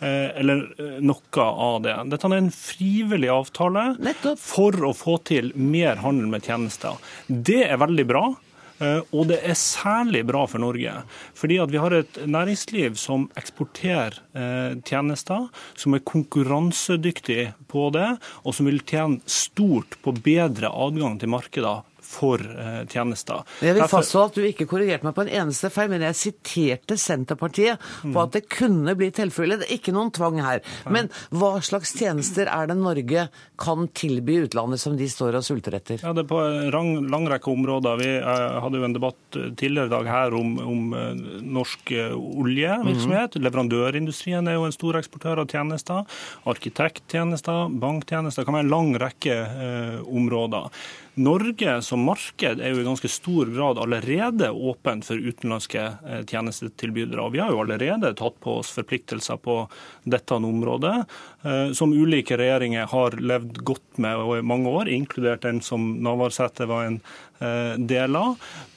eh, 0.00 0.30
eller 0.40 0.64
eh, 0.78 0.96
noe 1.04 1.48
av 1.68 1.82
det. 1.84 1.98
Dette 2.12 2.30
er 2.30 2.38
en 2.38 2.54
frivillig 2.54 3.32
avtale 3.32 3.90
Nettopp. 3.98 4.40
for 4.40 4.88
å 4.88 4.94
få 4.96 5.18
til 5.28 5.52
mer 5.54 6.00
handel 6.04 6.32
med 6.32 6.48
tjenester. 6.48 6.98
Det 7.28 7.62
er 7.68 7.80
veldig 7.80 8.08
bra. 8.08 8.26
Eh, 8.82 9.00
og 9.14 9.28
det 9.30 9.38
er 9.46 9.54
særlig 9.58 10.24
bra 10.26 10.42
for 10.50 10.62
Norge, 10.62 10.96
fordi 11.38 11.60
vi 11.70 11.78
har 11.78 11.94
et 11.94 12.18
næringsliv 12.26 12.96
som 12.98 13.28
eksporterer 13.38 14.18
eh, 14.34 14.74
tjenester, 14.82 15.46
som 15.78 15.94
er 15.94 16.02
konkurransedyktig 16.02 17.52
på 17.70 17.88
det, 17.94 18.16
og 18.42 18.56
som 18.56 18.66
vil 18.66 18.82
tjene 18.82 19.22
stort 19.30 19.94
på 20.02 20.16
bedre 20.24 20.72
adgang 20.74 21.20
til 21.22 21.30
markeder 21.36 21.84
for 22.04 22.40
eh, 22.40 22.82
tjenester. 22.90 23.42
Jeg 23.64 23.76
vil 23.76 23.88
fastholde 23.90 24.30
at 24.30 24.38
du 24.38 24.46
ikke 24.48 24.68
korrigerte 24.70 25.06
meg 25.06 25.16
på 25.16 25.24
en 25.24 25.32
eneste 25.42 25.70
feil, 25.72 25.90
men 25.92 26.04
jeg 26.06 26.18
siterte 26.18 26.98
Senterpartiet 27.00 27.82
på 28.04 28.22
at 28.22 28.36
det 28.36 28.44
kunne 28.52 28.94
bli 28.98 29.10
tilfellet. 29.14 29.62
Det 29.62 29.68
er 29.70 29.78
ikke 29.78 29.94
noen 29.96 30.12
tvang 30.14 30.40
her. 30.44 30.62
Men 30.92 31.10
hva 31.34 31.56
slags 31.64 31.94
tjenester 31.98 32.50
er 32.50 32.70
det 32.70 32.78
Norge 32.78 33.28
kan 33.60 33.88
tilby 33.96 34.42
utlandet 34.44 34.82
som 34.82 34.98
de 34.98 35.08
står 35.10 35.38
og 35.40 35.46
sulter 35.46 35.78
etter? 35.78 36.02
Ja, 36.04 36.14
Det 36.16 36.26
er 36.26 36.30
på 36.30 36.40
en 36.44 37.08
lang 37.12 37.28
rekke 37.30 37.52
områder. 37.52 38.00
Vi 38.02 38.10
eh, 38.18 38.58
hadde 38.64 38.80
jo 38.80 38.88
en 38.88 38.96
debatt 38.96 39.40
eh, 39.40 39.50
tidligere 39.56 39.90
i 39.90 39.94
dag 39.94 40.10
her 40.10 40.38
om, 40.38 40.56
om 40.60 40.96
norsk 41.54 41.94
oljevirksomhet. 42.14 43.38
Mm. 43.38 43.46
Leverandørindustrien 43.48 44.48
er 44.50 44.58
jo 44.58 44.68
en 44.68 44.74
stor 44.74 45.00
eksportør 45.00 45.42
av 45.42 45.50
tjenester. 45.50 46.04
Arkitekttjenester, 46.50 47.68
banktjenester. 47.80 48.42
Det 48.42 48.48
kan 48.48 48.58
være 48.58 48.66
en 48.66 48.74
lang 48.74 48.92
rekke 49.00 49.34
eh, 49.34 49.98
områder. 50.04 50.70
Norge 51.14 51.76
som 51.86 52.02
marked 52.02 52.58
er 52.58 52.72
jo 52.72 52.80
i 52.82 52.86
ganske 52.86 53.08
stor 53.10 53.50
grad 53.54 53.78
allerede 53.78 54.48
åpent 54.50 55.06
for 55.06 55.20
utenlandske 55.20 55.82
eh, 55.82 56.22
tjenestetilbydere. 56.26 57.22
Og 57.22 57.36
vi 57.36 57.42
har 57.42 57.52
jo 57.54 57.60
allerede 57.62 58.10
tatt 58.18 58.40
på 58.42 58.56
oss 58.58 58.72
forpliktelser 58.74 59.38
på 59.44 59.60
dette 60.10 60.34
området, 60.34 60.94
eh, 61.46 61.68
som 61.78 61.94
ulike 61.94 62.38
regjeringer 62.40 62.90
har 62.90 63.18
levd 63.20 63.62
godt 63.62 64.02
med 64.02 64.24
i 64.40 64.42
mange 64.42 64.72
år, 64.74 64.90
inkludert 64.90 65.46
den 65.46 65.62
som 65.62 65.92
Navarsete 66.02 66.66
var 66.70 66.88
en 66.88 66.98
deler. 67.78 68.34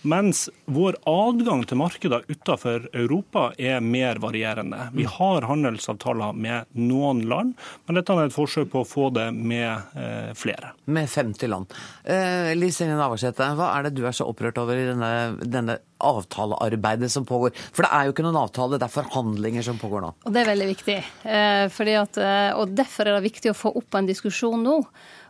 Mens 0.07 0.45
vår 0.72 0.95
adgang 1.09 1.63
til 1.68 1.80
markeder 1.82 2.24
utenfor 2.30 2.86
Europa 2.95 3.49
er 3.59 3.82
mer 3.84 4.22
varierende. 4.24 4.89
Vi 4.95 5.07
har 5.09 5.47
handelsavtaler 5.49 6.38
med 6.38 6.70
noen 6.80 7.24
land, 7.28 7.55
men 7.88 7.97
dette 7.97 8.15
er 8.15 8.30
et 8.30 8.36
forsøk 8.36 8.70
på 8.72 8.84
å 8.84 8.88
få 8.88 9.09
det 9.15 9.26
med 9.36 9.97
eh, 9.99 10.32
flere. 10.38 10.72
Med 10.86 11.09
50 11.11 11.51
land. 11.51 11.76
Eh, 12.03 12.53
Liv 12.55 12.72
Signe 12.76 12.95
Navarsete, 12.99 13.49
hva 13.57 13.74
er 13.76 13.88
det 13.88 13.97
du 13.97 14.05
er 14.07 14.15
så 14.15 14.30
opprørt 14.30 14.61
over 14.61 14.80
i 14.80 14.88
denne, 14.88 15.11
denne 15.43 15.80
avtalearbeidet 15.97 17.11
som 17.11 17.28
pågår? 17.28 17.55
For 17.74 17.84
det 17.84 17.91
er 17.91 18.07
jo 18.07 18.15
ikke 18.15 18.28
noen 18.30 18.41
avtale, 18.45 18.80
det 18.80 18.88
er 18.88 18.95
forhandlinger 18.95 19.65
som 19.65 19.82
pågår 19.82 20.05
nå. 20.05 20.13
Og 20.24 20.34
Det 20.34 20.43
er 20.43 20.51
veldig 20.53 20.72
viktig. 20.72 20.97
Eh, 21.28 21.84
at, 21.97 22.24
eh, 22.24 22.49
og 22.55 22.76
Derfor 22.78 23.07
er 23.07 23.18
det 23.18 23.28
viktig 23.28 23.51
å 23.51 23.59
få 23.65 23.76
opp 23.76 23.97
en 23.97 24.07
diskusjon 24.07 24.63
nå 24.63 24.82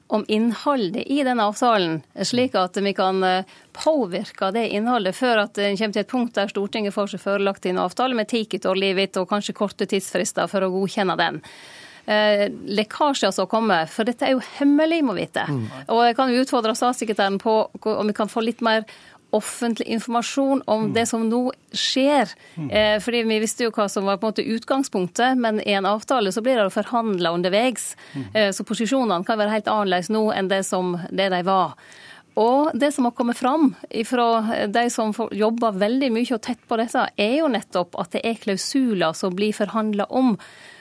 om 0.07 0.25
innholdet 0.27 1.03
i 1.07 1.23
den 1.23 1.39
avtalen, 1.39 2.01
slik 2.23 2.55
at 2.55 2.77
vi 2.77 2.93
kan 2.95 3.23
eh, 3.23 3.57
påvirke 3.75 4.51
det 4.55 4.69
innholdet 4.77 5.15
før 5.15 5.43
at 5.43 5.59
en 5.59 5.77
kommer 5.77 5.97
til 5.97 6.05
et 6.05 6.11
punkt 6.11 6.37
der 6.37 6.51
Stortinget 6.51 6.95
får 6.95 7.11
seg 7.13 7.23
forelagt 7.23 7.67
en 7.67 7.81
avtale 7.83 8.15
med 8.15 8.29
ticket 8.31 8.65
og 8.65 9.27
kanskje 9.29 9.57
korte 9.57 9.85
tidsfrister 9.89 10.47
for 10.47 10.63
å 10.63 10.71
godkjenne 10.71 11.17
den. 11.19 11.41
Eh, 12.07 12.45
lekkasjer 12.71 13.33
som 13.35 13.49
kommer, 13.51 13.85
for 13.91 14.07
dette 14.07 14.23
er 14.23 14.37
jo 14.37 14.43
hemmelig, 14.59 15.01
må 15.03 15.17
vite. 15.17 15.43
Mm. 15.43 15.65
Og 15.91 16.05
jeg 16.07 16.15
kan 16.15 16.31
jo 16.31 16.45
utfordre 16.45 16.75
statssekretæren 16.79 17.35
på 17.43 17.57
om 17.83 18.07
vi 18.07 18.15
kan 18.15 18.31
få 18.31 18.45
litt 18.47 18.63
mer 18.63 18.87
offentlig 19.36 19.88
informasjon 19.88 20.61
om 20.65 20.88
mm. 20.88 20.93
det 20.93 21.05
som 21.09 21.25
nå 21.30 21.41
skjer. 21.73 22.32
Mm. 22.55 22.69
Eh, 22.69 22.95
fordi 23.03 23.23
Vi 23.28 23.39
visste 23.43 23.67
jo 23.67 23.73
hva 23.75 23.88
som 23.91 24.07
var 24.07 24.17
på 24.17 24.28
en 24.28 24.34
måte 24.34 24.47
utgangspunktet, 24.55 25.38
men 25.38 25.61
i 25.61 25.75
en 25.78 25.86
avtale 25.86 26.32
så 26.32 26.41
blir 26.41 26.59
det 26.61 26.73
forhandla 26.73 27.34
underveis. 27.36 27.95
Mm. 28.13 28.28
Eh, 28.34 28.51
så 28.51 28.63
posisjonene 28.63 29.25
kan 29.28 29.39
være 29.39 29.57
helt 29.57 29.71
annerledes 29.71 30.11
nå 30.13 30.30
enn 30.34 30.51
det, 30.51 30.63
som, 30.67 30.95
det 31.11 31.30
de 31.34 31.41
var. 31.47 31.75
Og 32.38 32.69
det 32.78 32.91
som 32.93 33.07
har 33.07 33.15
kommet 33.17 33.38
fram 33.38 33.71
fra 34.05 34.28
de 34.69 34.84
som 34.93 35.13
jobber 35.34 35.80
veldig 35.82 36.11
mye 36.13 36.36
og 36.36 36.41
tett 36.45 36.61
på 36.69 36.78
dette, 36.78 37.07
er 37.17 37.39
jo 37.39 37.49
nettopp 37.49 37.97
at 37.97 38.13
det 38.13 38.21
er 38.30 38.38
klausuler 38.43 39.15
som 39.17 39.34
blir 39.36 39.55
forhandla 39.57 40.05
om, 40.13 40.36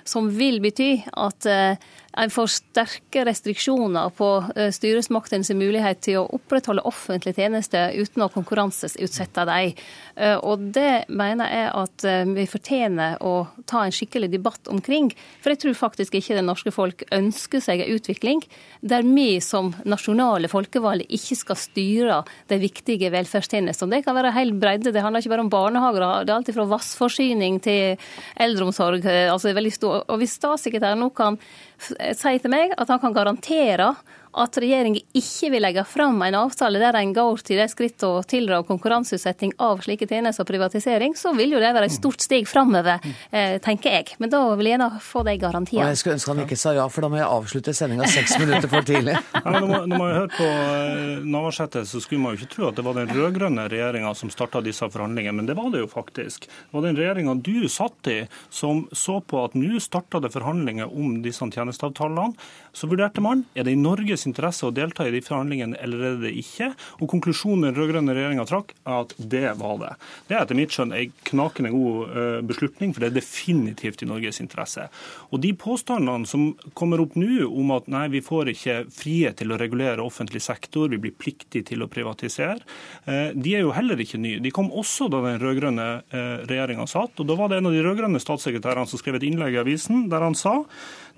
som 0.05 0.29
vil 0.37 0.61
bety 0.61 0.91
at 1.17 1.49
eh, 1.49 1.81
en 2.17 2.33
får 2.33 2.53
sterke 2.57 3.27
restriksjoner 3.29 4.13
på 4.17 4.31
styresmaktene 4.73 5.07
styresmaktenes 5.17 5.51
mulighet 5.57 6.03
til 6.05 6.21
å 6.21 6.29
opprettholde 6.37 6.85
offentlige 6.87 7.41
tjenester 7.41 7.95
uten 7.97 8.25
å 8.25 8.31
konkurranseutsette 8.33 9.45
dei. 9.49 9.75
Eh, 10.17 10.37
og 10.37 10.73
det 10.75 11.07
mener 11.09 11.51
jeg 11.51 11.71
at 11.75 12.05
eh, 12.07 12.25
vi 12.37 12.47
fortjener 12.49 13.19
å 13.25 13.47
ta 13.67 13.85
en 13.85 13.95
skikkelig 13.95 14.31
debatt 14.33 14.69
omkring. 14.69 15.11
For 15.43 15.53
jeg 15.53 15.63
tror 15.63 15.77
faktisk 15.79 16.17
ikke 16.17 16.37
det 16.37 16.45
norske 16.47 16.73
folk 16.75 17.05
ønsker 17.13 17.63
seg 17.63 17.83
ei 17.85 17.97
utvikling 17.97 18.43
der 18.81 19.05
vi 19.07 19.41
som 19.41 19.73
nasjonale 19.85 20.49
folkevalde 20.49 21.07
ikke 21.09 21.39
skal 21.39 21.59
styre 21.61 22.21
de 22.51 22.61
viktige 22.63 23.11
velferdstenestene. 23.15 23.97
Det 23.97 24.07
kan 24.07 24.17
være 24.17 24.35
helt 24.37 24.59
bredde. 24.61 24.93
Det 24.93 25.03
handler 25.03 25.25
ikke 25.25 25.35
bare 25.35 25.47
om 25.47 25.53
barnehager. 25.53 26.07
Det 26.25 26.33
er 26.33 26.39
alt 26.39 26.53
fra 26.57 26.69
vassforsyning 26.71 27.61
til 27.65 27.97
eldreomsorg. 28.41 29.07
altså 29.07 29.55
veldig 29.57 29.75
stor. 29.75 30.05
Og 30.09 30.21
hvis 30.21 30.37
statssekretæren 30.39 31.03
nå 31.03 31.11
kan 31.17 31.39
sier 31.79 32.41
til 32.43 32.53
meg 32.53 32.75
at 32.77 32.89
han 32.93 33.03
kan 33.03 33.17
garantere 33.17 33.93
at 34.37 34.59
regjeringen 34.61 35.03
ikke 35.17 35.51
vil 35.55 35.65
legge 35.65 35.85
fram 35.89 36.21
en 36.27 36.37
avtale 36.39 36.81
der 36.83 36.99
en 37.01 37.15
går 37.17 37.43
til 37.47 37.61
det 37.61 37.69
skritt 37.73 38.05
å 38.07 38.21
tilrå 38.29 38.61
konkurranseutsetting 38.69 39.55
av 39.63 39.81
slike 39.85 40.09
tjenester 40.09 40.45
og 40.45 40.51
privatisering, 40.51 41.17
så 41.17 41.33
vil 41.37 41.57
jo 41.57 41.63
det 41.63 41.73
være 41.77 41.89
et 41.89 41.97
stort 41.97 42.21
steg 42.25 42.49
framover, 42.49 43.01
eh, 43.31 43.57
tenker 43.65 43.97
jeg. 43.97 44.17
Men 44.21 44.33
da 44.33 44.43
vil 44.55 44.69
jeg 44.69 44.77
gjerne 44.77 45.01
få 45.01 45.25
de 45.27 45.37
garantiene. 45.41 45.89
jeg 45.89 46.01
skulle 46.03 46.17
ønske 46.19 46.35
han 46.35 46.45
ikke 46.45 46.61
sa 46.61 46.75
ja, 46.77 46.87
for 46.93 47.07
da 47.07 47.11
må 47.13 47.21
jeg 47.21 47.31
avslutte 47.39 47.75
sendinga 47.77 48.09
seks 48.13 48.37
minutter 48.43 48.69
for 48.73 48.87
tidlig. 48.87 49.17
Ja, 49.17 49.45
men 49.47 49.65
når, 49.65 49.73
man, 49.73 49.89
når 49.89 50.03
man 50.03 50.15
hører 50.19 50.35
på 50.37 50.51
eh, 50.51 51.25
Navarsete, 51.37 51.87
så 51.89 52.03
skulle 52.05 52.23
man 52.23 52.37
jo 52.37 52.43
ikke 52.43 52.53
tro 52.57 52.69
at 52.69 52.77
det 52.77 52.87
var 52.87 52.99
den 53.01 53.13
rød-grønne 53.17 53.67
regjeringa 53.73 54.13
som 54.19 54.33
starta 54.33 54.61
disse 54.65 54.91
forhandlingene, 54.93 55.37
men 55.41 55.49
det 55.49 55.57
var 55.57 55.73
det 55.73 55.85
jo 55.85 55.91
faktisk. 55.91 56.49
Det 56.49 56.77
var 56.77 56.87
den 56.87 57.01
regjeringa 57.01 57.37
du 57.41 57.69
satt 57.73 58.13
i, 58.13 58.19
som 58.51 58.85
så 58.93 59.19
på 59.25 59.41
at 59.47 59.57
nå 59.57 59.81
starta 59.81 60.21
det 60.21 60.33
forhandlinger 60.35 60.93
om 60.93 61.21
disse 61.25 61.47
tjenesteavtalene. 61.47 62.37
Så 62.77 62.89
vurderte 62.91 63.23
man 63.25 63.47
er 63.57 63.65
det 63.65 63.73
i 63.73 63.81
Norges 63.81 64.26
interesse 64.29 64.67
å 64.67 64.75
delta 64.75 65.07
i 65.07 65.13
de 65.15 65.23
forhandlingene, 65.25 65.79
eller 65.83 66.05
er 66.11 66.19
det 66.23 66.33
ikke? 66.41 66.73
Og 67.01 67.11
konklusjonen 67.13 67.69
den 67.69 67.79
rød-grønne 67.79 68.15
regjeringa 68.17 68.47
trakk, 68.49 68.75
er 68.85 69.05
at 69.05 69.15
det 69.19 69.45
var 69.61 69.79
det. 69.83 69.93
Det 70.29 70.37
er 70.37 70.45
etter 70.45 70.59
mitt 70.59 70.75
skjønn 70.75 70.95
en 70.97 71.15
knakende 71.31 71.73
god 71.75 72.17
eh, 72.17 72.41
beslutning, 72.47 72.95
for 72.95 73.05
det 73.05 73.11
er 73.11 73.19
definitivt 73.19 74.05
i 74.05 74.11
Norges 74.11 74.41
interesse. 74.45 74.89
Og 75.31 75.43
de 75.45 75.53
påstandene 75.59 76.29
som 76.29 76.49
kommer 76.79 77.03
opp 77.03 77.17
nå 77.19 77.47
om 77.47 77.73
at 77.77 77.89
nei, 77.93 78.07
vi 78.13 78.23
får 78.25 78.53
ikke 78.53 78.77
frihet 78.95 79.41
til 79.41 79.53
å 79.53 79.61
regulere 79.61 80.05
offentlig 80.05 80.43
sektor, 80.45 80.91
vi 80.93 81.01
blir 81.03 81.17
pliktig 81.17 81.67
til 81.71 81.85
å 81.85 81.91
privatisere, 81.91 82.61
eh, 83.07 83.33
de 83.35 83.57
er 83.57 83.67
jo 83.67 83.75
heller 83.77 84.01
ikke 84.03 84.21
nye. 84.23 84.43
De 84.43 84.55
kom 84.55 84.71
også 84.71 85.11
da 85.13 85.23
den 85.25 85.41
rød-grønne 85.43 85.89
eh, 86.11 86.37
regjeringa 86.49 86.87
satt. 86.91 87.19
og 87.21 87.29
Da 87.29 87.39
var 87.39 87.51
det 87.51 87.61
en 87.61 87.71
av 87.71 87.77
de 87.77 87.83
rød-grønne 87.85 88.23
statssekretærene 88.23 88.89
som 88.91 89.01
skrev 89.01 89.19
et 89.19 89.29
innlegg 89.29 89.57
i 89.57 89.63
avisen 89.63 90.07
der 90.13 90.25
han 90.25 90.37
sa 90.39 90.61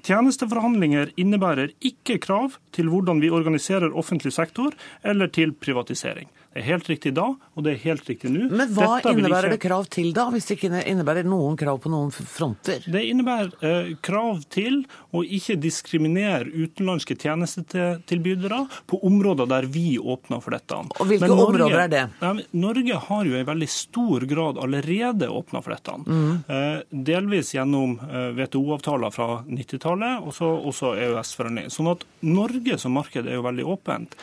Tjenesteforhandlinger 0.07 1.12
innebærer 1.20 1.72
ikke 1.84 2.18
krav 2.22 2.57
til 2.74 2.90
hvordan 2.92 3.22
vi 3.22 3.30
organiserer 3.34 3.94
offentlig 3.94 4.32
sektor, 4.36 4.74
eller 5.03 5.30
til 5.32 5.53
privatisering. 5.53 6.28
Det 6.55 6.62
er 6.62 6.66
helt 6.72 6.88
riktig 6.88 7.11
da, 7.14 7.24
og 7.55 7.62
det 7.62 7.74
er 7.74 7.80
helt 7.84 8.07
riktig 8.09 8.30
nå. 8.32 8.46
Men 8.51 8.70
hva 8.74 8.96
Dette 8.96 9.12
innebærer 9.14 9.44
ikke- 9.46 9.51
det 9.59 9.61
krav 9.61 9.88
til, 9.92 10.12
da? 10.16 10.24
Hvis 10.32 10.46
det 10.49 10.57
ikke 10.59 10.80
innebærer 10.88 11.24
noen 11.28 11.57
krav 11.61 11.78
på 11.84 11.90
noen 11.92 12.11
fronter? 12.11 12.80
Det 12.90 13.03
innebærer 13.05 13.53
eh, 13.62 13.94
krav 14.03 14.40
til 14.51 14.80
å 15.14 15.22
ikke 15.22 15.59
diskriminere 15.61 16.49
utenlandske 16.51 17.14
tjenestetilbydere 17.20 18.68
på 18.88 19.01
områder 19.05 19.46
der 19.49 19.66
vi 19.70 19.99
åpner 19.99 20.40
for 20.42 20.51
dette. 20.57 20.74
Og 21.01 21.07
hvilke 21.07 21.28
Norge- 21.28 21.46
områder 21.53 21.84
er 21.84 21.88
det? 21.88 22.03
Ja, 22.22 22.32
Norge 22.53 22.94
har 23.09 23.24
jo 23.24 23.36
i 23.38 23.44
veldig 23.44 23.68
stor 23.68 24.20
grad 24.26 24.59
allerede 24.59 25.28
åpna 25.28 25.62
for 25.62 25.74
dette. 25.76 25.94
Mm. 26.07 26.44
Eh, 26.49 26.82
delvis 26.92 27.53
gjennom 27.55 27.99
eh, 28.01 28.32
WTO-avtaler 28.34 29.12
fra 29.12 29.42
90-tallet, 29.46 30.22
og 30.26 30.32
så 30.32 30.51
også 30.64 30.94
EØS-forhandlinger. 30.96 31.70
Sånn 31.70 31.90
at 31.92 32.05
Norge 32.22 32.78
som 32.78 32.92
marked 32.99 33.26
er 33.26 33.34
jo 33.38 33.42
veldig 33.46 33.64
åpent. 33.64 34.14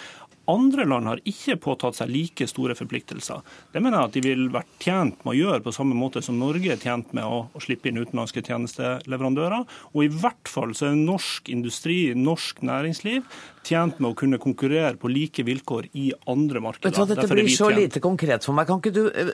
Andre 0.51 0.85
land 0.85 1.09
har 1.09 1.21
ikke 1.25 1.57
påtatt 1.61 1.97
seg 1.97 2.11
like 2.13 2.47
store 2.49 2.75
forpliktelser. 2.77 3.41
Det 3.73 3.81
mener 3.81 3.97
jeg 3.97 4.09
at 4.09 4.17
de 4.17 4.23
vil 4.25 4.45
vært 4.53 4.77
tjent 4.83 5.23
med 5.25 5.33
å 5.33 5.37
gjøre 5.39 5.63
på 5.65 5.73
samme 5.73 5.97
måte 5.97 6.21
som 6.25 6.37
Norge 6.39 6.75
er 6.75 6.81
tjent 6.81 7.15
med 7.17 7.25
å, 7.25 7.45
å 7.49 7.63
slippe 7.63 7.89
inn 7.89 8.01
utenlandske 8.01 8.43
tjenesteleverandører. 8.45 9.65
Og 9.93 10.05
i 10.05 10.11
hvert 10.13 10.51
fall 10.51 10.75
så 10.77 10.91
er 10.91 10.99
norsk 10.99 11.49
industri, 11.53 11.99
norsk 12.17 12.61
næringsliv, 12.65 13.25
tjent 13.65 13.99
med 14.01 14.11
å 14.13 14.17
kunne 14.17 14.39
konkurrere 14.41 14.95
på 14.99 15.09
like 15.11 15.45
vilkår 15.45 15.89
i 15.97 16.09
andre 16.31 16.61
markeder. 16.63 16.89
Vet 16.89 16.97
du 16.97 17.01
hva, 17.01 17.07
Dette 17.09 17.23
Derfor 17.23 17.39
blir 17.39 17.53
så 17.53 17.69
lite 17.73 18.01
konkret 18.03 18.45
for 18.47 18.57
meg. 18.57 18.69
Kan 18.69 18.81
ikke 18.81 18.93
du 18.95 19.03
eh, 19.09 19.31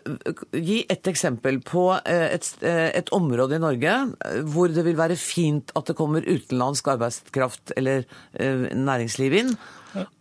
gi 0.57 0.79
et 0.91 1.11
eksempel 1.11 1.59
på 1.65 1.86
eh, 1.99 2.27
et, 2.38 2.49
eh, 2.63 2.88
et 3.01 3.11
område 3.15 3.57
i 3.57 3.63
Norge 3.63 3.97
hvor 4.53 4.71
det 4.71 4.86
vil 4.88 4.97
være 4.99 5.19
fint 5.19 5.73
at 5.77 5.91
det 5.91 5.97
kommer 5.97 6.25
utenlandsk 6.25 6.88
arbeidskraft 6.93 7.73
eller 7.77 8.05
næringsliv 8.38 9.34
inn, 9.38 9.51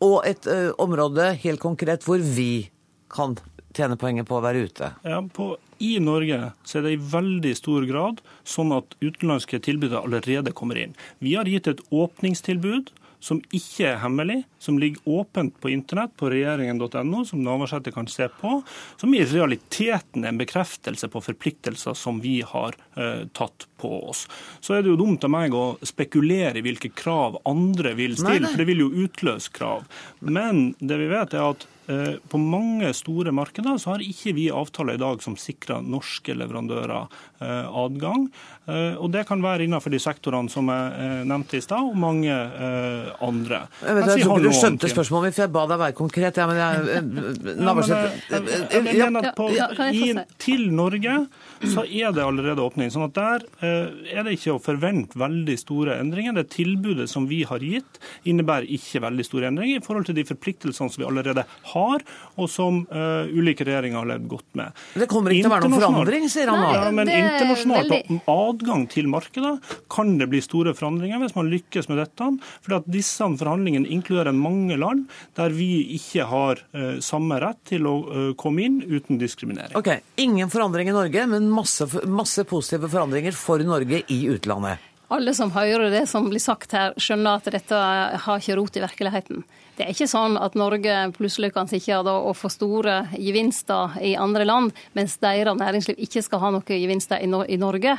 og 0.04 0.16
et 0.28 0.46
område 0.82 1.30
helt 1.42 1.62
konkret 1.62 2.04
hvor 2.06 2.22
vi 2.22 2.70
kan 3.12 3.36
tjene 3.76 3.98
poenget 4.00 4.28
på 4.28 4.38
å 4.38 4.44
være 4.44 4.64
ute? 4.66 4.92
Ja, 5.06 5.20
på, 5.34 5.52
I 5.82 5.92
Norge 6.02 6.52
så 6.66 6.80
er 6.80 6.86
det 6.86 6.94
i 6.96 7.02
veldig 7.12 7.52
stor 7.58 7.86
grad 7.88 8.22
sånn 8.48 8.74
at 8.76 8.96
utenlandske 9.02 9.60
tilbydere 9.62 10.02
allerede 10.04 10.54
kommer 10.56 10.80
inn. 10.80 10.96
Vi 11.22 11.36
har 11.38 11.48
gitt 11.50 11.70
et 11.70 11.82
åpningstilbud 11.90 12.90
som 13.20 13.42
ikke 13.52 13.86
er 13.92 13.98
hemmelig, 14.02 14.42
som 14.58 14.78
ligger 14.80 15.20
åpent 15.20 15.56
på 15.60 15.70
internett 15.70 16.16
på 16.16 16.30
regjeringen.no, 16.32 17.24
som 17.28 17.42
Navarsete 17.44 17.92
kan 17.92 18.08
se 18.08 18.28
på, 18.40 18.60
som 19.00 19.14
i 19.14 19.22
realiteten 19.24 20.24
er 20.24 20.32
en 20.32 20.40
bekreftelse 20.40 21.08
på 21.12 21.22
forpliktelser 21.24 21.96
som 21.98 22.20
vi 22.24 22.40
har 22.46 22.76
uh, 22.96 23.26
tatt 23.36 23.68
på 23.80 23.92
oss. 24.10 24.26
Så 24.60 24.76
er 24.76 24.84
det 24.84 24.92
jo 24.92 25.00
dumt 25.00 25.24
av 25.24 25.32
meg 25.32 25.56
å 25.56 25.64
spekulere 25.86 26.60
i 26.60 26.64
hvilke 26.64 26.92
krav 26.96 27.40
andre 27.48 27.94
vil 27.98 28.16
stille, 28.18 28.44
nei. 28.44 28.52
for 28.52 28.62
det 28.62 28.68
vil 28.72 28.84
jo 28.86 29.04
utløse 29.04 29.52
krav. 29.56 29.84
Men 30.20 30.72
det 30.80 31.00
vi 31.00 31.08
vet 31.10 31.36
er 31.36 31.46
at 31.52 31.66
eh, 31.90 32.16
på 32.28 32.40
mange 32.40 32.92
store 32.96 33.32
markeder 33.36 33.80
så 33.80 33.94
har 33.94 34.04
ikke 34.04 34.34
vi 34.36 34.50
avtaler 34.52 34.98
i 34.98 35.02
dag 35.02 35.24
som 35.24 35.36
sikrer 35.40 35.84
norske 35.84 36.36
leverandører 36.36 37.08
adgang. 37.44 38.28
Eh, 38.68 38.94
Og 39.00 39.10
det 39.12 39.24
kan 39.26 39.40
være 39.42 39.64
innenfor 39.66 39.90
de 39.90 39.98
sektorene 39.98 40.50
som 40.52 40.68
jeg 40.68 40.92
eh, 41.00 41.24
nevnte 41.26 41.56
i 41.56 41.62
stad, 41.64 41.80
og 41.90 41.96
mange 41.96 42.30
eh, 42.30 43.10
andre. 43.24 43.62
Jeg, 43.82 43.94
vet, 43.96 44.10
jeg 44.12 44.24
tror 44.26 44.38
ikke 44.38 44.44
du 44.50 44.58
skjønte 44.60 44.90
spørsmålet 44.92 45.28
mitt, 45.30 45.34
for 45.38 45.42
jeg 45.46 45.52
ba 45.54 45.64
deg 45.70 45.80
være 45.80 45.96
konkret. 45.98 46.36
Ja, 46.36 46.46
men 46.46 46.60
jeg, 46.60 47.00
eh, 47.00 47.54
Navarsete 47.60 48.92
Ja, 48.96 49.10
men, 49.10 49.24
eh, 49.24 49.54
Ja, 49.56 50.24
til 50.38 50.66
Norge 50.72 51.16
så 51.64 51.82
er 51.84 52.12
det 52.16 52.22
allerede 52.24 52.62
åpning. 52.64 52.90
sånn 52.92 53.04
at 53.08 53.14
Der 53.14 53.40
eh, 53.62 54.16
er 54.18 54.24
det 54.24 54.36
ikke 54.38 54.54
å 54.56 54.62
forvente 54.62 55.18
veldig 55.18 55.56
store 55.58 55.98
endringer. 56.00 56.34
Det 56.34 56.48
tilbudet 56.54 57.08
som 57.10 57.26
vi 57.28 57.42
har 57.44 57.58
gitt, 57.60 57.98
innebærer 58.24 58.68
ikke 58.70 59.00
veldig 59.04 59.24
store 59.26 59.48
endringer 59.50 59.80
i 59.80 59.84
forhold 59.84 60.06
til 60.06 60.14
de 60.16 60.24
forpliktelsene 60.24 60.90
som 60.90 61.00
vi 61.02 61.08
allerede 61.08 61.44
har, 61.74 62.04
og 62.38 62.48
som 62.48 62.86
eh, 62.90 63.28
ulike 63.32 63.64
regjeringer 63.66 63.98
har 64.00 64.06
levd 64.14 64.28
godt 64.30 64.48
med. 64.54 64.72
Det 64.94 65.08
kommer 65.10 65.30
ikke 65.34 65.44
til 65.44 65.50
å 65.50 65.54
være 65.56 65.68
noen 65.68 65.80
forandring, 65.84 66.28
sier 66.32 66.48
han 66.52 66.60
nå. 66.60 66.70
Ja, 66.74 66.90
men 66.90 67.08
internasjonalt 67.30 67.92
veldig- 67.94 68.20
adgang 68.30 68.86
til 68.90 69.08
markeder 69.10 69.58
kan 69.92 70.16
det 70.20 70.28
bli 70.30 70.42
store 70.44 70.74
forandringer 70.76 71.22
hvis 71.22 71.36
man 71.36 71.50
lykkes 71.52 71.88
med 71.90 72.02
dette. 72.02 72.30
For 72.64 72.78
at 72.80 72.90
disse 72.90 73.24
forhandlingene 73.40 73.90
inkluderer 73.90 74.36
mange 74.36 74.78
land 74.80 75.06
der 75.38 75.54
vi 75.54 75.70
ikke 75.96 76.26
har 76.30 76.62
uh, 76.74 76.98
samme 77.04 77.40
rett 77.42 77.60
til 77.70 77.88
å 77.88 77.96
uh, 78.04 78.28
komme 78.40 78.66
inn 78.66 78.80
uten 78.84 79.20
diskriminering. 79.20 79.76
Ok, 79.78 79.92
Ingen 80.20 80.50
forandring 80.52 80.90
i 80.90 80.94
Norge, 80.94 81.26
men 81.30 81.48
masse, 81.52 81.86
masse 82.06 82.44
positive 82.48 82.90
forandringer 82.92 83.36
for 83.36 83.62
Norge 83.64 84.02
i 84.12 84.20
utlandet. 84.30 84.86
Alle 85.10 85.32
som 85.34 85.50
hører 85.50 85.90
det 85.90 86.04
som 86.06 86.28
blir 86.30 86.42
sagt 86.42 86.74
her, 86.76 86.92
skjønner 87.00 87.40
at 87.40 87.48
dette 87.50 87.78
har 88.24 88.38
ikke 88.38 88.58
rot 88.60 88.78
i 88.78 88.84
virkeligheten. 88.84 89.42
Det 89.76 89.86
er 89.86 89.94
ikke 89.94 90.10
sånn 90.10 90.36
at 90.36 90.56
Norge 90.58 90.96
plutselig 91.16 91.52
kan 91.54 91.68
sitte 91.70 92.00
og 92.02 92.34
få 92.36 92.50
store 92.52 92.96
gevinster 93.16 93.96
i 94.04 94.12
andre 94.18 94.44
land, 94.44 94.74
mens 94.98 95.16
deres 95.22 95.56
næringsliv 95.56 96.00
ikke 96.04 96.22
skal 96.26 96.42
ha 96.42 96.50
noen 96.52 96.66
gevinster 96.68 97.22
i, 97.22 97.56
Norge. 97.60 97.96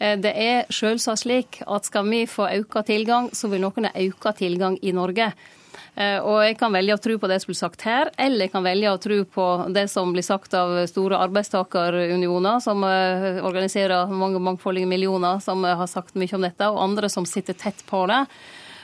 Eh, 0.00 0.16
Det 0.16 0.32
er 0.34 0.66
selvsagt 0.72 1.22
slik 1.22 1.62
at 1.66 1.84
skal 1.84 2.08
vi 2.08 2.26
få 2.26 2.48
økt 2.48 2.86
tilgang, 2.86 3.30
så 3.32 3.48
vil 3.48 3.60
noen 3.60 3.86
ha 3.86 3.92
økt 3.94 4.38
tilgang 4.38 4.78
i 4.82 4.92
Norge. 4.92 5.32
Eh, 5.96 6.18
Og 6.18 6.42
jeg 6.42 6.58
kan 6.58 6.72
velge 6.72 6.94
å 6.94 7.02
tro 7.02 7.18
på 7.18 7.28
det 7.28 7.40
som 7.42 7.50
blir 7.50 7.58
sagt 7.58 7.82
her, 7.82 8.10
eller 8.18 8.46
jeg 8.46 8.52
kan 8.52 8.64
velge 8.64 8.90
å 8.90 9.00
tro 9.00 9.24
på 9.24 9.72
det 9.72 9.88
som 9.90 10.12
blir 10.12 10.22
sagt 10.22 10.54
av 10.54 10.86
store 10.86 11.18
arbeidstakerunioner, 11.18 12.60
som 12.60 12.82
eh, 12.84 13.42
organiserer 13.42 14.06
mange 14.08 14.40
mangfoldige 14.40 14.86
millioner, 14.86 15.38
som 15.40 15.62
har 15.64 15.86
sagt 15.86 16.14
mye 16.14 16.34
om 16.34 16.42
dette, 16.42 16.66
og 16.66 16.80
andre 16.80 17.08
som 17.08 17.26
sitter 17.26 17.54
tett 17.54 17.84
på 17.86 18.06
det. 18.06 18.26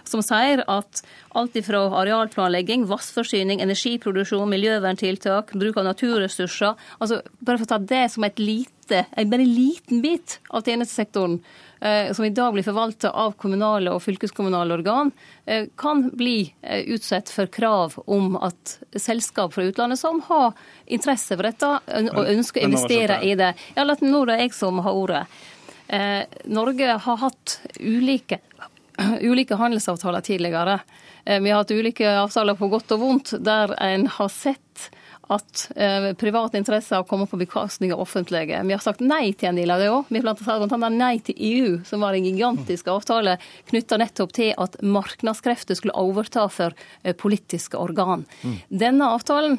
Som 0.06 0.22
sier 0.22 0.62
at 0.70 1.02
alt 1.36 1.56
ifra 1.58 1.82
arealplanlegging, 2.00 2.86
vannforsyning, 2.90 3.60
energiproduksjon, 3.64 4.48
miljøverntiltak, 4.52 5.52
bruk 5.58 5.80
av 5.80 5.88
naturressurser 5.90 6.74
altså 7.00 7.22
Bare 7.40 7.58
for 7.58 7.66
å 7.66 7.72
ta 7.74 7.78
det 7.82 8.06
som 8.14 8.24
et 8.26 8.40
lite, 8.40 9.04
en 9.16 9.30
bare 9.30 9.46
liten 9.46 10.02
bit 10.02 10.38
av 10.54 10.64
tjenestesektoren, 10.66 11.40
eh, 11.80 12.12
som 12.14 12.24
i 12.24 12.32
dag 12.34 12.54
blir 12.54 12.66
forvalta 12.66 13.10
av 13.10 13.34
kommunale 13.40 13.92
og 13.94 14.02
fylkeskommunale 14.04 14.78
organ, 14.78 15.12
eh, 15.46 15.66
kan 15.78 16.08
bli 16.10 16.52
eh, 16.62 16.86
utsatt 16.94 17.30
for 17.30 17.50
krav 17.50 17.98
om 18.06 18.36
at 18.36 18.78
selskap 18.96 19.54
fra 19.54 19.66
utlandet 19.66 19.98
som 19.98 20.22
har 20.28 20.54
interesse 20.86 21.36
for 21.36 21.46
dette 21.46 21.74
og 22.14 22.24
ønsker 22.24 22.62
å 22.62 22.70
investere 22.70 23.20
i 23.26 23.34
det. 23.38 23.52
Ja, 23.76 23.84
nå 23.84 24.22
er 24.22 24.32
det 24.32 24.40
jeg 24.40 24.56
som 24.56 24.82
har 24.86 24.96
ordet. 24.96 25.26
Eh, 25.88 26.22
Norge 26.50 26.98
har 26.98 27.16
hatt 27.16 27.60
ulike, 27.78 28.40
ulike 29.20 29.54
handelsavtaler 29.54 30.20
tidligere. 30.20 30.80
Eh, 31.24 31.40
vi 31.40 31.50
har 31.50 31.64
hatt 31.64 31.70
ulike 31.70 32.10
avtaler 32.20 32.54
på 32.58 32.68
godt 32.72 32.96
og 32.96 33.02
vondt, 33.02 33.34
der 33.44 33.74
en 33.82 34.06
har 34.06 34.32
sett 34.32 34.90
at 35.28 35.70
eh, 35.76 36.12
private 36.14 36.58
interesser 36.58 37.00
har 37.00 37.04
kommet 37.04 37.30
på 37.30 37.36
bekostning 37.36 37.92
av 37.92 38.00
offentlige. 38.00 38.62
Vi 38.62 38.74
har 38.74 38.82
sagt 38.82 39.02
nei 39.02 39.32
til 39.34 39.50
en 39.50 39.58
del 39.58 39.72
av 39.74 39.82
det 39.82 39.88
òg. 39.90 40.10
Vi 40.14 40.22
blant 40.22 40.42
annet 40.46 40.94
nei 40.94 41.14
til 41.26 41.34
EU, 41.48 41.70
som 41.88 42.04
var 42.04 42.14
en 42.14 42.26
gigantisk 42.28 42.90
avtale 42.92 43.38
knytta 43.70 43.98
nettopp 43.98 44.36
til 44.36 44.52
at 44.62 44.78
markedskrefter 44.86 45.78
skulle 45.78 45.98
overta 45.98 46.46
for 46.52 46.76
eh, 47.02 47.16
politiske 47.16 47.78
organ. 47.80 48.22
Denne 48.70 49.10
avtalen 49.16 49.58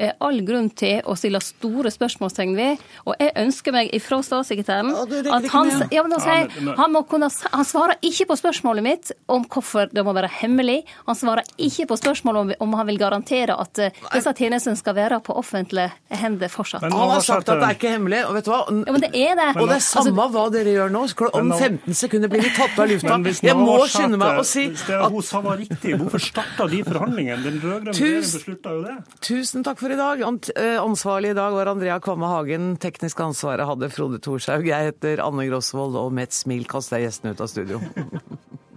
er 0.00 0.16
all 0.24 0.40
grunn 0.46 0.70
til 0.76 1.00
å 1.04 1.16
stille 1.18 1.40
store 1.44 1.92
spørsmålstegn 1.92 2.54
ved. 2.58 2.84
Og 3.06 3.16
jeg 3.20 3.34
ønsker 3.42 3.74
meg 3.74 3.92
ifra 3.96 4.20
statssekretæren 4.24 4.92
at 4.94 5.48
han, 5.52 5.72
ja, 5.92 6.04
men 6.06 6.16
altså, 6.16 6.36
han, 6.78 6.92
må 6.94 7.04
kunne, 7.08 7.30
han 7.30 7.66
svarer 7.68 8.00
ikke 8.06 8.28
på 8.30 8.38
spørsmålet 8.40 8.86
mitt 8.86 9.12
om 9.30 9.44
hvorfor 9.50 9.90
det 9.92 10.04
må 10.06 10.14
være 10.16 10.30
hemmelig. 10.40 10.80
Han 11.08 11.18
svarer 11.18 11.46
ikke 11.60 11.88
på 11.90 11.98
spørsmålet 12.00 12.40
om, 12.40 12.52
om 12.66 12.78
han 12.80 12.88
vil 12.90 13.00
garantere 13.00 13.56
at 13.60 13.82
uh, 13.82 14.02
disse 14.14 14.34
tjenestene 14.36 14.78
skal 14.78 14.96
være 14.96 15.20
på 15.24 15.36
offentlige 15.36 15.90
hender 16.20 16.52
fortsatt. 16.52 16.86
Han 16.86 17.14
har 17.14 17.24
sagt 17.24 17.48
at 17.48 17.60
det 17.60 17.68
er 17.68 17.78
ikke 17.78 17.94
hemmelig, 17.96 18.22
og 18.28 18.36
vet 18.38 18.48
du 18.48 18.52
hva? 18.52 18.62
Ja, 18.70 18.94
men 18.94 19.04
det 19.04 19.12
er 19.12 19.36
det. 19.38 19.48
Og 19.56 19.68
det 19.68 19.78
er 19.78 19.84
samme 19.84 20.10
Altså, 20.10 20.30
hva 20.34 20.44
dere 20.52 20.72
gjør 20.74 20.92
nå. 20.94 21.02
Om 21.40 21.52
15 21.54 21.96
sekunder 21.96 22.30
blir 22.32 22.44
vi 22.44 22.52
tatt 22.56 22.78
av 22.80 22.88
lufta. 22.90 23.18
Jeg 23.44 23.56
må 23.58 23.76
skynde 23.90 24.18
meg 24.20 24.40
å 24.40 24.46
si 24.46 24.66
Hvis 24.70 24.86
det 24.88 24.98
hun 25.00 25.24
sa 25.26 25.42
var 25.44 25.60
riktig, 25.60 25.94
hvorfor 26.00 26.22
starta 26.22 26.66
de 26.70 26.80
forhandlingene? 26.86 27.40
Den 27.44 27.60
rød-grønne 27.62 27.94
beslutta 28.20 28.74
jo 28.74 28.82
det. 28.86 28.96
Tusen 29.24 29.66
takk 29.66 29.80
for 29.80 29.89
i 29.90 29.96
dag. 29.98 30.20
Eh, 30.56 30.82
Ansvarlig 30.82 31.30
i 31.30 31.34
dag 31.38 31.52
var 31.52 31.66
Andrea 31.66 32.00
Kvamme 32.00 32.26
Hagen. 32.30 32.76
Teknisk 32.80 33.20
ansvaret 33.20 33.66
hadde 33.66 33.90
Frode 33.90 34.20
Thorshaug. 34.22 34.66
Jeg 34.66 34.92
heter 34.92 35.22
Anne 35.24 35.46
Grosvold, 35.48 35.96
og 35.98 36.12
med 36.14 36.28
et 36.28 36.36
smil 36.36 36.66
kaster 36.70 36.98
jeg 37.00 37.08
gjestene 37.10 37.34
ut 37.34 37.42
av 37.44 37.50
studio. 37.50 37.80